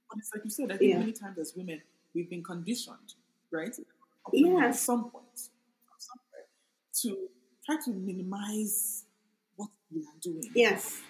But 0.10 0.20
it's 0.20 0.32
like 0.34 0.44
you 0.46 0.52
said, 0.52 0.72
I 0.72 0.78
think 0.78 0.92
Yeah. 0.92 1.00
many 1.00 1.14
times 1.14 1.38
as 1.40 1.56
women, 1.56 1.82
we've 2.14 2.30
been 2.30 2.44
conditioned, 2.44 3.16
right? 3.52 3.76
Yeah. 4.32 4.68
At 4.68 4.76
some 4.76 5.10
point, 5.12 5.50
somewhere, 5.98 6.48
to 7.02 7.30
try 7.66 7.78
to 7.86 7.92
minimize 7.92 9.06
what 9.56 9.70
we 9.92 10.02
are 10.02 10.20
doing. 10.22 10.52
yes. 10.56 11.02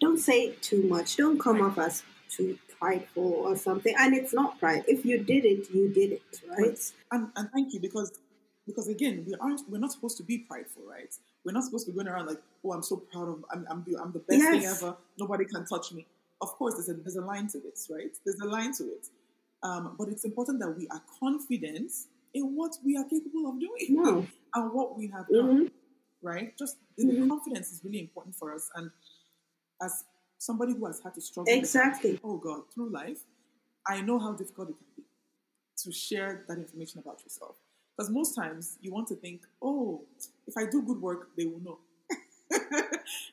Don't 0.00 0.18
say 0.18 0.52
too 0.56 0.82
much. 0.84 1.16
Don't 1.16 1.38
come 1.40 1.60
off 1.60 1.78
as 1.78 2.02
too 2.30 2.58
prideful 2.78 3.22
or 3.24 3.56
something. 3.56 3.94
And 3.98 4.14
it's 4.14 4.32
not 4.32 4.58
pride. 4.60 4.84
If 4.88 5.04
you 5.04 5.18
did 5.22 5.44
it, 5.44 5.70
you 5.72 5.88
did 5.88 6.12
it, 6.12 6.40
right? 6.48 6.78
And, 7.12 7.30
and 7.36 7.50
thank 7.52 7.74
you 7.74 7.80
because 7.80 8.12
because 8.66 8.88
again 8.88 9.24
we 9.26 9.34
aren't 9.40 9.68
we're 9.68 9.78
not 9.78 9.92
supposed 9.92 10.16
to 10.18 10.22
be 10.22 10.38
prideful, 10.38 10.82
right? 10.84 11.14
We're 11.48 11.52
not 11.54 11.64
supposed 11.64 11.86
to 11.86 11.92
be 11.92 11.96
going 11.96 12.08
around 12.08 12.26
like, 12.26 12.42
oh, 12.62 12.72
I'm 12.72 12.82
so 12.82 12.96
proud 12.98 13.26
of 13.30 13.42
I'm 13.50 13.66
I'm 13.70 13.82
the, 13.88 13.96
I'm 13.98 14.12
the 14.12 14.18
best 14.18 14.42
thing 14.50 14.66
ever. 14.66 14.94
Nobody 15.18 15.46
can 15.46 15.64
touch 15.64 15.92
me. 15.92 16.04
Of 16.42 16.48
course, 16.58 16.74
there's 16.74 16.90
a 16.90 16.92
there's 17.00 17.16
a 17.16 17.22
line 17.22 17.48
to 17.48 17.58
this, 17.58 17.88
right? 17.90 18.14
There's 18.22 18.38
a 18.40 18.44
line 18.44 18.74
to 18.74 18.84
it. 18.84 19.06
Um, 19.62 19.94
but 19.98 20.08
it's 20.08 20.26
important 20.26 20.60
that 20.60 20.76
we 20.76 20.86
are 20.88 21.00
confident 21.18 21.90
in 22.34 22.54
what 22.54 22.72
we 22.84 22.98
are 22.98 23.04
capable 23.04 23.48
of 23.48 23.58
doing 23.58 23.86
No. 23.88 24.26
and 24.54 24.72
what 24.74 24.94
we 24.98 25.06
have 25.08 25.26
done, 25.28 25.64
Mhm. 25.68 25.70
right? 26.20 26.54
Just 26.58 26.76
the 26.98 27.04
Mhm. 27.06 27.28
confidence 27.30 27.72
is 27.72 27.82
really 27.82 28.00
important 28.00 28.36
for 28.36 28.54
us. 28.54 28.68
And 28.74 28.90
as 29.80 30.04
somebody 30.36 30.74
who 30.74 30.84
has 30.84 31.00
had 31.00 31.14
to 31.14 31.22
struggle 31.22 31.50
with 31.50 31.58
Exactly. 31.58 32.20
oh 32.22 32.36
God, 32.36 32.70
through 32.74 32.90
life, 32.90 33.24
I 33.86 34.02
know 34.02 34.18
how 34.18 34.32
difficult 34.34 34.68
it 34.68 34.76
can 34.76 34.86
be 34.98 35.04
to 35.78 35.92
share 35.92 36.44
that 36.46 36.58
information 36.58 36.98
about 37.00 37.22
yourself. 37.24 37.56
Because 37.98 38.12
most 38.12 38.36
times 38.36 38.78
you 38.80 38.92
want 38.92 39.08
to 39.08 39.16
think, 39.16 39.42
oh, 39.60 40.02
if 40.46 40.56
I 40.56 40.66
do 40.70 40.82
good 40.82 41.02
work, 41.02 41.30
they 41.36 41.46
will 41.46 41.58
know. 41.58 41.78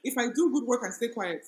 if 0.04 0.18
I 0.18 0.30
do 0.34 0.52
good 0.52 0.64
work 0.64 0.82
and 0.82 0.92
stay 0.92 1.10
quiet, 1.10 1.46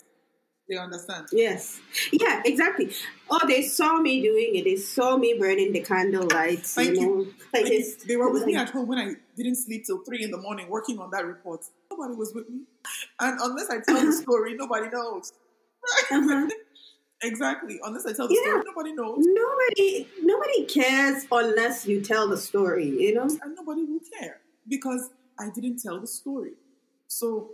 they 0.69 0.77
understand. 0.77 1.25
Yes. 1.31 1.79
Yeah, 2.11 2.43
exactly. 2.45 2.91
Oh, 3.31 3.39
they 3.47 3.63
saw 3.63 3.99
me 3.99 4.21
doing 4.21 4.55
it. 4.57 4.65
They 4.65 4.75
saw 4.75 5.17
me 5.17 5.35
burning 5.39 5.71
the 5.73 5.79
candle 5.81 6.27
lights. 6.31 6.75
Thank 6.75 6.99
you 6.99 7.01
know, 7.01 7.13
like 7.53 7.63
Like, 7.63 7.71
it's, 7.71 8.03
they 8.05 8.17
were 8.17 8.31
with 8.31 8.45
me 8.45 8.55
like- 8.55 8.67
at 8.67 8.73
home 8.73 8.87
when 8.87 8.99
I 8.99 9.13
didn't 9.35 9.55
sleep 9.55 9.85
till 9.87 10.03
three 10.03 10.23
in 10.23 10.29
the 10.29 10.37
morning 10.37 10.69
working 10.69 10.99
on 10.99 11.09
that 11.09 11.25
report. 11.25 11.61
Nobody 11.89 12.13
was 12.13 12.35
with 12.35 12.47
me. 12.49 12.61
And 13.19 13.39
unless 13.41 13.71
I 13.71 13.79
tell 13.79 14.05
the 14.05 14.13
story, 14.13 14.53
nobody 14.55 14.89
knows. 14.91 15.33
Uh-huh. 16.11 16.47
Exactly. 17.23 17.79
Unless 17.83 18.05
I 18.05 18.13
tell 18.13 18.27
the 18.27 18.35
Yeah. 18.35 18.41
story, 18.51 18.63
nobody 18.65 18.93
knows. 18.93 19.25
Nobody, 19.25 20.07
nobody 20.21 20.65
cares 20.65 21.25
unless 21.31 21.85
you 21.87 22.01
tell 22.01 22.27
the 22.27 22.37
story. 22.37 22.87
You 22.89 23.13
know. 23.15 23.23
and 23.41 23.55
nobody 23.55 23.83
will 23.83 24.01
care 24.19 24.41
because 24.67 25.09
I 25.39 25.49
didn't 25.49 25.79
tell 25.81 25.99
the 25.99 26.07
story. 26.07 26.53
So 27.07 27.51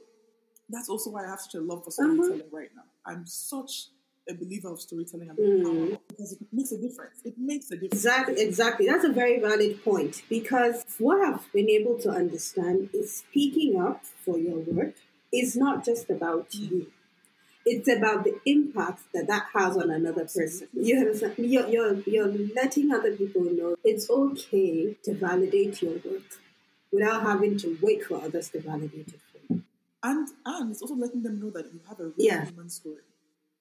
that's 0.69 0.89
also 0.89 1.11
why 1.11 1.25
I 1.25 1.29
have 1.29 1.39
such 1.41 1.55
a 1.55 1.61
love 1.61 1.83
for 1.85 1.91
Uh-huh. 1.91 2.13
storytelling 2.15 2.51
right 2.51 2.69
now. 2.75 2.83
I'm 3.05 3.25
such 3.25 3.89
a 4.29 4.33
believer 4.33 4.69
of 4.69 4.79
storytelling 4.81 5.29
and 5.29 5.37
Mm. 5.37 5.99
because 6.07 6.31
it 6.33 6.39
makes 6.51 6.71
a 6.71 6.77
difference. 6.77 7.19
It 7.25 7.37
makes 7.37 7.67
a 7.71 7.75
difference. 7.75 7.93
Exactly, 7.93 8.39
exactly. 8.39 8.85
That's 8.85 9.03
a 9.03 9.11
very 9.11 9.39
valid 9.39 9.83
point 9.83 10.23
because 10.29 10.85
what 10.97 11.19
I've 11.21 11.51
been 11.51 11.69
able 11.69 11.97
to 11.99 12.09
understand 12.09 12.89
is 12.93 13.13
speaking 13.17 13.79
up 13.81 14.05
for 14.05 14.37
your 14.37 14.59
work 14.59 14.95
is 15.31 15.55
not 15.55 15.83
just 15.85 16.09
about 16.09 16.49
Mm. 16.51 16.71
you. 16.71 16.91
It's 17.65 17.87
about 17.87 18.23
the 18.25 18.39
impact 18.45 19.01
that 19.13 19.27
that 19.27 19.45
has 19.53 19.77
on 19.77 19.89
another 19.89 20.25
person. 20.25 20.67
You 20.73 20.97
understand? 20.99 21.35
You're, 21.37 21.67
you're, 21.69 21.93
you're 22.05 22.27
letting 22.55 22.91
other 22.91 23.15
people 23.15 23.43
know 23.43 23.75
it's 23.83 24.09
okay 24.09 24.95
to 25.03 25.13
validate 25.13 25.81
your 25.81 25.93
work 25.93 26.23
without 26.91 27.23
having 27.23 27.57
to 27.59 27.77
wait 27.81 28.03
for 28.05 28.21
others 28.21 28.49
to 28.49 28.59
validate 28.59 29.07
it 29.07 29.19
for 29.31 29.53
you. 29.53 29.63
And 30.03 30.27
and 30.45 30.71
it's 30.71 30.81
also 30.81 30.95
letting 30.95 31.23
them 31.23 31.39
know 31.41 31.49
that 31.51 31.65
you 31.73 31.79
have 31.87 31.99
a 31.99 32.03
real 32.05 32.13
Yeah. 32.17 32.45
human 32.45 32.69
story. 32.69 32.97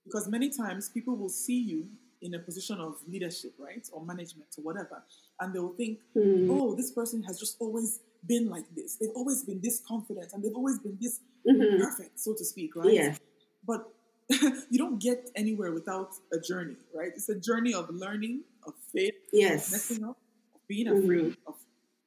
Because 0.05 0.27
many 0.29 0.51
times 0.51 0.89
people 0.89 1.15
will 1.15 1.29
see 1.29 1.61
you 1.61 1.87
in 2.21 2.35
a 2.35 2.39
position 2.41 2.81
of 2.81 2.97
leadership, 3.09 3.53
right? 3.59 3.89
Or 3.93 4.05
management 4.05 4.49
or 4.59 4.63
whatever. 4.63 5.03
And 5.41 5.55
they 5.55 5.61
will 5.61 5.75
think, 5.75 6.01
Hmm. 6.15 6.51
oh, 6.51 6.75
this 6.75 6.91
person 6.91 7.23
has 7.23 7.39
just 7.39 7.57
always 7.61 8.01
been 8.27 8.49
like 8.49 8.65
this. 8.75 8.97
They've 8.97 9.11
always 9.15 9.45
been 9.45 9.61
this 9.61 9.81
confident 9.87 10.33
and 10.33 10.43
they've 10.43 10.55
always 10.55 10.79
been 10.81 10.99
this 11.01 11.21
Mhm. 11.47 11.79
perfect, 11.79 12.19
so 12.19 12.35
to 12.35 12.45
speak, 12.45 12.75
right? 12.77 12.93
Yes. 12.93 13.21
But 13.67 13.93
you 14.71 14.79
don't 14.79 14.99
get 14.99 15.31
anywhere 15.37 15.73
without 15.73 16.15
a 16.33 16.39
journey, 16.41 16.77
right? 16.95 17.13
It's 17.15 17.29
a 17.29 17.35
journey 17.39 17.75
of 17.75 17.91
learning, 17.91 18.43
of 18.67 18.75
faith, 18.93 19.15
Yes. 19.33 19.71
messing 19.73 20.05
up, 20.05 20.17
of 20.55 20.61
being 20.69 20.87
Mhm. 20.87 21.03
afraid, 21.05 21.37
of 21.47 21.57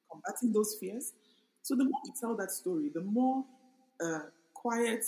combating 0.09 0.53
those 0.53 0.75
fears. 0.75 1.13
So 1.61 1.75
the 1.75 1.85
more 1.85 1.99
we 2.03 2.11
tell 2.19 2.35
that 2.35 2.51
story, 2.51 2.89
the 2.89 3.01
more 3.01 3.45
uh, 4.01 4.21
quiet, 4.53 5.05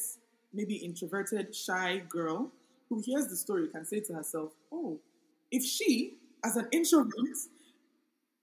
maybe 0.54 0.76
introverted, 0.76 1.54
shy 1.56 2.00
girl 2.10 2.52
who 2.90 3.00
hears 3.02 3.28
the 3.28 3.36
story 3.36 3.68
can 3.68 3.86
say 3.86 4.00
to 4.00 4.14
herself, 4.14 4.54
"Oh, 4.72 5.00
if 5.52 5.64
she, 5.64 6.18
as 6.44 6.56
an 6.56 6.68
introvert 6.72 7.38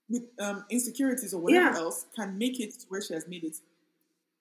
with 0.09 0.23
um, 0.39 0.65
insecurities 0.69 1.33
or 1.33 1.41
whatever 1.41 1.69
Yeah. 1.69 1.75
else, 1.75 2.05
can 2.15 2.37
make 2.37 2.59
it 2.59 2.71
to 2.79 2.85
where 2.89 3.01
she 3.01 3.13
has 3.13 3.27
made 3.27 3.43
it, 3.43 3.57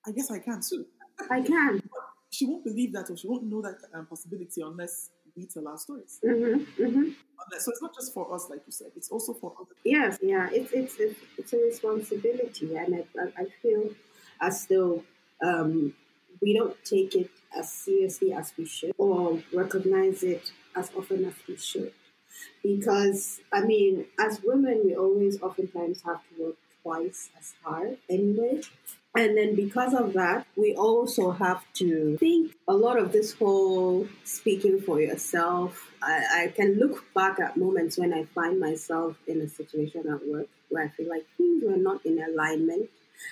I 0.06 0.12
guess 0.12 0.30
I 0.30 0.38
can 0.38 0.60
too." 0.62 0.86
I 1.30 1.42
can. 1.42 1.82
she 2.34 2.46
won't 2.46 2.64
believe 2.64 2.92
that 2.92 3.10
or 3.10 3.16
she 3.16 3.28
won't 3.28 3.44
know 3.44 3.62
that 3.62 3.78
um, 3.94 4.06
possibility 4.06 4.60
unless 4.60 5.10
we 5.36 5.46
tell 5.46 5.66
our 5.68 5.78
stories. 5.78 6.20
Mm-hmm, 6.24 6.82
mm-hmm. 6.82 7.10
So 7.58 7.70
it's 7.70 7.82
not 7.82 7.94
just 7.94 8.14
for 8.14 8.32
us, 8.34 8.48
like 8.48 8.60
you 8.66 8.72
said; 8.72 8.88
it's 8.96 9.10
also 9.10 9.34
for 9.34 9.52
other. 9.60 9.74
Yes, 9.84 10.18
yeah, 10.22 10.48
it's 10.52 10.72
it's 10.72 10.96
it's, 10.98 11.20
it's 11.36 11.52
a 11.52 11.58
responsibility, 11.58 12.74
and 12.76 13.04
I, 13.18 13.42
I 13.42 13.46
feel 13.62 13.90
as 14.40 14.66
though 14.66 15.04
um, 15.44 15.94
we 16.40 16.54
don't 16.54 16.76
take 16.84 17.14
it 17.14 17.30
as 17.56 17.70
seriously 17.70 18.32
as 18.32 18.52
we 18.56 18.64
should, 18.66 18.92
or 18.98 19.42
recognize 19.52 20.22
it 20.22 20.52
as 20.74 20.90
often 20.96 21.24
as 21.24 21.34
we 21.48 21.56
should. 21.56 21.92
Because 22.62 23.40
I 23.52 23.60
mean, 23.62 24.06
as 24.18 24.40
women, 24.42 24.82
we 24.84 24.96
always 24.96 25.40
oftentimes 25.42 26.02
have 26.02 26.20
to 26.28 26.42
work 26.42 26.56
twice 26.82 27.30
as 27.38 27.54
hard 27.62 27.98
anyway. 28.08 28.62
And 29.16 29.36
then 29.36 29.54
because 29.54 29.94
of 29.94 30.12
that, 30.14 30.44
we 30.56 30.74
also 30.74 31.30
have 31.30 31.64
to 31.74 32.16
think 32.18 32.52
a 32.66 32.74
lot 32.74 32.98
of 32.98 33.12
this 33.12 33.32
whole 33.32 34.08
speaking 34.24 34.80
for 34.80 35.00
yourself. 35.00 35.92
I, 36.02 36.24
I, 36.34 36.48
can 36.48 36.80
look 36.80 37.04
back 37.14 37.38
at 37.38 37.56
moments 37.56 37.96
when 37.96 38.12
I 38.12 38.24
find 38.24 38.58
myself 38.58 39.16
in 39.28 39.40
a 39.40 39.48
situation 39.48 40.08
at 40.12 40.26
work 40.26 40.48
where 40.68 40.82
I 40.82 40.88
feel 40.88 41.08
like 41.08 41.26
things 41.36 41.62
were 41.64 41.76
not 41.76 42.04
in 42.04 42.20
alignment 42.20 42.90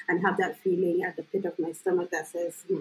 and 0.09 0.24
have 0.24 0.37
that 0.37 0.61
feeling 0.61 1.03
at 1.03 1.16
the 1.16 1.24
pit 1.24 1.45
of 1.45 1.59
my 1.59 1.72
stomach 1.72 2.11
that 2.12 2.28
says, 2.28 2.62
hmm, 2.68 2.80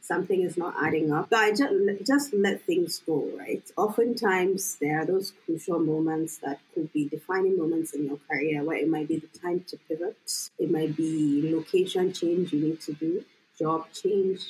something 0.00 0.42
is 0.42 0.56
not 0.56 0.74
adding 0.82 1.12
up. 1.12 1.30
But 1.30 1.38
I 1.40 1.50
just, 1.50 1.74
just 2.06 2.34
let 2.34 2.62
things 2.62 3.02
go, 3.06 3.28
right? 3.38 3.62
Oftentimes, 3.76 4.76
there 4.80 5.00
are 5.00 5.06
those 5.06 5.32
crucial 5.44 5.78
moments 5.78 6.38
that 6.38 6.60
could 6.74 6.92
be 6.92 7.08
defining 7.08 7.58
moments 7.58 7.94
in 7.94 8.06
your 8.06 8.18
career 8.28 8.62
where 8.62 8.78
it 8.78 8.88
might 8.88 9.08
be 9.08 9.18
the 9.18 9.38
time 9.38 9.64
to 9.68 9.76
pivot, 9.88 10.16
it 10.58 10.70
might 10.70 10.96
be 10.96 11.52
location 11.54 12.12
change 12.12 12.52
you 12.52 12.60
need 12.60 12.80
to 12.80 12.92
do, 12.92 13.24
job 13.58 13.86
change, 13.92 14.42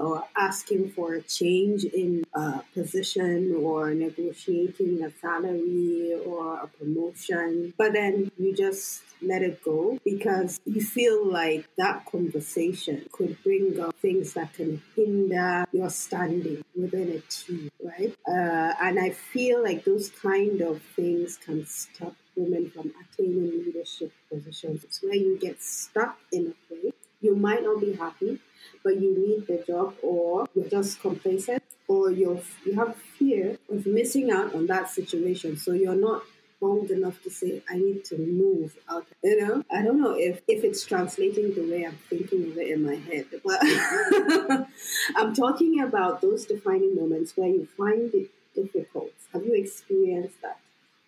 or 0.00 0.24
asking 0.36 0.90
for 0.90 1.14
a 1.14 1.22
change 1.22 1.84
in 1.84 2.24
a 2.34 2.62
position 2.74 3.54
or 3.62 3.94
negotiating 3.94 5.02
a 5.04 5.10
salary 5.20 6.14
or 6.26 6.58
a 6.58 6.66
promotion. 6.66 7.74
But 7.76 7.92
then 7.92 8.30
you 8.38 8.54
just 8.54 9.02
let 9.22 9.42
it 9.42 9.62
go 9.62 9.98
because 10.04 10.60
you 10.64 10.80
feel 10.80 11.26
like 11.26 11.66
that 11.76 12.06
conversation 12.06 13.06
could 13.12 13.36
bring 13.42 13.78
up 13.78 13.94
things 13.96 14.32
that 14.32 14.54
can 14.54 14.80
hinder 14.96 15.66
your 15.72 15.90
standing 15.90 16.64
within 16.74 17.10
a 17.10 17.20
team, 17.30 17.70
right? 17.84 18.16
Uh, 18.26 18.72
and 18.80 18.98
I 18.98 19.10
feel 19.10 19.62
like 19.62 19.84
those 19.84 20.10
kind 20.10 20.60
of 20.62 20.80
things 20.96 21.36
can 21.36 21.66
stop 21.66 22.14
women 22.34 22.70
from 22.70 22.92
attaining 23.02 23.64
leadership 23.66 24.12
positions. 24.32 24.84
It's 24.84 25.02
where 25.02 25.14
you 25.14 25.38
get 25.38 25.62
stuck 25.62 26.18
in 26.32 26.54
a 26.54 26.74
place. 26.74 26.94
You 27.20 27.36
might 27.36 27.62
not 27.62 27.80
be 27.80 27.92
happy, 27.92 28.38
but 28.82 29.00
you 29.00 29.16
need 29.16 29.46
the 29.46 29.62
job 29.66 29.94
or 30.02 30.46
you're 30.54 30.68
just 30.68 31.00
complacent 31.00 31.62
or 31.88 32.10
you're, 32.10 32.40
you 32.64 32.74
have 32.74 32.96
fear 32.96 33.58
of 33.68 33.86
missing 33.86 34.30
out 34.30 34.54
on 34.54 34.66
that 34.66 34.88
situation. 34.88 35.56
So 35.56 35.72
you're 35.72 35.94
not 35.94 36.22
bold 36.60 36.90
enough 36.90 37.22
to 37.22 37.30
say, 37.30 37.62
I 37.68 37.78
need 37.78 38.04
to 38.06 38.18
move 38.18 38.76
out. 38.88 39.06
You 39.24 39.40
know, 39.40 39.64
I 39.72 39.82
don't 39.82 40.00
know 40.00 40.14
if, 40.16 40.40
if 40.46 40.62
it's 40.62 40.84
translating 40.84 41.54
the 41.54 41.62
way 41.62 41.84
I'm 41.84 41.98
thinking 42.08 42.50
of 42.50 42.58
it 42.58 42.68
in 42.68 42.84
my 42.84 42.96
head, 42.96 43.26
but 43.44 43.58
I'm 45.16 45.34
talking 45.34 45.80
about 45.80 46.20
those 46.20 46.44
defining 46.44 46.94
moments 46.94 47.32
where 47.36 47.48
you 47.48 47.66
find 47.76 48.12
it 48.14 48.30
difficult. 48.54 49.12
Have 49.32 49.44
you 49.44 49.54
experienced 49.54 50.40
that? 50.42 50.58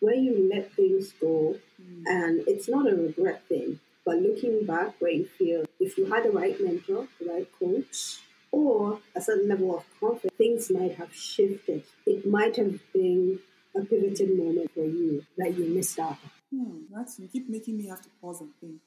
Where 0.01 0.15
you 0.15 0.51
let 0.53 0.73
things 0.73 1.13
go 1.21 1.57
mm. 1.81 2.03
and 2.07 2.43
it's 2.49 2.69
not 2.69 2.91
a 2.91 2.97
regret 2.97 3.43
thing. 3.49 3.79
But 4.05 4.17
looking 4.17 4.67
back, 4.67 4.95
where 5.01 5.13
you 5.13 5.27
feel 5.27 5.65
if 5.79 5.97
you 5.97 6.07
had 6.07 6.25
the 6.25 6.31
right 6.31 6.61
mentor, 6.61 7.07
the 7.21 7.27
right 7.27 7.49
coach, 7.59 8.21
or 8.51 8.99
a 9.15 9.21
certain 9.21 9.49
level 9.49 9.79
of 9.79 9.85
confidence, 10.01 10.35
things 10.37 10.71
might 10.71 10.97
have 10.97 11.15
shifted. 11.15 11.85
It 12.05 12.27
might 12.27 12.57
have 12.57 12.81
been 12.93 13.39
a 13.75 13.81
pivoting 13.81 14.37
moment 14.37 14.71
for 14.75 14.85
you 14.85 15.25
that 15.39 15.57
you 15.57 15.67
missed 15.67 15.99
out. 15.99 16.19
Hmm, 16.55 16.83
that's 16.95 17.19
you 17.19 17.29
keep 17.29 17.49
making 17.49 17.79
me 17.79 17.87
have 17.89 18.03
to 18.03 18.11
pause 18.21 18.41
and 18.41 18.51
think. 18.61 18.81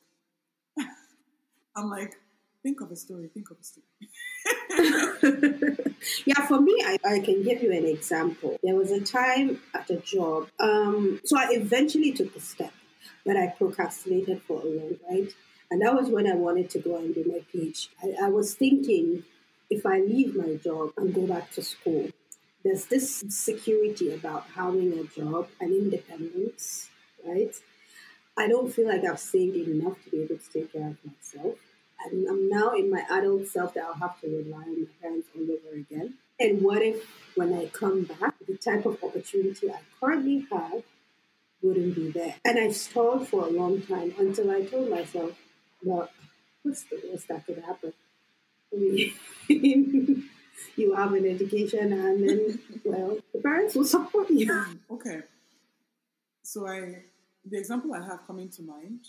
I'm 1.75 1.89
like, 1.89 2.13
think 2.61 2.81
of 2.81 2.91
a 2.91 2.95
story, 2.95 3.29
think 3.33 3.49
of 3.49 3.57
a 3.59 3.63
story. 3.63 3.85
yeah, 6.25 6.45
for 6.45 6.61
me, 6.61 6.75
I, 6.85 6.97
I 7.03 7.19
can 7.19 7.41
give 7.43 7.63
you 7.63 7.71
an 7.71 7.85
example. 7.85 8.59
There 8.63 8.75
was 8.75 8.91
a 8.91 9.01
time 9.01 9.59
at 9.73 9.89
a 9.89 9.97
job, 9.97 10.49
um, 10.59 11.21
so 11.25 11.37
I 11.37 11.47
eventually 11.51 12.11
took 12.11 12.35
a 12.35 12.39
step 12.39 12.73
but 13.25 13.35
I 13.35 13.47
procrastinated 13.47 14.41
for 14.43 14.61
a 14.61 14.65
long 14.65 14.97
right? 15.09 15.33
And 15.71 15.81
that 15.81 15.95
was 15.95 16.09
when 16.09 16.27
I 16.27 16.35
wanted 16.35 16.69
to 16.71 16.79
go 16.79 16.97
and 16.97 17.13
do 17.13 17.23
my 17.25 17.41
PhD. 17.53 17.87
I, 18.03 18.25
I 18.25 18.29
was 18.29 18.53
thinking 18.53 19.23
if 19.69 19.85
I 19.85 19.99
leave 19.99 20.35
my 20.35 20.55
job 20.55 20.91
and 20.97 21.13
go 21.13 21.25
back 21.25 21.51
to 21.53 21.63
school, 21.63 22.09
there's 22.63 22.85
this 22.85 23.23
security 23.29 24.13
about 24.13 24.45
having 24.55 24.93
a 24.93 25.03
job 25.03 25.47
and 25.59 25.71
independence, 25.71 26.89
right? 27.25 27.53
I 28.37 28.47
don't 28.47 28.73
feel 28.73 28.87
like 28.87 29.03
I've 29.03 29.19
saved 29.19 29.55
enough 29.55 30.03
to 30.03 30.09
be 30.09 30.23
able 30.23 30.37
to 30.37 30.51
take 30.51 30.73
care 30.73 30.87
of 30.87 30.97
myself. 31.05 31.55
And 32.05 32.27
I'm 32.27 32.49
now 32.49 32.71
in 32.73 32.91
my 32.91 33.03
adult 33.09 33.47
self 33.47 33.73
that 33.73 33.85
I'll 33.85 33.93
have 33.93 34.19
to 34.21 34.27
rely 34.27 34.63
on 34.63 34.81
my 34.81 34.87
parents 35.01 35.29
all 35.35 35.43
over 35.43 35.75
again. 35.75 36.15
And 36.39 36.61
what 36.61 36.81
if, 36.81 37.07
when 37.35 37.53
I 37.53 37.67
come 37.67 38.03
back, 38.03 38.35
the 38.45 38.57
type 38.57 38.85
of 38.85 39.01
opportunity 39.03 39.71
I 39.71 39.79
currently 39.99 40.45
have 40.51 40.83
wouldn't 41.61 41.95
be 41.95 42.11
there. 42.11 42.35
And 42.43 42.59
I 42.59 42.71
stalled 42.71 43.27
for 43.27 43.45
a 43.45 43.49
long 43.49 43.81
time 43.81 44.13
until 44.17 44.51
I 44.51 44.63
told 44.63 44.89
myself, 44.89 45.31
well, 45.83 46.09
what's 46.63 46.83
the 46.83 47.01
worst 47.09 47.27
that 47.27 47.45
could 47.45 47.63
happen? 47.63 47.93
I 48.73 48.77
mean, 48.77 49.13
you 50.75 50.95
have 50.95 51.13
an 51.13 51.25
education 51.25 51.93
and 51.93 52.29
then, 52.29 52.59
well, 52.83 53.17
the 53.33 53.39
parents 53.39 53.75
will 53.75 53.85
support 53.85 54.29
you. 54.29 54.65
Okay. 54.91 55.21
So 56.43 56.67
I, 56.67 57.03
the 57.49 57.57
example 57.57 57.93
I 57.93 58.05
have 58.05 58.25
coming 58.27 58.49
to 58.49 58.61
mind 58.61 59.07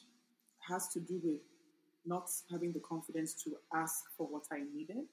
has 0.68 0.88
to 0.88 1.00
do 1.00 1.20
with 1.22 1.40
not 2.06 2.30
having 2.50 2.72
the 2.72 2.80
confidence 2.80 3.34
to 3.44 3.56
ask 3.74 4.04
for 4.16 4.26
what 4.26 4.44
I 4.50 4.62
needed. 4.74 5.04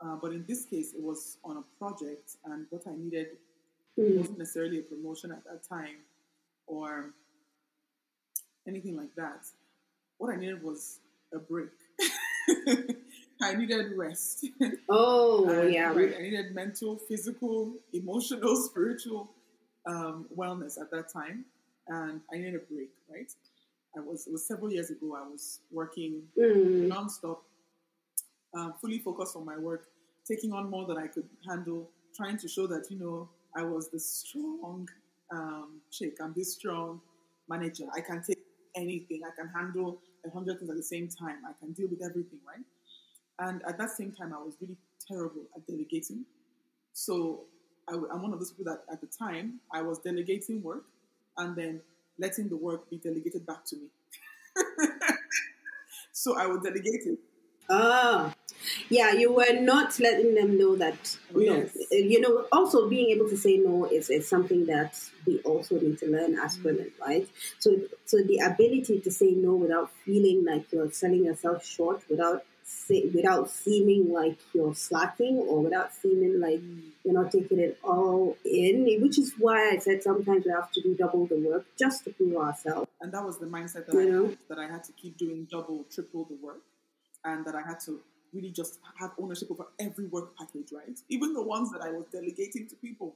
Uh, 0.00 0.16
but 0.20 0.32
in 0.32 0.44
this 0.46 0.64
case, 0.64 0.92
it 0.92 1.02
was 1.02 1.38
on 1.44 1.56
a 1.56 1.62
project, 1.78 2.32
and 2.44 2.66
what 2.70 2.82
I 2.86 2.94
needed 2.96 3.28
mm. 3.98 4.18
wasn't 4.18 4.38
necessarily 4.38 4.80
a 4.80 4.82
promotion 4.82 5.30
at 5.30 5.44
that 5.44 5.66
time 5.66 5.96
or 6.66 7.10
anything 8.66 8.96
like 8.96 9.14
that. 9.16 9.46
What 10.18 10.32
I 10.32 10.36
needed 10.36 10.62
was 10.62 11.00
a 11.32 11.38
break. 11.38 11.68
I 13.42 13.54
needed 13.54 13.92
rest. 13.96 14.46
Oh, 14.88 15.48
and, 15.62 15.72
yeah. 15.72 15.92
Right. 15.92 16.14
I 16.18 16.22
needed 16.22 16.54
mental, 16.54 16.98
physical, 17.08 17.74
emotional, 17.92 18.56
spiritual 18.70 19.30
um, 19.86 20.26
wellness 20.36 20.80
at 20.80 20.90
that 20.92 21.12
time. 21.12 21.44
And 21.88 22.20
I 22.32 22.38
needed 22.38 22.54
a 22.54 22.72
break, 22.72 22.90
right? 23.10 23.30
I 23.96 24.00
was, 24.00 24.26
it 24.26 24.32
was 24.32 24.46
several 24.46 24.72
years 24.72 24.90
ago, 24.90 25.16
I 25.16 25.28
was 25.28 25.60
working 25.70 26.22
mm. 26.38 26.88
nonstop, 26.88 27.38
uh, 28.56 28.70
fully 28.80 28.98
focused 28.98 29.36
on 29.36 29.44
my 29.44 29.56
work, 29.56 29.86
taking 30.26 30.52
on 30.52 30.70
more 30.70 30.86
than 30.86 30.96
I 30.96 31.06
could 31.06 31.28
handle, 31.46 31.90
trying 32.16 32.38
to 32.38 32.48
show 32.48 32.66
that, 32.66 32.90
you 32.90 32.98
know, 32.98 33.28
I 33.56 33.62
was 33.62 33.90
the 33.90 34.00
strong 34.00 34.88
um, 35.34 35.80
chick. 35.90 36.16
I'm 36.22 36.32
this 36.34 36.54
strong 36.54 37.00
manager. 37.48 37.84
I 37.94 38.00
can 38.00 38.22
take 38.22 38.38
anything. 38.76 39.22
I 39.26 39.34
can 39.36 39.48
handle 39.48 39.98
a 40.26 40.30
hundred 40.30 40.58
things 40.58 40.70
at 40.70 40.76
the 40.76 40.82
same 40.82 41.08
time. 41.08 41.38
I 41.48 41.52
can 41.58 41.72
deal 41.72 41.88
with 41.88 42.02
everything, 42.02 42.38
right? 42.46 42.64
And 43.38 43.62
at 43.66 43.78
that 43.78 43.90
same 43.90 44.12
time, 44.12 44.32
I 44.32 44.42
was 44.42 44.54
really 44.60 44.76
terrible 45.06 45.42
at 45.56 45.66
delegating. 45.66 46.24
So 46.92 47.40
I, 47.88 47.94
am 47.94 48.22
one 48.22 48.32
of 48.32 48.38
those 48.38 48.52
people 48.52 48.72
that 48.72 48.84
at 48.92 49.00
the 49.00 49.08
time 49.08 49.60
I 49.72 49.82
was 49.82 49.98
delegating 49.98 50.62
work 50.62 50.84
and 51.36 51.56
then 51.56 51.80
letting 52.18 52.48
the 52.48 52.56
work 52.56 52.88
be 52.88 52.98
delegated 52.98 53.44
back 53.44 53.64
to 53.66 53.76
me. 53.76 53.88
so 56.12 56.38
I 56.38 56.46
would 56.46 56.62
delegate 56.62 57.06
it. 57.06 57.18
Ah, 57.68 58.34
yeah, 58.88 59.12
you 59.12 59.32
were 59.32 59.60
not 59.60 59.98
letting 60.00 60.34
them 60.34 60.58
know 60.58 60.76
that. 60.76 61.16
Yes. 61.34 61.76
No, 61.76 61.98
you 61.98 62.20
know, 62.20 62.46
also 62.52 62.88
being 62.88 63.10
able 63.10 63.28
to 63.28 63.36
say 63.36 63.56
no 63.56 63.84
is, 63.86 64.10
is 64.10 64.28
something 64.28 64.66
that 64.66 64.98
we 65.26 65.40
also 65.40 65.78
need 65.80 65.98
to 65.98 66.06
learn 66.06 66.38
as 66.38 66.56
mm-hmm. 66.56 66.68
women, 66.68 66.92
right? 67.00 67.28
So, 67.58 67.80
so 68.04 68.18
the 68.22 68.38
ability 68.38 69.00
to 69.00 69.10
say 69.10 69.32
no 69.32 69.54
without 69.54 69.90
feeling 70.04 70.44
like 70.44 70.72
you're 70.72 70.90
selling 70.90 71.24
yourself 71.24 71.64
short, 71.64 72.02
without 72.08 72.44
say, 72.64 73.10
without 73.14 73.50
seeming 73.50 74.12
like 74.12 74.38
you're 74.54 74.74
slacking, 74.74 75.36
or 75.36 75.62
without 75.62 75.92
seeming 75.94 76.40
like 76.40 76.60
mm. 76.60 76.80
you're 77.04 77.14
not 77.14 77.30
taking 77.30 77.58
it 77.58 77.78
all 77.84 78.36
in, 78.44 78.86
which 79.02 79.18
is 79.18 79.34
why 79.38 79.70
I 79.70 79.78
said 79.78 80.02
sometimes 80.02 80.44
we 80.44 80.50
have 80.50 80.70
to 80.72 80.82
do 80.82 80.94
double 80.94 81.26
the 81.26 81.36
work 81.36 81.66
just 81.78 82.04
to 82.04 82.10
prove 82.10 82.36
ourselves. 82.36 82.88
And 83.00 83.12
that 83.12 83.24
was 83.24 83.38
the 83.38 83.46
mindset 83.46 83.86
that 83.86 83.94
you 83.94 84.00
I 84.00 84.04
know? 84.04 84.26
had, 84.28 84.38
that 84.48 84.58
I 84.58 84.66
had 84.66 84.84
to 84.84 84.92
keep 84.92 85.18
doing 85.18 85.46
double, 85.50 85.84
triple 85.90 86.24
the 86.24 86.36
work, 86.42 86.62
and 87.24 87.44
that 87.44 87.54
I 87.54 87.62
had 87.62 87.80
to 87.80 88.00
really 88.32 88.50
just 88.50 88.78
have 88.98 89.12
ownership 89.20 89.50
over 89.50 89.66
every 89.78 90.06
work 90.06 90.36
package, 90.36 90.72
right? 90.72 90.98
Even 91.08 91.32
the 91.32 91.42
ones 91.42 91.70
that 91.72 91.82
I 91.82 91.90
was 91.90 92.04
delegating 92.12 92.66
to 92.68 92.76
people. 92.76 93.14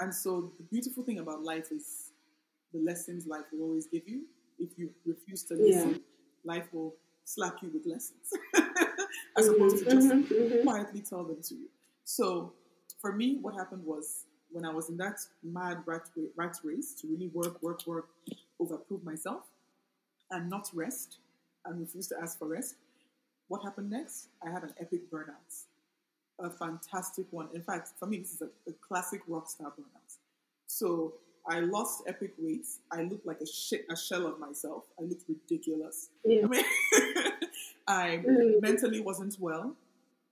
And 0.00 0.14
so 0.14 0.52
the 0.58 0.64
beautiful 0.64 1.04
thing 1.04 1.18
about 1.20 1.42
life 1.42 1.70
is 1.70 2.10
the 2.72 2.80
lessons 2.80 3.26
life 3.26 3.44
will 3.52 3.62
always 3.68 3.86
give 3.86 4.08
you. 4.08 4.22
If 4.58 4.70
you 4.78 4.90
refuse 5.06 5.42
to 5.44 5.54
listen, 5.54 5.90
yeah. 5.92 5.98
life 6.44 6.66
will 6.72 6.94
slap 7.24 7.62
you 7.62 7.70
with 7.72 7.86
lessons. 7.86 8.32
as 9.36 9.48
opposed 9.48 9.78
to 9.78 9.84
just 9.90 10.08
Mhm, 10.08 10.24
mhm. 10.28 10.62
quietly 10.62 11.00
tell 11.00 11.24
them 11.24 11.42
to 11.42 11.54
you. 11.54 11.68
So 12.04 12.52
for 13.00 13.12
me, 13.12 13.38
what 13.40 13.54
happened 13.54 13.84
was 13.84 14.24
when 14.50 14.64
I 14.64 14.72
was 14.72 14.88
in 14.88 14.96
that 14.98 15.18
mad 15.42 15.82
rat, 15.86 16.08
rat 16.36 16.56
race 16.64 16.94
to 17.00 17.08
really 17.08 17.28
work, 17.28 17.62
work, 17.62 17.86
work, 17.86 18.08
overprove 18.60 19.02
myself, 19.04 19.42
and 20.30 20.48
not 20.50 20.70
rest, 20.74 21.18
and 21.64 21.80
refuse 21.80 22.08
to 22.08 22.16
ask 22.20 22.38
for 22.38 22.48
rest. 22.48 22.76
What 23.48 23.62
happened 23.62 23.90
next? 23.90 24.28
I 24.46 24.50
had 24.50 24.62
an 24.62 24.74
epic 24.80 25.10
burnout, 25.10 25.64
a 26.38 26.50
fantastic 26.50 27.26
one. 27.30 27.48
In 27.54 27.62
fact, 27.62 27.90
for 27.98 28.06
me, 28.06 28.18
this 28.18 28.32
is 28.34 28.42
a, 28.42 28.48
a 28.68 28.72
classic 28.86 29.20
rock 29.28 29.48
star 29.50 29.68
burnout. 29.70 30.16
So 30.66 31.14
I 31.46 31.60
lost 31.60 32.04
epic 32.06 32.32
weight. 32.38 32.66
I 32.90 33.02
looked 33.02 33.26
like 33.26 33.40
a 33.40 33.46
shit, 33.46 33.84
a 33.90 33.96
shell 33.96 34.26
of 34.26 34.38
myself. 34.40 34.84
I 34.98 35.02
looked 35.02 35.24
ridiculous. 35.28 36.08
Yeah. 36.24 36.44
I 36.44 36.48
mean, 36.48 36.64
I 37.86 38.22
Mm. 38.26 38.62
mentally 38.62 39.00
wasn't 39.00 39.36
well. 39.38 39.76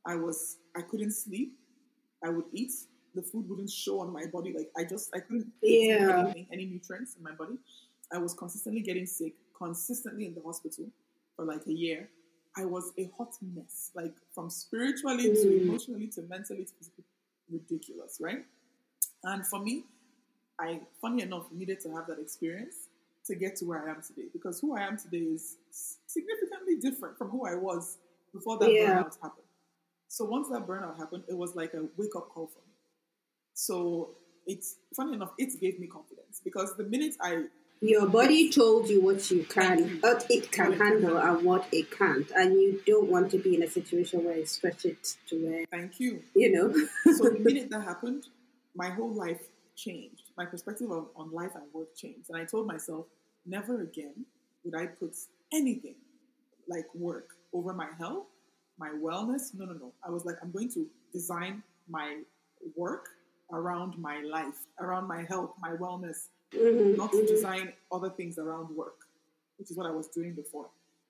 I 0.06 0.16
was 0.16 0.56
I 0.74 0.80
couldn't 0.80 1.12
sleep. 1.12 1.52
I 2.24 2.30
would 2.30 2.46
eat. 2.52 2.72
The 3.14 3.20
food 3.22 3.46
wouldn't 3.48 3.70
show 3.70 4.00
on 4.00 4.10
my 4.10 4.24
body. 4.26 4.54
Like 4.56 4.70
I 4.76 4.84
just 4.84 5.14
I 5.14 5.20
couldn't 5.20 5.52
Yeah. 5.60 6.22
anything, 6.24 6.46
any 6.50 6.64
nutrients 6.64 7.14
in 7.16 7.22
my 7.22 7.32
body. 7.32 7.58
I 8.10 8.16
was 8.18 8.32
consistently 8.34 8.80
getting 8.80 9.04
sick, 9.06 9.34
consistently 9.56 10.24
in 10.26 10.34
the 10.34 10.40
hospital 10.40 10.86
for 11.36 11.44
like 11.44 11.66
a 11.66 11.72
year. 11.72 12.08
I 12.56 12.64
was 12.64 12.92
a 12.98 13.10
hot 13.16 13.34
mess, 13.40 13.90
like 13.94 14.14
from 14.34 14.50
spiritually 14.50 15.24
to 15.34 15.48
Mm. 15.48 15.62
emotionally 15.62 16.06
to 16.08 16.22
mentally 16.22 16.64
to 16.64 16.72
physically, 16.74 17.04
ridiculous, 17.50 18.18
right? 18.20 18.44
And 19.24 19.46
for 19.46 19.60
me, 19.60 19.84
I, 20.58 20.80
funny 21.00 21.22
enough, 21.22 21.50
needed 21.52 21.80
to 21.80 21.90
have 21.94 22.06
that 22.08 22.18
experience 22.18 22.88
to 23.26 23.34
get 23.34 23.56
to 23.56 23.64
where 23.64 23.88
I 23.88 23.90
am 23.92 24.02
today 24.02 24.28
because 24.32 24.60
who 24.60 24.76
I 24.76 24.82
am 24.82 24.96
today 24.98 25.18
is 25.18 25.56
significantly 26.06 26.76
different 26.76 27.16
from 27.16 27.30
who 27.30 27.46
I 27.46 27.54
was 27.54 27.98
before 28.32 28.58
that 28.58 28.70
Yeah. 28.70 29.02
burnout 29.02 29.16
happened. 29.22 29.46
So 30.08 30.24
once 30.24 30.48
that 30.50 30.66
burnout 30.66 30.98
happened, 30.98 31.24
it 31.28 31.36
was 31.36 31.54
like 31.56 31.72
a 31.74 31.84
wake 31.96 32.14
up 32.16 32.28
call 32.28 32.46
for 32.48 32.58
me. 32.60 32.74
So 33.54 34.10
it's 34.46 34.76
funny 34.94 35.14
enough, 35.14 35.32
it 35.38 35.58
gave 35.60 35.78
me 35.78 35.86
confidence 35.86 36.40
because 36.42 36.76
the 36.76 36.84
minute 36.84 37.16
I 37.20 37.44
Your 37.82 38.06
body 38.06 38.48
told 38.48 38.88
you 38.88 39.02
what 39.02 39.28
you 39.28 39.42
can, 39.42 39.98
what 40.00 40.24
it 40.30 40.52
can 40.52 40.70
What 40.70 40.78
it 40.78 40.78
can 40.78 40.78
handle, 40.78 41.16
and 41.18 41.44
what 41.44 41.66
it 41.72 41.90
can't, 41.90 42.30
and 42.30 42.54
you 42.54 42.80
don't 42.86 43.10
want 43.10 43.32
to 43.32 43.38
be 43.38 43.56
in 43.56 43.64
a 43.64 43.68
situation 43.68 44.22
where 44.24 44.36
you 44.36 44.46
stretch 44.46 44.84
it 44.84 45.16
to 45.26 45.36
where 45.44 45.66
thank 45.66 45.98
you, 45.98 46.22
you 46.36 46.52
know. 46.52 46.72
so 47.12 47.28
the 47.28 47.38
minute 47.40 47.70
that 47.70 47.82
happened, 47.82 48.28
my 48.76 48.88
whole 48.88 49.12
life 49.12 49.40
changed. 49.74 50.30
My 50.36 50.46
perspective 50.46 50.92
on, 50.92 51.06
on 51.16 51.32
life 51.32 51.56
and 51.56 51.64
work 51.72 51.96
changed. 51.96 52.30
And 52.30 52.40
I 52.40 52.44
told 52.44 52.68
myself, 52.68 53.06
never 53.44 53.82
again 53.82 54.26
would 54.62 54.80
I 54.80 54.86
put 54.86 55.16
anything 55.52 55.96
like 56.68 56.86
work 56.94 57.30
over 57.52 57.74
my 57.74 57.88
health, 57.98 58.26
my 58.78 58.90
wellness. 58.90 59.54
No, 59.54 59.64
no, 59.64 59.72
no. 59.72 59.92
I 60.06 60.10
was 60.10 60.24
like, 60.24 60.36
I'm 60.40 60.52
going 60.52 60.70
to 60.74 60.86
design 61.12 61.64
my 61.88 62.20
work 62.76 63.08
around 63.52 63.98
my 63.98 64.20
life, 64.20 64.66
around 64.78 65.08
my 65.08 65.24
health, 65.28 65.50
my 65.60 65.70
wellness, 65.70 66.28
Mhm, 66.52 66.96
not 66.96 67.10
to 67.12 67.18
mhm. 67.18 67.26
design 67.28 67.72
other 67.90 68.10
things 68.10 68.38
around 68.38 68.74
work, 68.76 69.06
which 69.58 69.70
is 69.70 69.76
what 69.76 69.86
I 69.86 69.90
was 69.90 70.08
doing 70.08 70.34
before. 70.34 70.68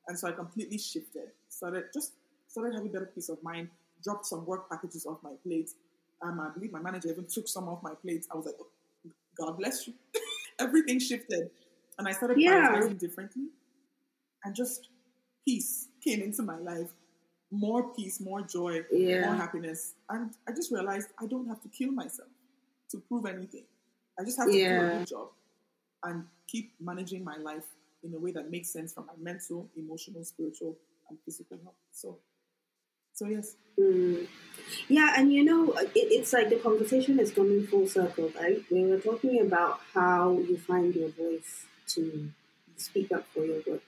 And 0.08 0.18
so 0.18 0.28
I 0.28 0.32
completely 0.32 0.78
shifted. 0.78 1.30
Started 1.48 1.84
just 1.92 2.12
started 2.48 2.74
having 2.74 2.92
better 2.92 3.06
peace 3.14 3.28
of 3.28 3.42
mind. 3.42 3.68
Dropped 4.02 4.26
some 4.26 4.44
work 4.46 4.68
packages 4.68 5.06
off 5.06 5.22
my 5.22 5.34
plate. 5.44 5.70
Um, 6.22 6.40
I 6.40 6.50
believe 6.50 6.72
my 6.72 6.80
manager 6.80 7.08
even 7.10 7.26
took 7.26 7.48
some 7.48 7.68
off 7.68 7.82
my 7.82 7.94
plate. 7.94 8.26
I 8.32 8.36
was 8.36 8.46
like, 8.46 8.56
oh, 8.60 8.68
God 9.36 9.58
bless 9.58 9.86
you. 9.86 9.94
Everything 10.58 10.98
shifted, 10.98 11.50
and 11.98 12.08
I 12.08 12.12
started 12.12 12.38
Yeah. 12.38 12.70
prioritizing 12.70 12.98
differently. 12.98 13.46
And 14.44 14.54
just 14.54 14.88
peace 15.44 15.88
came 16.02 16.20
into 16.20 16.42
my 16.42 16.58
life. 16.58 16.90
More 17.50 17.92
peace, 17.94 18.20
more 18.20 18.42
joy, 18.42 18.84
Yeah. 18.90 19.26
more 19.26 19.34
happiness. 19.34 19.94
And 20.08 20.34
I 20.48 20.52
just 20.52 20.72
realized 20.72 21.08
I 21.18 21.26
don't 21.26 21.46
have 21.48 21.60
to 21.62 21.68
kill 21.68 21.92
myself 21.92 22.28
to 22.90 22.98
prove 22.98 23.26
anything. 23.26 23.64
I 24.18 24.24
just 24.24 24.38
have 24.38 24.48
to 24.48 24.52
do 24.52 24.80
a 24.82 24.98
good 24.98 25.06
job 25.06 25.28
and 26.04 26.24
keep 26.46 26.72
managing 26.80 27.24
my 27.24 27.36
life 27.36 27.64
in 28.04 28.14
a 28.14 28.18
way 28.18 28.32
that 28.32 28.50
makes 28.50 28.70
sense 28.70 28.92
for 28.92 29.02
my 29.02 29.12
mental, 29.18 29.68
emotional, 29.76 30.24
spiritual, 30.24 30.76
and 31.08 31.18
physical 31.24 31.58
health. 31.62 31.76
So, 31.92 32.18
so 33.12 33.26
yes, 33.26 33.56
Mm. 33.78 34.26
Yeah, 34.88 35.14
and 35.16 35.32
you 35.32 35.44
know, 35.44 35.72
it, 35.72 35.92
it's 35.94 36.32
like 36.32 36.50
the 36.50 36.56
conversation 36.56 37.18
is 37.18 37.32
coming 37.32 37.66
full 37.66 37.86
circle, 37.88 38.30
right? 38.38 38.62
We 38.70 38.84
were 38.84 38.98
talking 39.00 39.40
about 39.40 39.80
how 39.94 40.32
you 40.32 40.58
find 40.58 40.94
your 40.94 41.08
voice 41.10 41.66
to 41.94 42.30
speak 42.76 43.12
up 43.12 43.26
for 43.34 43.44
your 43.44 43.62
work, 43.66 43.82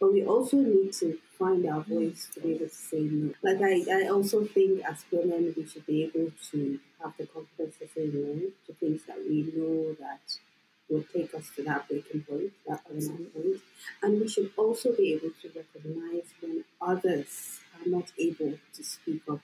but 0.00 0.12
we 0.12 0.24
also 0.24 0.56
need 0.56 0.92
to 0.94 1.18
find 1.38 1.66
our 1.66 1.80
voice 1.80 2.28
to 2.34 2.40
be 2.40 2.52
able 2.52 2.68
to 2.68 2.74
say 2.74 3.00
no. 3.00 3.34
Like, 3.42 3.60
I, 3.60 4.04
I 4.04 4.08
also 4.08 4.44
think 4.44 4.82
as 4.84 5.04
women, 5.10 5.54
we 5.56 5.66
should 5.66 5.86
be 5.86 6.04
able 6.04 6.32
to 6.50 6.80
have 7.02 7.16
the 7.18 7.26
confidence 7.26 7.76
to 7.78 7.88
say 7.88 8.10
no 8.12 8.50
to 8.66 8.72
things 8.80 9.02
that 9.06 9.18
we 9.18 9.52
know 9.54 9.94
that 10.00 10.20
will 10.88 11.04
take 11.12 11.34
us 11.34 11.50
to 11.56 11.62
that 11.64 11.88
breaking 11.88 12.22
point, 12.22 12.52
that 12.66 12.80
burnout 12.88 13.32
point. 13.32 13.60
And 14.02 14.20
we 14.20 14.28
should 14.28 14.52
also 14.56 14.92
be 14.92 15.14
able 15.14 15.30
to 15.42 15.48
recognize 15.54 16.28
when 16.40 16.64
others 16.80 17.60
are 17.74 17.88
not 17.88 18.12
able 18.18 18.54
to 18.74 18.84
speak 18.84 19.22
up. 19.30 19.40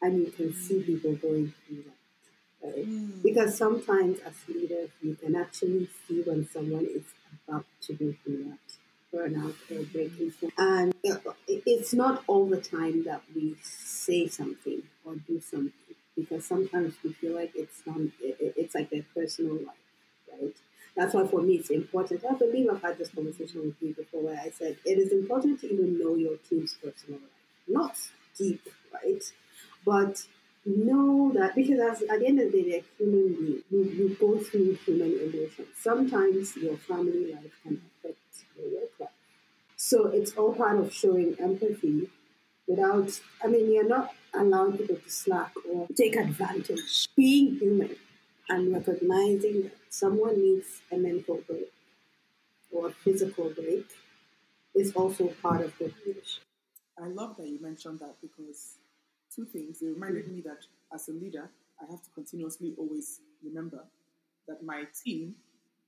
And 0.00 0.18
you 0.18 0.32
can 0.32 0.52
see 0.52 0.80
mm. 0.80 0.86
people 0.86 1.12
going 1.14 1.54
through 1.66 1.84
that. 1.84 2.66
Right? 2.66 2.88
Mm. 2.88 3.22
Because 3.22 3.56
sometimes 3.56 4.18
as 4.20 4.34
leaders, 4.48 4.90
you 5.00 5.14
can 5.14 5.36
actually 5.36 5.88
see 6.06 6.22
when 6.22 6.48
someone 6.48 6.86
is 6.86 7.04
about 7.46 7.66
to 7.82 7.92
go 7.92 8.14
through 8.24 8.44
that 8.44 8.81
burnout 9.14 9.54
or 9.70 9.84
breaking. 9.92 10.32
And 10.58 10.94
it's 11.48 11.92
not 11.94 12.24
all 12.26 12.46
the 12.46 12.60
time 12.60 13.04
that 13.04 13.22
we 13.34 13.56
say 13.62 14.26
something 14.28 14.82
or 15.04 15.16
do 15.16 15.40
something. 15.40 15.72
Because 16.16 16.44
sometimes 16.44 16.94
we 17.02 17.12
feel 17.14 17.34
like 17.34 17.52
it's 17.54 17.82
not, 17.86 17.98
it- 18.20 18.36
it- 18.40 18.54
it's 18.56 18.74
like 18.74 18.90
their 18.90 19.04
personal 19.14 19.54
life, 19.54 19.86
right? 20.30 20.54
That's 20.94 21.14
why 21.14 21.26
for 21.26 21.40
me 21.40 21.54
it's 21.54 21.70
important. 21.70 22.22
I 22.28 22.34
believe 22.34 22.68
I've 22.68 22.82
had 22.82 22.98
this 22.98 23.08
conversation 23.08 23.62
with 23.62 23.76
you 23.80 23.94
before 23.94 24.22
where 24.22 24.38
I 24.40 24.50
said 24.50 24.76
it 24.84 24.98
is 24.98 25.10
important 25.12 25.60
to 25.60 25.72
even 25.72 25.98
know 25.98 26.14
your 26.16 26.36
team's 26.48 26.74
personal 26.74 27.20
life. 27.20 27.30
Not 27.66 27.96
deep, 28.36 28.60
right? 28.92 29.22
But 29.84 30.26
know 30.66 31.32
that 31.34 31.54
because 31.54 31.80
as, 31.80 32.02
at 32.02 32.20
the 32.20 32.26
end 32.26 32.40
of 32.40 32.52
the 32.52 32.62
day, 32.62 32.70
they're 32.70 32.82
human 32.98 33.34
beings. 33.34 33.62
You, 33.70 33.82
you 33.84 34.16
go 34.20 34.38
through 34.38 34.74
human 34.84 35.12
emotions. 35.18 35.68
Sometimes 35.80 36.56
your 36.56 36.76
family 36.76 37.32
life 37.32 37.52
can 37.62 37.80
affect 37.98 38.18
work. 38.58 39.10
So 39.76 40.06
it's 40.08 40.32
all 40.36 40.54
part 40.54 40.78
of 40.78 40.92
showing 40.92 41.36
empathy 41.40 42.08
without, 42.66 43.20
I 43.42 43.48
mean, 43.48 43.72
you're 43.72 43.88
not 43.88 44.14
allowing 44.34 44.78
people 44.78 44.96
to 44.96 45.10
slack 45.10 45.52
or 45.70 45.88
take 45.96 46.16
advantage. 46.16 47.08
Being 47.16 47.56
human 47.58 47.96
and 48.48 48.72
recognizing 48.72 49.62
that 49.64 49.76
someone 49.90 50.40
needs 50.40 50.82
a 50.90 50.96
mental 50.96 51.40
break 51.46 51.72
or 52.70 52.88
a 52.88 52.92
physical 52.92 53.50
break 53.50 53.86
is 54.74 54.92
also 54.92 55.28
part 55.42 55.60
of 55.62 55.76
the 55.78 55.92
relationship. 56.04 56.44
I 57.02 57.06
love 57.06 57.36
that 57.36 57.48
you 57.48 57.60
mentioned 57.60 58.00
that 58.00 58.16
because 58.20 58.76
two 59.34 59.44
things. 59.46 59.82
It 59.82 59.86
reminded 59.88 60.28
me 60.28 60.40
that 60.42 60.66
as 60.94 61.08
a 61.08 61.12
leader, 61.12 61.50
I 61.80 61.90
have 61.90 62.02
to 62.02 62.10
continuously 62.14 62.74
always 62.78 63.20
remember 63.42 63.84
that 64.48 64.62
my 64.64 64.84
team 65.04 65.36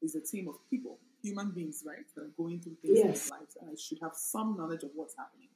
is 0.02 0.14
a 0.14 0.20
team 0.20 0.48
of 0.48 0.56
people, 0.70 0.98
human 1.24 1.50
beings, 1.50 1.82
right, 1.86 2.06
that 2.14 2.22
are 2.22 2.34
going 2.36 2.60
through 2.60 2.76
things 2.82 3.00
in 3.00 3.06
Yes. 3.08 3.28
their 3.28 3.38
lives, 3.38 3.56
and 3.60 3.70
I 3.70 3.76
should 3.76 3.98
have 4.02 4.14
some 4.14 4.56
knowledge 4.58 4.84
of 4.84 4.90
what's 4.94 5.16
happening, 5.16 5.48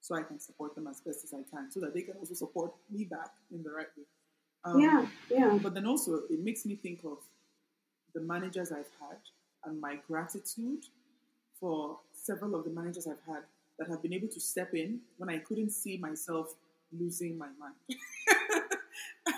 so 0.00 0.14
I 0.14 0.22
can 0.22 0.38
support 0.38 0.74
them 0.74 0.86
as 0.86 1.00
best 1.00 1.24
as 1.24 1.34
I 1.34 1.42
can, 1.52 1.70
so 1.70 1.80
that 1.80 1.92
they 1.94 2.02
can 2.02 2.16
also 2.16 2.34
support 2.34 2.72
me 2.90 3.04
back 3.04 3.32
in 3.50 3.62
the 3.62 3.70
right 3.70 3.92
way. 3.96 4.04
Um, 4.64 4.80
yeah, 4.80 5.06
yeah. 5.30 5.58
But 5.62 5.74
then 5.74 5.86
also, 5.86 6.22
it 6.30 6.40
makes 6.40 6.64
me 6.64 6.76
think 6.76 7.00
of 7.04 7.18
the 8.14 8.20
managers 8.20 8.72
I've 8.72 8.92
had 9.00 9.18
and 9.64 9.80
my 9.80 9.96
gratitude 10.08 10.84
for 11.58 11.98
several 12.12 12.54
of 12.54 12.64
the 12.64 12.70
managers 12.70 13.06
I've 13.06 13.24
had 13.26 13.42
that 13.78 13.88
have 13.88 14.02
been 14.02 14.12
able 14.12 14.28
to 14.28 14.40
step 14.40 14.74
in 14.74 15.00
when 15.18 15.30
I 15.30 15.38
couldn't 15.38 15.70
see 15.70 15.96
myself 15.96 16.54
losing 16.92 17.38
my 17.38 17.48
mind. 17.58 17.74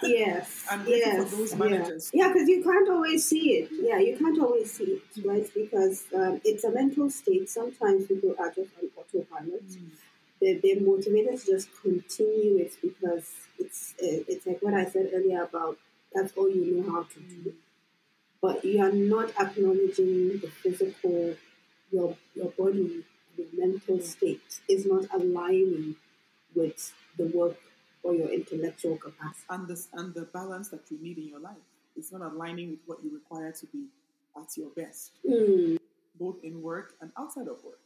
Yes, 0.03 0.67
I'm 0.71 0.85
grateful 0.85 1.13
yes, 1.13 1.31
for 1.31 1.37
those 1.37 1.53
yeah. 1.53 1.59
managers. 1.59 2.11
Yeah, 2.15 2.29
because 2.29 2.49
you 2.49 2.63
can't 2.63 2.89
always 2.89 3.27
see 3.27 3.53
it. 3.59 3.69
Yeah, 3.73 3.99
you 3.99 4.17
can't 4.17 4.41
always 4.41 4.73
see 4.73 4.85
it, 4.85 5.27
right? 5.27 5.49
Because 5.55 6.05
um, 6.15 6.41
it's 6.45 6.65
a 6.65 6.71
mental 6.71 7.11
state. 7.11 7.49
Sometimes 7.49 8.07
people 8.07 8.35
are 8.39 8.51
just 8.51 8.71
on 8.81 8.91
autopilot. 8.97 9.69
Mm. 9.69 9.91
They're, 10.41 10.59
they're 10.63 10.81
motivated 10.81 11.41
to 11.41 11.47
just 11.47 11.69
continue 11.83 12.59
it 12.59 12.73
because 12.83 13.31
it's 13.59 13.95
uh, 14.03 14.25
it's 14.29 14.47
like 14.47 14.59
what 14.61 14.75
I 14.75 14.85
said 14.87 15.11
earlier 15.15 15.43
about 15.43 15.79
that's 16.15 16.33
all 16.37 16.49
you 16.49 16.77
know 16.83 16.91
how 16.93 17.03
to 17.05 17.21
do. 17.21 17.55
But 18.41 18.65
you 18.65 18.83
are 18.83 18.93
not 18.93 19.31
acknowledging 19.41 20.39
the 20.41 20.49
physical, 20.63 21.37
your 21.91 22.17
your 22.35 22.51
body, 22.51 23.05
your 23.37 23.47
mental 23.55 24.01
state 24.01 24.61
is 24.69 24.85
not 24.87 25.07
aligning 25.15 25.97
with 26.55 26.93
the 27.17 27.27
work 27.27 27.57
or 28.03 28.15
your 28.15 28.29
intellectual 28.31 28.97
capacity. 28.97 29.45
And, 29.51 29.69
this, 29.69 29.89
and 29.93 30.15
the 30.15 30.23
balance 30.23 30.69
that 30.71 30.91
you 30.91 30.99
need 31.01 31.19
in 31.19 31.29
your 31.29 31.41
life. 31.41 31.57
It's 31.97 32.11
not 32.13 32.23
aligning 32.23 32.71
with 32.71 32.81
what 32.87 32.99
you 33.05 33.13
require 33.15 33.53
to 33.53 33.67
be 33.67 33.87
at 34.37 34.57
your 34.57 34.71
best, 34.71 35.13
Mm, 35.29 35.79
both 36.19 36.37
in 36.43 36.63
work 36.63 36.95
and 37.01 37.11
outside 37.19 37.49
of 37.49 37.63
work. 37.65 37.79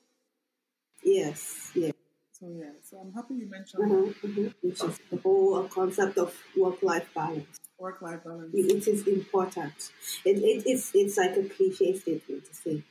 yes, 1.02 1.70
yes. 1.74 1.92
So 2.38 2.46
yeah, 2.58 2.72
so 2.84 2.98
I'm 2.98 3.12
happy 3.14 3.34
you 3.34 3.46
mentioned 3.48 3.82
Mm-hmm, 3.90 4.26
mm-hmm. 4.26 4.46
Which 4.68 4.82
is 4.84 5.00
the 5.10 5.16
whole 5.18 5.64
concept 5.68 6.18
of 6.18 6.34
work-life 6.56 7.08
balance. 7.14 7.58
work-life 7.78 8.24
balance. 8.24 8.50
It 8.54 8.86
is 8.86 9.06
important. 9.08 9.72
It, 10.24 10.36
it, 10.38 10.62
it's 10.66 10.90
it's 10.94 11.16
like 11.16 11.34
a 11.36 11.44
cliche 11.44 11.96
statement 11.96 12.44
to 12.46 12.54
say. 12.54 12.82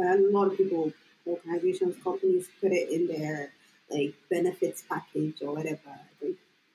A 0.00 0.16
lot 0.32 0.46
of 0.48 0.56
people, 0.56 0.92
organizations, 1.26 2.02
companies 2.02 2.48
put 2.60 2.72
it 2.72 2.88
in 2.90 3.06
their 3.06 3.52
like 3.90 4.14
benefits 4.30 4.82
package 4.88 5.36
or 5.42 5.54
whatever. 5.54 5.92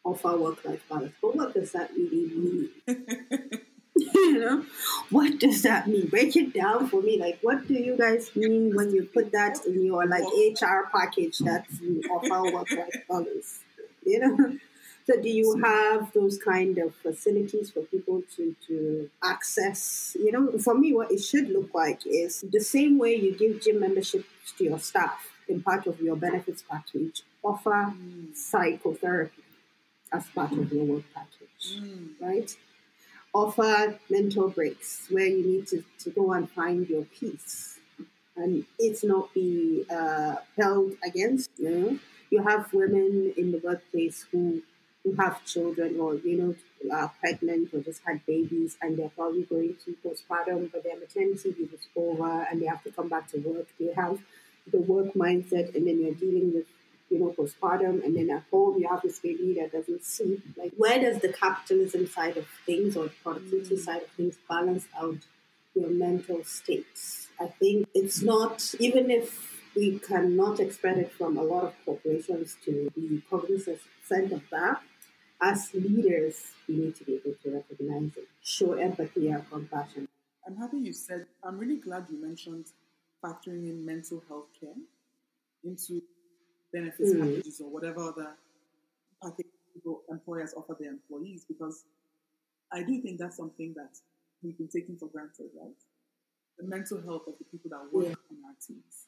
They 0.10 0.30
offer 0.30 0.38
work-life 0.38 0.84
balance, 0.90 1.14
but 1.22 1.36
what 1.36 1.54
does 1.54 1.72
that 1.74 1.92
really 1.94 2.28
mean? 2.36 2.70
you 3.96 4.40
know, 4.40 4.66
what 5.10 5.40
does 5.40 5.62
that 5.64 5.88
mean? 5.88 6.08
Break 6.08 6.36
it 6.36 6.54
down 6.54 6.88
for 6.88 7.02
me. 7.02 7.20
Like, 7.20 7.40
what 7.42 7.68
do 7.68 7.74
you 7.74 7.98
guys 7.98 8.34
mean 8.36 8.74
when 8.76 8.92
you 8.92 9.04
put 9.14 9.32
that 9.32 9.66
in 9.66 9.86
your 9.86 10.06
like 10.06 10.24
HR 10.24 10.90
package 10.92 11.40
that 11.40 11.66
you 11.82 12.04
offer 12.10 12.50
work-life 12.50 13.04
balance? 13.10 13.60
You 14.06 14.20
know. 14.20 14.58
So, 15.08 15.20
do 15.20 15.28
you 15.28 15.60
have 15.64 16.14
those 16.14 16.38
kind 16.38 16.78
of 16.78 16.94
facilities 16.94 17.72
for 17.72 17.82
people 17.82 18.22
to, 18.36 18.56
to 18.68 19.10
access? 19.24 20.16
You 20.20 20.32
know, 20.32 20.60
for 20.60 20.76
me, 20.78 20.94
what 20.94 21.12
it 21.12 21.24
should 21.24 21.50
look 21.50 21.74
like 21.74 22.06
is 22.06 22.42
the 22.42 22.60
same 22.60 23.00
way 23.00 23.16
you 23.16 23.32
give 23.36 23.60
gym 23.60 23.80
memberships 23.80 24.28
to 24.60 24.64
your 24.66 24.78
staff 24.78 25.32
in 25.48 25.64
part 25.64 25.88
of 25.88 26.00
your 26.00 26.16
benefits 26.16 26.62
package, 26.70 27.24
offer 27.44 27.92
Mm, 27.98 28.36
psychotherapy 28.36 29.39
as 30.12 30.28
part 30.30 30.52
of 30.52 30.72
your 30.72 30.86
work 30.86 31.04
package, 31.14 31.80
mm, 31.80 32.10
right? 32.20 32.56
Offer 33.34 34.00
mental 34.10 34.50
breaks 34.50 35.08
where 35.10 35.28
you 35.28 35.46
need 35.46 35.68
to, 35.68 35.84
to 36.00 36.10
go 36.10 36.34
and 36.34 36.50
find 36.50 36.90
your 36.90 37.06
peace 37.06 37.80
and 38.40 38.66
it's 38.78 39.04
not 39.04 39.34
be 39.34 39.86
uh, 39.92 40.36
held 40.58 40.94
against 41.06 41.52
you. 41.58 41.70
Know? 41.70 42.00
You 42.30 42.44
have 42.44 42.74
women 42.74 43.34
in 43.38 43.52
the 43.52 43.60
workplace 43.60 44.26
who 44.32 44.62
who 45.04 45.14
have 45.16 45.44
children 45.46 46.00
or 46.00 46.16
you 46.16 46.38
know 46.38 46.56
are 46.94 47.12
pregnant 47.20 47.74
or 47.74 47.80
just 47.80 48.02
had 48.06 48.26
babies 48.26 48.78
and 48.82 48.98
they're 48.98 49.10
probably 49.10 49.44
going 49.44 49.76
to 49.86 49.96
postpartum, 50.04 50.72
but 50.72 50.84
their 50.84 51.00
maternity 51.00 51.56
leave 51.58 51.74
is 51.74 51.88
over 51.96 52.48
and 52.50 52.62
they 52.62 52.66
have 52.66 52.84
to 52.84 52.92
come 52.92 53.10
back 53.10 53.28
to 53.32 53.38
work. 53.40 53.68
They 53.80 53.94
have 53.94 54.20
the 54.72 54.80
work 54.80 55.14
mindset, 55.14 55.76
and 55.76 55.88
then 55.88 56.00
you're 56.02 56.14
dealing 56.14 56.54
with 56.54 56.66
you 57.10 57.20
know 57.20 57.34
postpartum, 57.38 58.04
and 58.04 58.16
then 58.16 58.30
at 58.30 58.44
home 58.52 58.80
you 58.80 58.88
have 58.88 59.02
this 59.02 59.20
baby 59.20 59.54
that 59.60 59.72
doesn't 59.72 60.04
sleep. 60.06 60.42
Like, 60.58 60.74
where 60.78 61.00
does 61.00 61.22
the 61.22 61.34
capitalism 61.34 62.08
side 62.08 62.38
of 62.38 62.48
things 62.66 62.96
or 62.98 63.10
productivity 63.24 63.76
Mm. 63.76 63.80
side 63.80 64.02
of 64.04 64.10
things 64.12 64.38
balance 64.48 64.88
out 65.02 65.18
your 65.76 65.90
mental 65.90 66.44
states? 66.44 67.28
I 67.40 67.48
think 67.48 67.88
it's 67.94 68.22
not 68.22 68.74
even 68.80 69.10
if 69.10 69.28
we 69.76 70.00
cannot 70.00 70.60
expect 70.60 70.98
it 70.98 71.12
from 71.12 71.38
a 71.38 71.44
lot 71.44 71.64
of 71.64 71.74
corporations 71.86 72.58
to 72.66 72.92
be 72.96 73.22
cognizant 73.30 73.80
of 74.32 74.44
that. 74.52 74.82
As 75.42 75.74
leaders, 75.74 76.52
we 76.68 76.76
need 76.76 76.96
to 76.98 77.04
be 77.06 77.16
able 77.16 77.36
to 77.44 77.50
recognize 77.52 78.12
it, 78.18 78.28
show 78.44 78.74
empathy 78.74 79.30
and 79.30 79.50
compassion. 79.50 80.08
I'm 80.46 80.58
happy 80.58 80.80
you 80.80 80.92
said. 80.92 81.28
I'm 81.44 81.58
really 81.58 81.78
glad 81.78 82.08
you 82.10 82.18
mentioned 82.22 82.66
factoring 83.24 83.70
in 83.70 83.86
mental 83.86 84.22
health 84.28 84.48
care 84.60 84.76
into 85.64 86.02
benefits 86.72 87.12
Mm. 87.14 87.20
packages 87.20 87.62
or 87.62 87.70
whatever 87.70 88.02
other 88.02 88.38
package 89.22 89.48
people, 89.74 90.04
employers 90.10 90.54
offer 90.54 90.76
their 90.80 90.90
employees 90.92 91.46
because 91.46 91.86
I 92.72 92.84
do 92.84 93.02
think 93.02 93.20
that's 93.20 93.38
something 93.38 93.74
that 93.74 94.00
we've 94.44 94.58
been 94.58 94.68
taking 94.68 94.98
for 94.98 95.08
granted, 95.08 95.50
right? 95.60 95.76
The 96.58 96.64
mental 96.68 97.02
health 97.02 97.28
of 97.28 97.38
the 97.38 97.46
people 97.46 97.70
that 97.72 97.92
work 97.92 98.08
Yeah. 98.08 98.16
on 98.32 98.46
our 98.46 98.56
teams, 98.56 99.08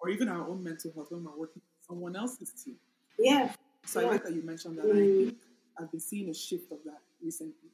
or 0.00 0.08
even 0.10 0.28
our 0.28 0.46
own 0.48 0.62
mental 0.62 0.92
health 0.92 1.10
when 1.10 1.24
we're 1.24 1.36
working 1.36 1.62
with 1.62 1.86
someone 1.86 2.16
else's 2.16 2.52
team. 2.62 2.78
Yeah, 3.18 3.54
So 3.86 4.00
Yeah. 4.00 4.06
I 4.06 4.10
like 4.10 4.24
that 4.24 4.32
you 4.34 4.42
mentioned 4.42 4.76
that. 4.78 4.84
and 4.86 4.98
I 4.98 5.06
Mm. 5.06 5.16
think 5.28 5.40
I've 5.78 5.90
been 5.90 6.00
seeing 6.00 6.28
a 6.30 6.34
shift 6.34 6.70
of 6.72 6.82
that 6.84 7.02
recently. 7.22 7.70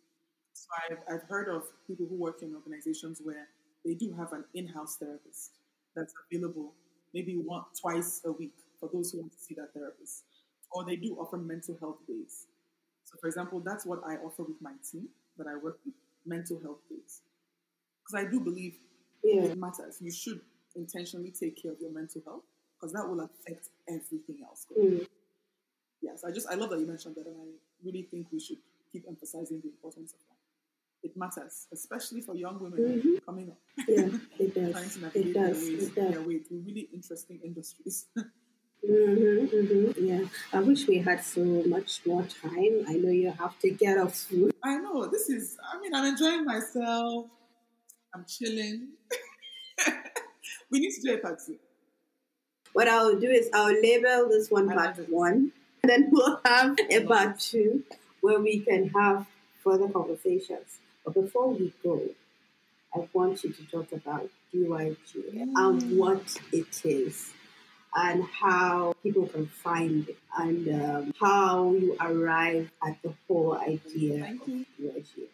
So 0.52 0.68
I've, 0.88 1.02
I've 1.08 1.22
heard 1.24 1.48
of 1.48 1.70
people 1.86 2.06
who 2.06 2.14
work 2.16 2.42
in 2.42 2.54
organizations 2.54 3.20
where 3.20 3.48
they 3.84 3.94
do 3.94 4.12
have 4.12 4.32
an 4.32 4.44
in-house 4.54 4.96
therapist 4.98 5.58
that's 5.94 6.14
available 6.30 6.74
maybe 7.12 7.36
one 7.36 7.64
twice 7.74 8.22
a 8.24 8.32
week 8.32 8.54
for 8.80 8.88
those 8.92 9.10
who 9.12 9.18
want 9.20 9.32
to 9.32 9.38
see 9.38 9.54
that 9.54 9.72
therapist, 9.74 10.24
or 10.72 10.84
they 10.84 10.96
do 10.96 11.16
offer 11.20 11.36
mental 11.36 11.76
health 11.80 11.98
days. 12.06 12.46
So, 13.04 13.16
for 13.20 13.26
example, 13.28 13.60
that's 13.60 13.86
what 13.86 14.00
I 14.06 14.16
offer 14.16 14.42
with 14.42 14.60
my 14.60 14.72
team 14.90 15.08
that 15.38 15.46
I 15.46 15.54
work 15.56 15.78
with: 15.84 15.94
mental 16.24 16.60
health 16.60 16.80
days, 16.90 17.22
because 18.02 18.26
I 18.26 18.30
do 18.30 18.40
believe 18.40 18.74
yeah. 19.22 19.42
it 19.44 19.56
matters. 19.56 19.98
You 20.00 20.10
should 20.10 20.40
intentionally 20.74 21.30
take 21.30 21.60
care 21.62 21.72
of 21.72 21.80
your 21.80 21.90
mental 21.92 22.20
health 22.24 22.42
because 22.78 22.92
that 22.92 23.08
will 23.08 23.20
affect 23.20 23.68
everything 23.88 24.38
else. 24.44 24.66
Mm. 24.78 25.06
Yes, 26.02 26.24
I 26.24 26.30
just 26.30 26.46
I 26.48 26.54
love 26.54 26.70
that 26.70 26.78
you 26.80 26.86
mentioned 26.86 27.14
that, 27.16 27.26
and 27.26 27.36
I 27.40 27.46
really 27.84 28.02
think 28.02 28.26
we 28.32 28.38
should 28.40 28.58
keep 28.92 29.04
emphasizing 29.08 29.60
the 29.60 29.68
importance 29.68 30.12
of 30.12 30.18
that. 30.28 30.36
It 31.08 31.16
matters, 31.16 31.66
especially 31.72 32.20
for 32.20 32.34
young 32.34 32.58
women 32.60 32.78
Mhm. 32.80 33.24
coming 33.24 33.50
up, 33.50 33.58
Yeah, 33.88 34.10
it 34.38 34.52
trying 34.72 34.88
does. 34.88 34.94
to 34.96 35.18
It 35.20 35.32
does. 35.32 35.34
their 35.34 35.54
ways, 35.54 35.88
It 35.88 35.94
does. 35.94 36.10
their 36.12 36.22
way 36.22 36.38
through 36.40 36.58
really 36.66 36.88
interesting 36.92 37.40
industries. 37.42 38.06
hmm 38.86 39.46
hmm 39.46 39.90
Yeah. 39.98 40.24
I 40.52 40.60
wish 40.60 40.86
we 40.86 40.98
had 40.98 41.22
so 41.24 41.42
much 41.66 42.00
more 42.06 42.22
time. 42.24 42.84
I 42.88 42.94
know 42.94 43.10
you 43.10 43.32
have 43.32 43.58
to 43.60 43.70
get 43.70 43.98
off 43.98 44.14
soon. 44.14 44.50
I 44.62 44.76
know 44.78 45.06
this 45.06 45.28
is. 45.28 45.56
I 45.72 45.80
mean, 45.80 45.94
I'm 45.94 46.04
enjoying 46.06 46.44
myself. 46.44 47.26
I'm 48.14 48.24
chilling. 48.26 48.88
we 50.70 50.80
need 50.80 50.92
to 50.92 51.00
do 51.02 51.14
a 51.14 51.18
part 51.18 51.38
two. 51.44 51.58
What 52.72 52.88
I'll 52.88 53.18
do 53.18 53.28
is 53.28 53.48
I'll 53.54 53.72
label 53.80 54.28
this 54.28 54.50
one 54.50 54.70
I 54.70 54.74
part 54.74 55.08
one, 55.08 55.52
and 55.82 55.90
then 55.90 56.08
we'll 56.12 56.40
have 56.44 56.76
a 56.90 57.04
part 57.04 57.40
two 57.40 57.84
where 58.20 58.38
we 58.40 58.60
can 58.60 58.90
have 58.90 59.26
further 59.64 59.88
conversations. 59.88 60.78
But 61.04 61.14
before 61.14 61.48
we 61.50 61.72
go, 61.82 62.02
I 62.94 63.08
want 63.12 63.44
you 63.44 63.52
to 63.52 63.64
talk 63.66 63.92
about 63.92 64.28
DYG 64.52 65.30
and 65.40 65.82
Mm. 65.82 65.96
what 65.96 66.36
it 66.52 66.84
is. 66.84 67.32
And 67.98 68.24
how 68.24 68.94
people 69.02 69.26
can 69.26 69.46
find 69.46 70.06
it, 70.06 70.18
and 70.38 70.68
um, 70.82 71.14
how 71.18 71.72
you 71.72 71.96
arrive 71.98 72.70
at 72.86 73.00
the 73.02 73.14
whole 73.26 73.54
idea 73.56 74.20
Thank 74.20 74.42
of 74.42 74.48
you. 74.48 75.28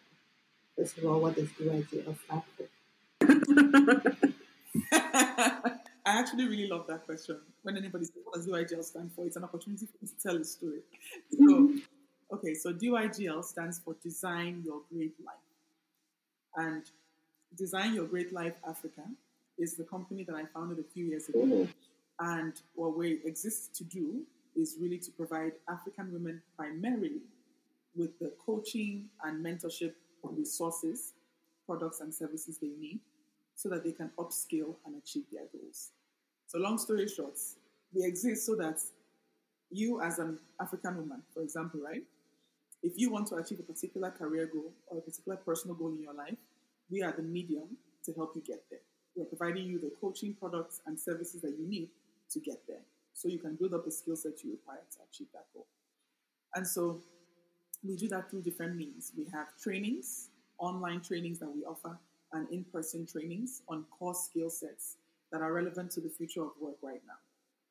First 0.77 0.97
of 0.97 1.05
all, 1.05 1.19
what 1.19 1.37
is 1.37 1.49
does 1.51 1.67
DYG 1.67 2.15
stand 2.25 2.41
for? 2.55 2.67
I 6.05 6.19
actually 6.19 6.47
really 6.47 6.67
love 6.67 6.87
that 6.87 7.05
question. 7.05 7.37
When 7.63 7.77
anybody 7.77 8.05
says, 8.05 8.15
what 8.23 8.35
does 8.35 8.47
DYGL 8.47 8.83
stand 8.83 9.11
for? 9.13 9.25
It's 9.25 9.35
an 9.35 9.43
opportunity 9.43 9.85
for 9.85 9.97
me 10.01 10.07
to 10.07 10.23
tell 10.23 10.37
a 10.41 10.43
story. 10.43 10.79
So, 11.31 11.69
okay, 12.33 12.53
so 12.53 12.73
DYGL 12.73 13.43
stands 13.43 13.79
for 13.79 13.95
Design 14.01 14.63
Your 14.65 14.81
Great 14.91 15.15
Life. 15.25 15.35
And 16.55 16.83
Design 17.57 17.93
Your 17.93 18.05
Great 18.05 18.33
Life 18.33 18.55
Africa 18.67 19.01
is 19.57 19.75
the 19.75 19.83
company 19.83 20.23
that 20.23 20.35
I 20.35 20.45
founded 20.45 20.79
a 20.79 20.83
few 20.93 21.05
years 21.05 21.29
ago. 21.29 21.39
Mhm. 21.39 21.67
And 22.19 22.53
what 22.75 22.97
we 22.97 23.19
exist 23.25 23.75
to 23.75 23.83
do 23.83 24.21
is 24.55 24.77
really 24.79 24.99
to 24.99 25.11
provide 25.11 25.53
African 25.67 26.11
women 26.13 26.41
primarily 26.55 27.21
with 27.95 28.17
the 28.19 28.31
coaching 28.45 29.05
and 29.23 29.43
mentorship 29.43 29.93
resources, 30.23 31.13
products, 31.65 32.01
and 32.01 32.13
services 32.13 32.57
they 32.57 32.71
need 32.79 32.99
so 33.55 33.69
that 33.69 33.83
they 33.83 33.91
can 33.91 34.09
upskill 34.17 34.75
and 34.85 34.95
achieve 35.01 35.25
their 35.31 35.45
goals. 35.51 35.91
So, 36.47 36.59
long 36.59 36.77
story 36.77 37.07
short, 37.07 37.37
we 37.93 38.03
exist 38.05 38.45
so 38.45 38.55
that 38.55 38.79
you, 39.69 40.01
as 40.01 40.19
an 40.19 40.39
African 40.59 40.97
woman, 40.97 41.21
for 41.33 41.41
example, 41.41 41.81
right? 41.81 42.03
If 42.81 42.93
you 42.95 43.11
want 43.11 43.27
to 43.27 43.35
achieve 43.35 43.59
a 43.59 43.63
particular 43.63 44.11
career 44.11 44.49
goal 44.51 44.71
or 44.87 44.97
a 44.99 45.01
particular 45.01 45.37
personal 45.37 45.75
goal 45.75 45.93
in 45.93 46.01
your 46.01 46.13
life, 46.13 46.35
we 46.89 47.01
are 47.01 47.13
the 47.13 47.23
medium 47.23 47.77
to 48.05 48.13
help 48.13 48.35
you 48.35 48.41
get 48.41 48.63
there. 48.69 48.81
We're 49.15 49.25
providing 49.25 49.65
you 49.65 49.79
the 49.79 49.91
coaching 50.01 50.35
products 50.39 50.81
and 50.85 50.99
services 50.99 51.41
that 51.41 51.55
you 51.57 51.67
need 51.67 51.89
to 52.33 52.39
get 52.39 52.65
there 52.67 52.81
so 53.13 53.27
you 53.27 53.39
can 53.39 53.55
build 53.55 53.73
up 53.73 53.85
the 53.85 53.91
skill 53.91 54.15
set 54.15 54.43
you 54.43 54.51
require 54.51 54.81
to 54.91 54.99
achieve 55.09 55.27
that 55.33 55.45
goal. 55.53 55.67
And 56.55 56.67
so 56.67 57.01
we 57.83 57.95
do 57.95 58.07
that 58.09 58.29
through 58.29 58.41
different 58.43 58.75
means. 58.75 59.11
We 59.17 59.25
have 59.33 59.57
trainings, 59.61 60.29
online 60.57 61.01
trainings 61.01 61.39
that 61.39 61.49
we 61.49 61.63
offer, 61.65 61.97
and 62.31 62.49
in 62.49 62.63
person 62.65 63.05
trainings 63.05 63.61
on 63.67 63.85
core 63.97 64.15
skill 64.15 64.49
sets 64.49 64.97
that 65.31 65.41
are 65.41 65.53
relevant 65.53 65.91
to 65.91 66.01
the 66.01 66.09
future 66.09 66.43
of 66.43 66.51
work 66.59 66.77
right 66.81 67.01
now. 67.07 67.17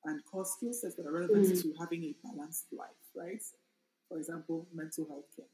And 0.05 0.25
core 0.25 0.45
skill 0.45 0.73
sets 0.73 0.97
that 0.97 1.07
are 1.07 1.13
relevant 1.13 1.47
Mhm. 1.47 1.63
to 1.63 1.75
having 1.79 2.05
a 2.05 2.13
balanced 2.25 2.73
life, 2.73 3.03
right? 3.15 3.43
For 4.09 4.19
example, 4.19 4.67
mental 4.73 5.07
health 5.07 5.27
care. 5.37 5.47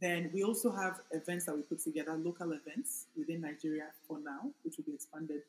Then 0.00 0.30
we 0.32 0.42
also 0.44 0.70
have 0.70 1.00
events 1.10 1.46
that 1.46 1.56
we 1.56 1.62
put 1.62 1.80
together, 1.80 2.14
local 2.16 2.52
events 2.52 3.06
within 3.16 3.40
Nigeria 3.40 3.92
for 4.06 4.18
now, 4.18 4.52
which 4.62 4.76
will 4.76 4.84
be 4.84 4.94
expanded 4.94 5.42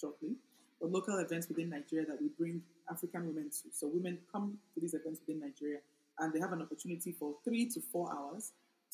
shortly. 0.00 0.36
But 0.82 0.90
local 0.90 1.16
events 1.18 1.48
within 1.48 1.70
Nigeria 1.70 2.04
that 2.06 2.20
we 2.20 2.28
bring 2.36 2.60
African 2.90 3.28
women 3.28 3.50
to. 3.50 3.68
So 3.72 3.86
women 3.86 4.18
come 4.32 4.58
to 4.74 4.80
these 4.80 4.94
events 4.94 5.20
within 5.24 5.40
Nigeria 5.40 5.78
and 6.18 6.32
they 6.32 6.40
have 6.40 6.52
an 6.52 6.60
opportunity 6.60 7.12
for 7.12 7.34
three 7.44 7.66
to 7.70 7.80
four 7.80 8.12
hours 8.12 8.50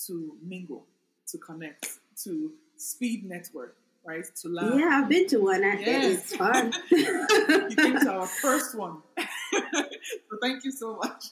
to 0.06 0.36
mingle, 0.46 0.84
to 1.28 1.38
connect, 1.38 1.98
to 2.24 2.52
speed 2.76 3.24
network, 3.24 3.74
right? 4.04 4.24
To 4.42 4.48
learn. 4.50 4.78
Yeah, 4.78 5.00
I've 5.02 5.08
been 5.08 5.26
to 5.28 5.38
one. 5.38 5.64
I 5.64 5.78
Yes. 5.78 6.32
It's 6.32 6.36
fun. 6.36 6.74
you 6.90 7.76
came 7.76 7.98
to 8.00 8.10
our 8.12 8.26
first 8.26 8.76
one. 8.76 8.98
so 9.18 10.38
thank 10.42 10.64
you 10.64 10.70
so 10.70 10.96
much. 10.96 11.24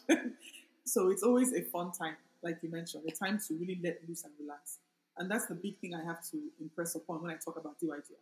so 0.87 1.11
it's 1.11 1.23
always 1.23 1.53
a 1.53 1.61
fun 1.65 1.93
time, 1.93 2.17
like 2.43 2.63
you 2.63 2.71
mentioned, 2.71 3.05
a 3.07 3.13
time 3.13 3.39
to 3.47 3.55
really 3.55 3.79
let 3.85 3.99
loose 4.09 4.25
and 4.25 4.33
relax. 4.41 4.79
And 5.19 5.31
that's 5.31 5.47
the 5.47 5.55
big 5.55 5.79
thing 5.81 5.95
I 5.95 6.03
have 6.03 6.25
to 6.31 6.39
impress 6.63 6.95
upon 6.95 7.23
when 7.23 7.31
I 7.31 7.37
talk 7.37 7.59
about 7.59 7.79
DYGL. 7.79 8.17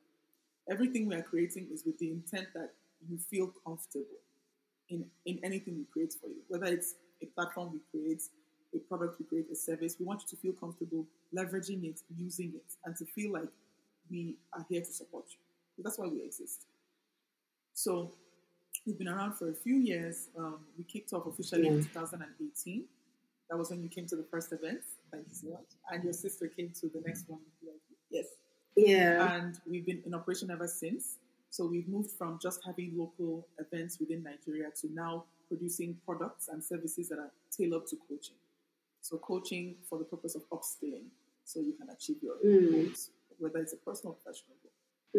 Everything 0.70 1.08
we 1.08 1.14
are 1.14 1.22
creating 1.22 1.68
is 1.72 1.84
with 1.84 1.98
the 1.98 2.10
intent 2.10 2.48
that 2.54 2.70
you 3.08 3.18
feel 3.18 3.52
comfortable 3.66 4.06
in, 4.88 5.04
in 5.26 5.38
anything 5.42 5.76
we 5.76 5.84
create 5.92 6.14
for 6.18 6.28
you, 6.28 6.40
whether 6.48 6.66
it's 6.66 6.94
a 7.22 7.26
platform 7.26 7.72
we 7.72 7.80
create, 7.90 8.22
a 8.74 8.78
product 8.78 9.18
we 9.18 9.26
create, 9.26 9.46
a 9.52 9.54
service. 9.54 9.96
We 9.98 10.06
want 10.06 10.22
you 10.22 10.28
to 10.28 10.36
feel 10.36 10.52
comfortable 10.52 11.06
leveraging 11.36 11.84
it, 11.84 12.00
using 12.16 12.52
it, 12.54 12.76
and 12.84 12.96
to 12.96 13.04
feel 13.04 13.32
like 13.32 13.48
we 14.10 14.36
are 14.52 14.64
here 14.68 14.80
to 14.80 14.92
support 14.92 15.24
you. 15.30 15.82
That's 15.82 15.98
why 15.98 16.06
we 16.06 16.22
exist. 16.22 16.66
So 17.74 18.12
we've 18.86 18.98
been 18.98 19.08
around 19.08 19.34
for 19.34 19.50
a 19.50 19.54
few 19.54 19.76
years. 19.76 20.28
Um, 20.38 20.60
we 20.78 20.84
kicked 20.84 21.12
off 21.12 21.26
officially 21.26 21.68
in 21.68 21.82
2018. 21.84 22.84
That 23.50 23.56
was 23.58 23.70
when 23.70 23.82
you 23.82 23.88
came 23.88 24.06
to 24.06 24.16
the 24.16 24.24
first 24.30 24.52
event. 24.52 24.80
Thank 25.10 25.26
you 25.28 25.34
so 25.34 25.48
much. 25.50 25.66
And 25.90 26.04
your 26.04 26.12
sister 26.12 26.48
came 26.48 26.72
to 26.80 26.88
the 26.88 27.02
next 27.06 27.28
one. 27.28 27.40
Yeah. 28.76 29.36
And 29.36 29.58
we've 29.66 29.86
been 29.86 30.02
in 30.06 30.14
operation 30.14 30.50
ever 30.50 30.66
since. 30.68 31.16
So 31.50 31.66
we've 31.66 31.88
moved 31.88 32.10
from 32.10 32.38
just 32.42 32.60
having 32.64 32.92
local 32.96 33.46
events 33.58 34.00
within 34.00 34.24
Nigeria 34.24 34.70
to 34.80 34.92
now 34.92 35.24
producing 35.48 35.96
products 36.04 36.48
and 36.48 36.62
services 36.62 37.08
that 37.10 37.18
are 37.18 37.30
tailored 37.56 37.86
to 37.88 37.96
coaching. 38.08 38.34
So 39.02 39.18
coaching 39.18 39.76
for 39.88 39.98
the 39.98 40.04
purpose 40.04 40.34
of 40.34 40.48
upskilling, 40.50 41.04
so 41.44 41.60
you 41.60 41.74
can 41.74 41.90
achieve 41.90 42.16
your 42.22 42.36
Mm. 42.44 42.72
goals, 42.86 43.10
whether 43.38 43.60
it's 43.60 43.72
a 43.72 43.76
personal 43.76 44.14
or 44.14 44.16
professional 44.24 44.56
goal. 44.62 44.72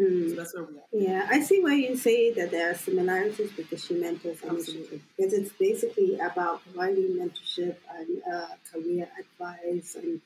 Mm. 0.04 0.28
So 0.28 0.34
that's 0.36 0.54
where 0.54 0.64
we 0.64 0.76
are. 0.78 0.84
Yeah, 0.92 1.26
I 1.30 1.40
see 1.40 1.62
why 1.62 1.74
you 1.74 1.96
say 1.96 2.32
that 2.32 2.50
there 2.50 2.70
are 2.70 2.74
similarities 2.74 3.56
with 3.56 3.70
the 3.70 3.78
She 3.78 3.94
Mentors 3.94 4.42
Absolutely. 4.42 4.74
initiative 4.74 5.02
because 5.16 5.32
it's 5.32 5.52
basically 5.54 6.18
about 6.18 6.62
providing 6.64 7.16
mentorship 7.16 7.76
and 7.94 8.22
uh, 8.30 8.46
career 8.70 9.08
advice 9.18 9.94
and 9.94 10.20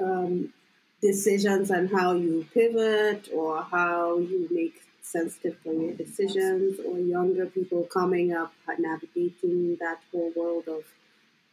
um, 0.00 0.52
decisions 1.02 1.70
and 1.70 1.90
how 1.90 2.12
you 2.14 2.46
pivot 2.54 3.28
or 3.34 3.62
how 3.62 4.18
you 4.18 4.48
make 4.50 4.80
sensitive 5.02 5.62
career 5.62 5.90
mm-hmm. 5.92 5.96
decisions 5.96 6.78
or 6.86 6.98
younger 6.98 7.46
people 7.46 7.82
coming 7.84 8.32
up 8.32 8.52
and 8.68 8.78
navigating 8.80 9.76
that 9.80 9.98
whole 10.10 10.32
world 10.36 10.64
of 10.68 10.84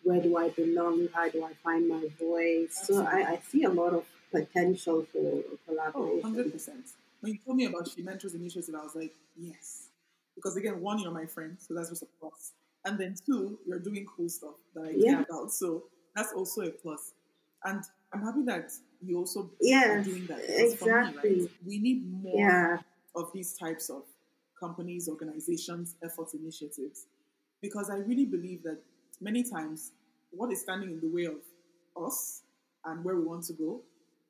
where 0.04 0.22
do 0.22 0.38
I 0.38 0.50
belong, 0.50 1.08
how 1.14 1.30
do 1.30 1.43
I 1.43 1.54
find 1.64 1.89
my 1.89 2.06
voice. 2.20 2.80
So 2.86 3.04
I, 3.06 3.34
I 3.34 3.39
see 3.50 3.64
a 3.64 3.70
lot 3.70 3.93
of 3.93 4.06
potential 4.32 5.06
for 5.12 5.20
Oh, 5.20 5.58
collaboration. 5.68 6.52
100%. 6.54 6.70
When 7.22 7.34
you 7.34 7.39
told 7.45 7.58
me 7.58 7.66
about 7.66 7.89
She 7.89 8.02
Mentors 8.02 8.34
Initiative, 8.34 8.74
I 8.76 8.84
was 8.84 8.95
like, 8.95 9.14
yes. 9.38 9.88
Because 10.36 10.56
again, 10.56 10.80
one, 10.80 11.00
you're 11.00 11.12
my 11.12 11.26
friend, 11.26 11.58
so 11.60 11.74
that's 11.74 11.89
just 11.89 12.04
a 12.04 12.08
plus. 12.20 12.54
And 12.86 12.97
then 12.97 13.16
two, 13.26 13.60
you're 13.68 13.80
doing 13.80 14.06
cool 14.16 14.30
stuff 14.30 14.56
that 14.74 14.86
I 14.86 14.91
Yeah. 14.95 15.16
care 15.16 15.22
about. 15.30 15.52
So 15.52 15.84
that's 16.16 16.32
also 16.34 16.62
a 16.62 16.70
plus. 16.70 17.12
And 17.66 17.84
I'm 18.14 18.22
happy 18.22 18.43
that 18.43 18.72
you 19.02 19.18
also 19.18 19.50
Yes, 19.62 20.06
doing 20.06 20.26
that. 20.28 20.39
Because 20.45 20.76
for 20.76 20.86
me, 20.86 20.91
right, 20.91 21.08
exactly. 21.08 21.50
we 21.66 21.80
need 21.80 22.12
more 22.12 22.38
Yeah. 22.39 22.78
of 23.16 23.32
these 23.34 23.54
types 23.58 23.89
of 23.89 24.04
companies, 24.60 25.08
organizations, 25.08 25.95
efforts, 26.04 26.34
initiatives. 26.34 27.08
Because 27.62 27.89
I 27.89 27.97
really 27.97 28.26
believe 28.26 28.64
that 28.64 28.80
many 29.22 29.43
times 29.43 29.91
what 30.32 30.52
is 30.52 30.62
standing 30.62 30.91
in 30.91 31.00
the 31.00 31.08
way 31.08 31.26
of 31.26 31.41
us 32.02 32.43
and 32.86 33.04
where 33.04 33.16
we 33.16 33.24
want 33.24 33.43
to 33.45 33.54
go 33.54 33.82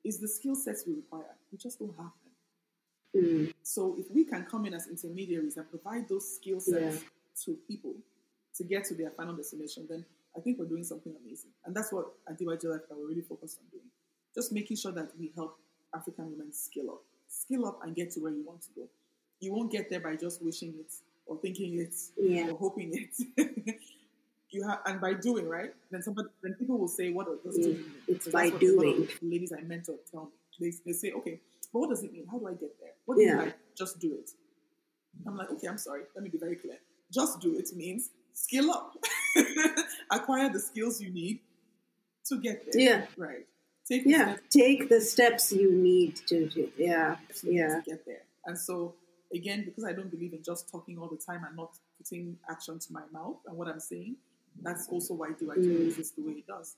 is 0.04 0.20
the 0.20 0.28
skill 0.28 0.56
sets 0.56 0.86
we 0.88 0.94
require. 0.96 1.36
We 1.52 1.58
just 1.58 1.80
don't 1.80 1.96
have 1.98 2.12
them. 2.24 3.24
Mm. 3.24 3.54
So 3.64 3.96
if 4.00 4.10
we 4.12 4.24
can 4.24 4.46
come 4.46 4.66
in 4.66 4.74
as 4.74 4.88
intermediaries 4.88 5.58
and 5.58 5.70
provide 5.70 6.08
those 6.08 6.36
skill 6.36 6.60
sets 6.60 7.02
Yeah. 7.02 7.10
to 7.46 7.56
people 7.68 7.96
to 8.56 8.64
get 8.64 8.86
to 8.86 8.94
their 8.96 9.12
final 9.12 9.36
destination, 9.36 9.88
then 9.90 10.06
I 10.36 10.42
think 10.42 10.60
we're 10.60 10.66
doing 10.66 10.84
something 10.84 11.16
amazing. 11.16 11.52
And 11.66 11.76
that's 11.76 11.92
what 11.92 12.14
at 12.28 12.38
that 12.38 12.82
we're 12.92 13.08
really 13.08 13.22
focused 13.22 13.60
on 13.60 13.68
doing. 13.72 13.90
Just 14.36 14.52
making 14.52 14.78
sure 14.78 14.92
that 14.92 15.12
we 15.20 15.32
help 15.36 15.58
African 15.94 16.32
women 16.32 16.54
skill 16.54 16.92
up. 16.92 17.02
Skill 17.28 17.66
up 17.66 17.80
and 17.84 17.96
get 17.96 18.12
to 18.12 18.20
where 18.22 18.32
you 18.32 18.44
want 18.46 18.62
to 18.64 18.70
go. 18.76 18.88
You 19.40 19.54
won't 19.54 19.72
get 19.72 19.90
there 19.90 20.00
by 20.00 20.16
just 20.16 20.42
wishing 20.44 20.74
it 20.80 20.92
or 21.26 21.38
thinking 21.38 21.80
it 21.80 21.94
Yeah. 22.18 22.50
or 22.52 22.58
hoping 22.58 22.92
it. 22.94 23.80
you 24.52 24.68
have 24.68 24.80
and 24.86 25.00
by 25.00 25.14
doing, 25.14 25.48
right? 25.48 25.74
Then 25.92 26.02
somebody 26.02 26.30
then 26.42 26.54
people 26.56 26.78
will 26.78 26.88
say, 26.88 27.12
What 27.12 27.28
does 27.44 27.58
Yeah, 27.58 27.66
doing 27.66 27.78
mean? 27.78 27.92
it's 28.08 28.26
Because 28.28 28.34
by 28.34 28.50
what 28.50 28.64
a 28.64 28.66
lot 28.66 28.86
of 28.86 28.96
doing. 28.96 29.08
ladies 29.22 29.54
I 29.58 29.62
mentor 29.62 29.96
tell 30.12 30.26
me. 30.26 30.32
They, 30.60 30.74
they 30.86 30.94
say, 30.94 31.12
Okay, 31.12 31.40
but 31.72 31.80
what 31.80 31.90
does 31.90 32.04
it 32.04 32.12
mean? 32.12 32.26
How 32.30 32.38
do 32.40 32.48
I 32.48 32.52
get 32.54 32.78
there? 32.80 32.92
What 33.06 33.16
do 33.18 33.24
Yeah. 33.24 33.36
mean 33.38 33.46
by 33.48 33.54
just 33.78 34.00
do 34.00 34.14
it? 34.14 34.32
I'm 35.26 35.36
like, 35.38 35.50
okay, 35.52 35.68
I'm 35.68 35.78
sorry. 35.78 36.04
Let 36.16 36.24
me 36.24 36.30
be 36.30 36.38
very 36.38 36.56
clear. 36.56 36.78
Just 37.12 37.40
do 37.42 37.58
it 37.58 37.70
means 37.76 38.10
skill 38.34 38.72
up. 38.72 38.96
Acquire 40.12 40.50
the 40.50 40.60
skills 40.60 41.02
you 41.02 41.10
need 41.12 41.40
to 42.26 42.40
get 42.40 42.66
there. 42.72 42.82
Yeah. 42.82 43.06
Right. 43.18 43.46
Take 43.90 44.04
the 44.04 44.10
Yeah. 44.12 44.34
steps 44.36 44.54
Take 44.56 44.90
the 44.90 45.02
steps 45.02 45.52
you 45.52 45.72
need 45.72 46.16
to 46.28 46.48
do. 46.48 46.72
Yeah. 46.78 47.18
Yeah. 47.44 47.80
to 47.80 47.82
get 47.86 48.06
there. 48.06 48.24
And 48.46 48.58
so, 48.58 48.96
again, 49.34 49.66
because 49.66 49.84
I 49.84 49.94
don't 49.94 50.10
believe 50.12 50.34
in 50.34 50.44
just 50.44 50.70
talking 50.70 50.98
all 51.00 51.08
the 51.10 51.18
time 51.18 51.44
and 51.44 51.56
not 51.56 51.78
putting 51.98 52.38
action 52.50 52.80
to 52.80 52.94
my 52.94 53.04
mouth 53.12 53.38
and 53.48 53.58
what 53.58 53.68
I'm 53.68 53.80
saying, 53.80 54.16
that's 54.62 54.88
also 54.90 55.14
why 55.16 55.32
do 55.40 55.52
I 55.52 55.56
do 55.56 55.80
Mm. 55.80 55.88
exist 55.88 56.16
the 56.16 56.22
way 56.24 56.34
it 56.34 56.48
does. 56.48 56.76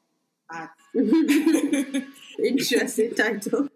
at 0.52 0.70
Interesting 2.40 3.14
title. 3.16 3.68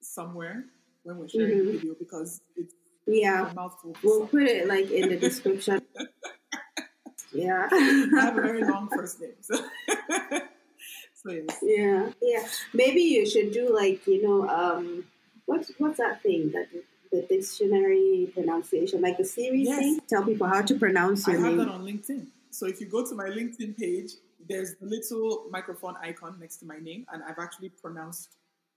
somewhere 0.00 0.64
when 1.04 1.18
we're 1.18 1.28
sharing 1.28 1.58
Mhm. 1.58 1.66
the 1.66 1.72
video, 1.72 1.94
because 1.94 2.40
it's 2.56 2.74
Yeah. 3.06 3.50
mouthful. 3.54 3.96
We'll 4.02 4.26
put 4.26 4.42
it 4.44 4.66
like 4.68 4.90
in 4.90 5.08
the 5.10 5.16
description. 5.16 5.82
Yeah. 7.34 7.66
I 7.72 8.08
have 8.20 8.36
a 8.36 8.42
very 8.42 8.62
long 8.62 8.90
first 8.94 9.18
name, 9.18 9.30
so 9.40 9.54
so 11.14 11.30
yes. 11.30 11.58
Yeah, 11.62 12.10
yeah. 12.20 12.46
Maybe 12.74 13.00
you 13.00 13.24
should 13.26 13.52
do 13.52 13.74
like 13.74 14.06
you 14.06 14.22
know, 14.22 14.46
um, 14.50 15.04
what's 15.46 15.72
what's 15.78 15.96
that 15.96 16.22
thing 16.22 16.50
that 16.52 16.68
the 17.10 17.22
dictionary 17.22 18.30
pronunciation, 18.34 19.00
like 19.00 19.16
the 19.16 19.24
series 19.24 19.66
Yes. 19.68 19.78
thing? 19.78 20.00
Tell 20.10 20.24
people 20.24 20.46
how 20.46 20.60
to 20.60 20.74
pronounce 20.74 21.26
your 21.26 21.36
I 21.36 21.38
your 21.40 21.48
have 21.48 21.56
name. 21.56 21.66
that 21.66 21.72
on 21.72 21.84
LinkedIn. 21.86 22.26
So 22.50 22.66
if 22.66 22.80
you 22.82 22.86
go 22.86 23.02
to 23.06 23.14
my 23.14 23.28
LinkedIn 23.30 23.78
page, 23.78 24.12
there's 24.46 24.74
the 24.74 24.84
little 24.86 25.46
microphone 25.50 25.96
icon 26.02 26.36
next 26.38 26.58
to 26.58 26.66
my 26.66 26.78
name, 26.80 27.06
and 27.12 27.22
I've 27.22 27.38
actually 27.38 27.70
pronounced 27.70 28.28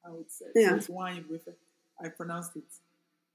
how 0.02 0.16
it's 0.22 0.40
said. 0.40 0.50
Yeah. 0.56 0.70
So 0.70 0.76
it's 0.76 0.88
wine 0.90 1.26
with 1.30 1.46
it. 1.50 1.58
I 2.02 2.08
pronounced 2.08 2.56
it. 2.56 2.64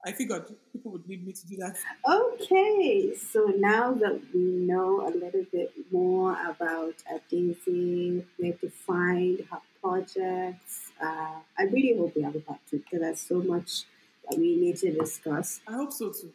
I 0.03 0.11
figured 0.13 0.45
people 0.71 0.91
would 0.93 1.07
need 1.07 1.25
me 1.25 1.31
to 1.33 1.47
do 1.47 1.57
that. 1.57 1.77
Okay, 2.09 3.13
so 3.15 3.45
now 3.57 3.93
that 3.93 4.19
we 4.33 4.39
know 4.41 5.01
a 5.07 5.11
little 5.11 5.45
bit 5.51 5.71
more 5.91 6.33
about 6.49 6.95
uh, 7.13 7.19
Daisy, 7.29 8.25
where 8.37 8.53
to 8.53 8.69
find 8.69 9.45
her 9.51 9.59
projects, 9.81 10.91
uh, 11.01 11.35
I 11.57 11.63
really 11.71 11.97
hope 11.97 12.15
we 12.15 12.23
have 12.23 12.35
a 12.35 12.39
part 12.39 12.59
two 12.69 12.79
because 12.79 12.99
there's 13.01 13.21
so 13.21 13.41
much 13.41 13.83
that 14.27 14.39
we 14.39 14.55
need 14.55 14.77
to 14.77 14.91
discuss. 14.91 15.61
I 15.67 15.73
hope 15.73 15.93
so 15.93 16.11
too. 16.11 16.31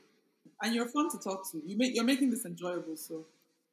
And 0.62 0.74
you're 0.74 0.88
fun 0.88 1.10
to 1.10 1.18
talk 1.18 1.50
to. 1.50 1.60
You 1.66 1.76
make 1.76 1.94
you're 1.94 2.04
making 2.04 2.30
this 2.30 2.44
enjoyable, 2.44 2.96
so 2.96 3.24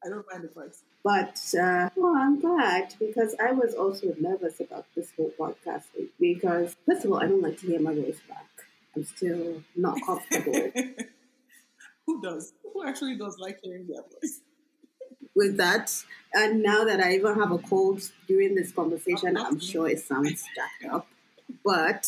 I 0.04 0.10
don't 0.10 0.26
mind 0.32 0.44
the 0.44 0.48
part. 0.50 0.76
But 1.04 1.40
uh, 1.60 1.90
well, 1.96 2.16
I'm 2.18 2.40
glad 2.40 2.96
because 3.00 3.36
I 3.40 3.52
was 3.52 3.76
also 3.76 4.16
nervous 4.20 4.60
about 4.60 4.86
this 4.96 5.12
whole 5.16 5.32
podcast 5.40 5.84
because, 6.20 6.76
first 6.88 7.06
of 7.06 7.12
all, 7.12 7.20
I 7.22 7.28
don't 7.28 7.42
like 7.42 7.60
to 7.60 7.68
hear 7.68 7.80
my 7.80 7.94
voice 7.94 8.20
back. 8.28 8.48
I'm 8.96 9.06
still 9.06 9.64
not 9.76 9.98
comfortable. 10.06 10.72
Who 12.06 12.22
does? 12.22 12.54
Who 12.74 12.86
actually 12.86 13.18
does 13.18 13.38
like 13.40 13.60
hearing 13.64 13.88
their 13.88 14.02
voice? 14.02 14.42
With 15.36 15.58
that, 15.58 15.92
and 16.34 16.62
now 16.62 16.84
that 16.84 17.00
I 17.00 17.16
even 17.16 17.34
have 17.36 17.52
a 17.52 17.58
cold 17.58 18.04
during 18.28 18.54
this 18.54 18.72
conversation, 18.72 19.36
I'm 19.36 19.60
sure 19.60 19.90
it 19.90 20.00
sounds 20.00 20.44
jacked 20.56 20.94
up. 20.94 21.08
But 21.66 22.08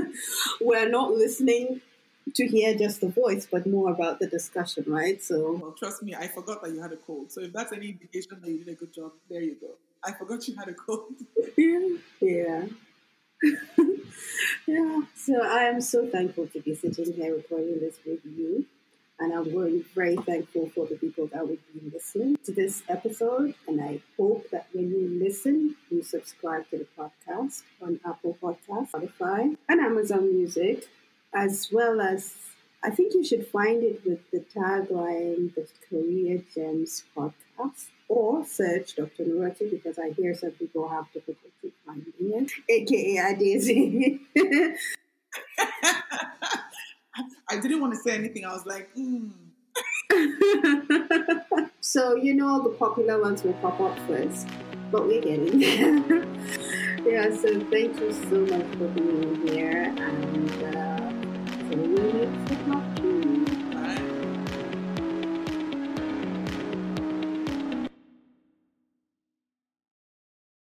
we're 0.60 0.88
not 0.88 1.12
listening 1.12 1.80
to 2.34 2.46
hear 2.46 2.76
just 2.76 3.00
the 3.00 3.08
voice, 3.08 3.48
but 3.50 3.66
more 3.66 3.90
about 3.90 4.18
the 4.18 4.26
discussion, 4.26 4.84
right? 4.86 5.22
So, 5.22 5.58
well, 5.62 5.72
trust 5.72 6.02
me, 6.02 6.14
I 6.14 6.28
forgot 6.28 6.62
that 6.62 6.72
you 6.72 6.82
had 6.82 6.92
a 6.92 6.96
cold. 6.96 7.32
So 7.32 7.40
if 7.40 7.54
that's 7.54 7.72
any 7.72 7.88
indication 7.88 8.38
that 8.42 8.50
you 8.50 8.58
did 8.58 8.68
a 8.68 8.74
good 8.74 8.92
job, 8.92 9.12
there 9.30 9.40
you 9.40 9.56
go. 9.60 9.68
I 10.04 10.12
forgot 10.12 10.46
you 10.46 10.54
had 10.56 10.68
a 10.68 10.74
cold. 10.74 11.14
yeah, 11.56 12.66
yeah. 14.66 15.00
So 15.14 15.42
I 15.42 15.64
am 15.64 15.80
so 15.80 16.06
thankful 16.06 16.46
to 16.48 16.60
be 16.60 16.74
sitting 16.74 17.12
here 17.12 17.34
recording 17.34 17.80
this 17.80 17.98
with 18.04 18.20
you. 18.24 18.66
And 19.20 19.32
I'm 19.32 19.50
very, 19.50 19.84
very 19.96 20.16
thankful 20.16 20.70
for 20.74 20.86
the 20.86 20.94
people 20.94 21.26
that 21.32 21.48
will 21.48 21.58
be 21.74 21.90
listening 21.92 22.38
to 22.44 22.52
this 22.52 22.82
episode. 22.88 23.54
And 23.66 23.80
I 23.80 24.00
hope 24.16 24.48
that 24.50 24.68
when 24.72 24.90
you 24.90 25.20
listen, 25.20 25.74
you 25.90 26.02
subscribe 26.02 26.70
to 26.70 26.78
the 26.78 26.86
podcast 26.96 27.62
on 27.82 27.98
Apple 28.06 28.38
Podcasts, 28.40 28.92
Spotify, 28.92 29.56
and 29.68 29.80
Amazon 29.80 30.32
Music, 30.32 30.88
as 31.34 31.68
well 31.72 32.00
as 32.00 32.36
I 32.82 32.90
think 32.90 33.12
you 33.12 33.24
should 33.24 33.48
find 33.48 33.82
it 33.82 34.02
with 34.04 34.30
the 34.30 34.38
tagline, 34.38 35.52
the 35.54 35.66
Career 35.90 36.44
Gems 36.54 37.02
podcast, 37.16 37.86
or 38.08 38.44
search 38.44 38.96
Dr. 38.96 39.24
Nuratu 39.24 39.70
because 39.70 39.98
I 39.98 40.10
hear 40.10 40.34
some 40.34 40.52
people 40.52 40.88
have 40.88 41.04
difficulty 41.12 41.72
finding 41.84 42.12
it, 42.18 42.50
aka 42.68 43.16
Adaeze. 43.34 44.18
I 47.50 47.58
didn't 47.60 47.80
want 47.80 47.94
to 47.94 47.98
say 48.00 48.14
anything. 48.14 48.44
I 48.44 48.52
was 48.52 48.66
like, 48.66 48.90
hmm. 48.94 49.28
so, 51.80 52.14
you 52.16 52.34
know, 52.34 52.62
the 52.62 52.70
popular 52.70 53.20
ones 53.20 53.42
will 53.42 53.54
pop 53.54 53.80
up 53.80 53.98
first, 54.06 54.48
but 54.90 55.06
we're 55.06 55.20
getting 55.20 55.58
there. 55.58 56.24
yeah, 57.06 57.34
so 57.34 57.60
thank 57.70 57.98
you 58.00 58.12
so 58.12 58.40
much 58.46 58.66
for 58.76 58.88
being 58.88 59.46
here 59.48 59.94
and 59.96 60.50
uh, 60.64 61.10
see 61.70 61.76
you 61.76 61.96
next 61.96 63.27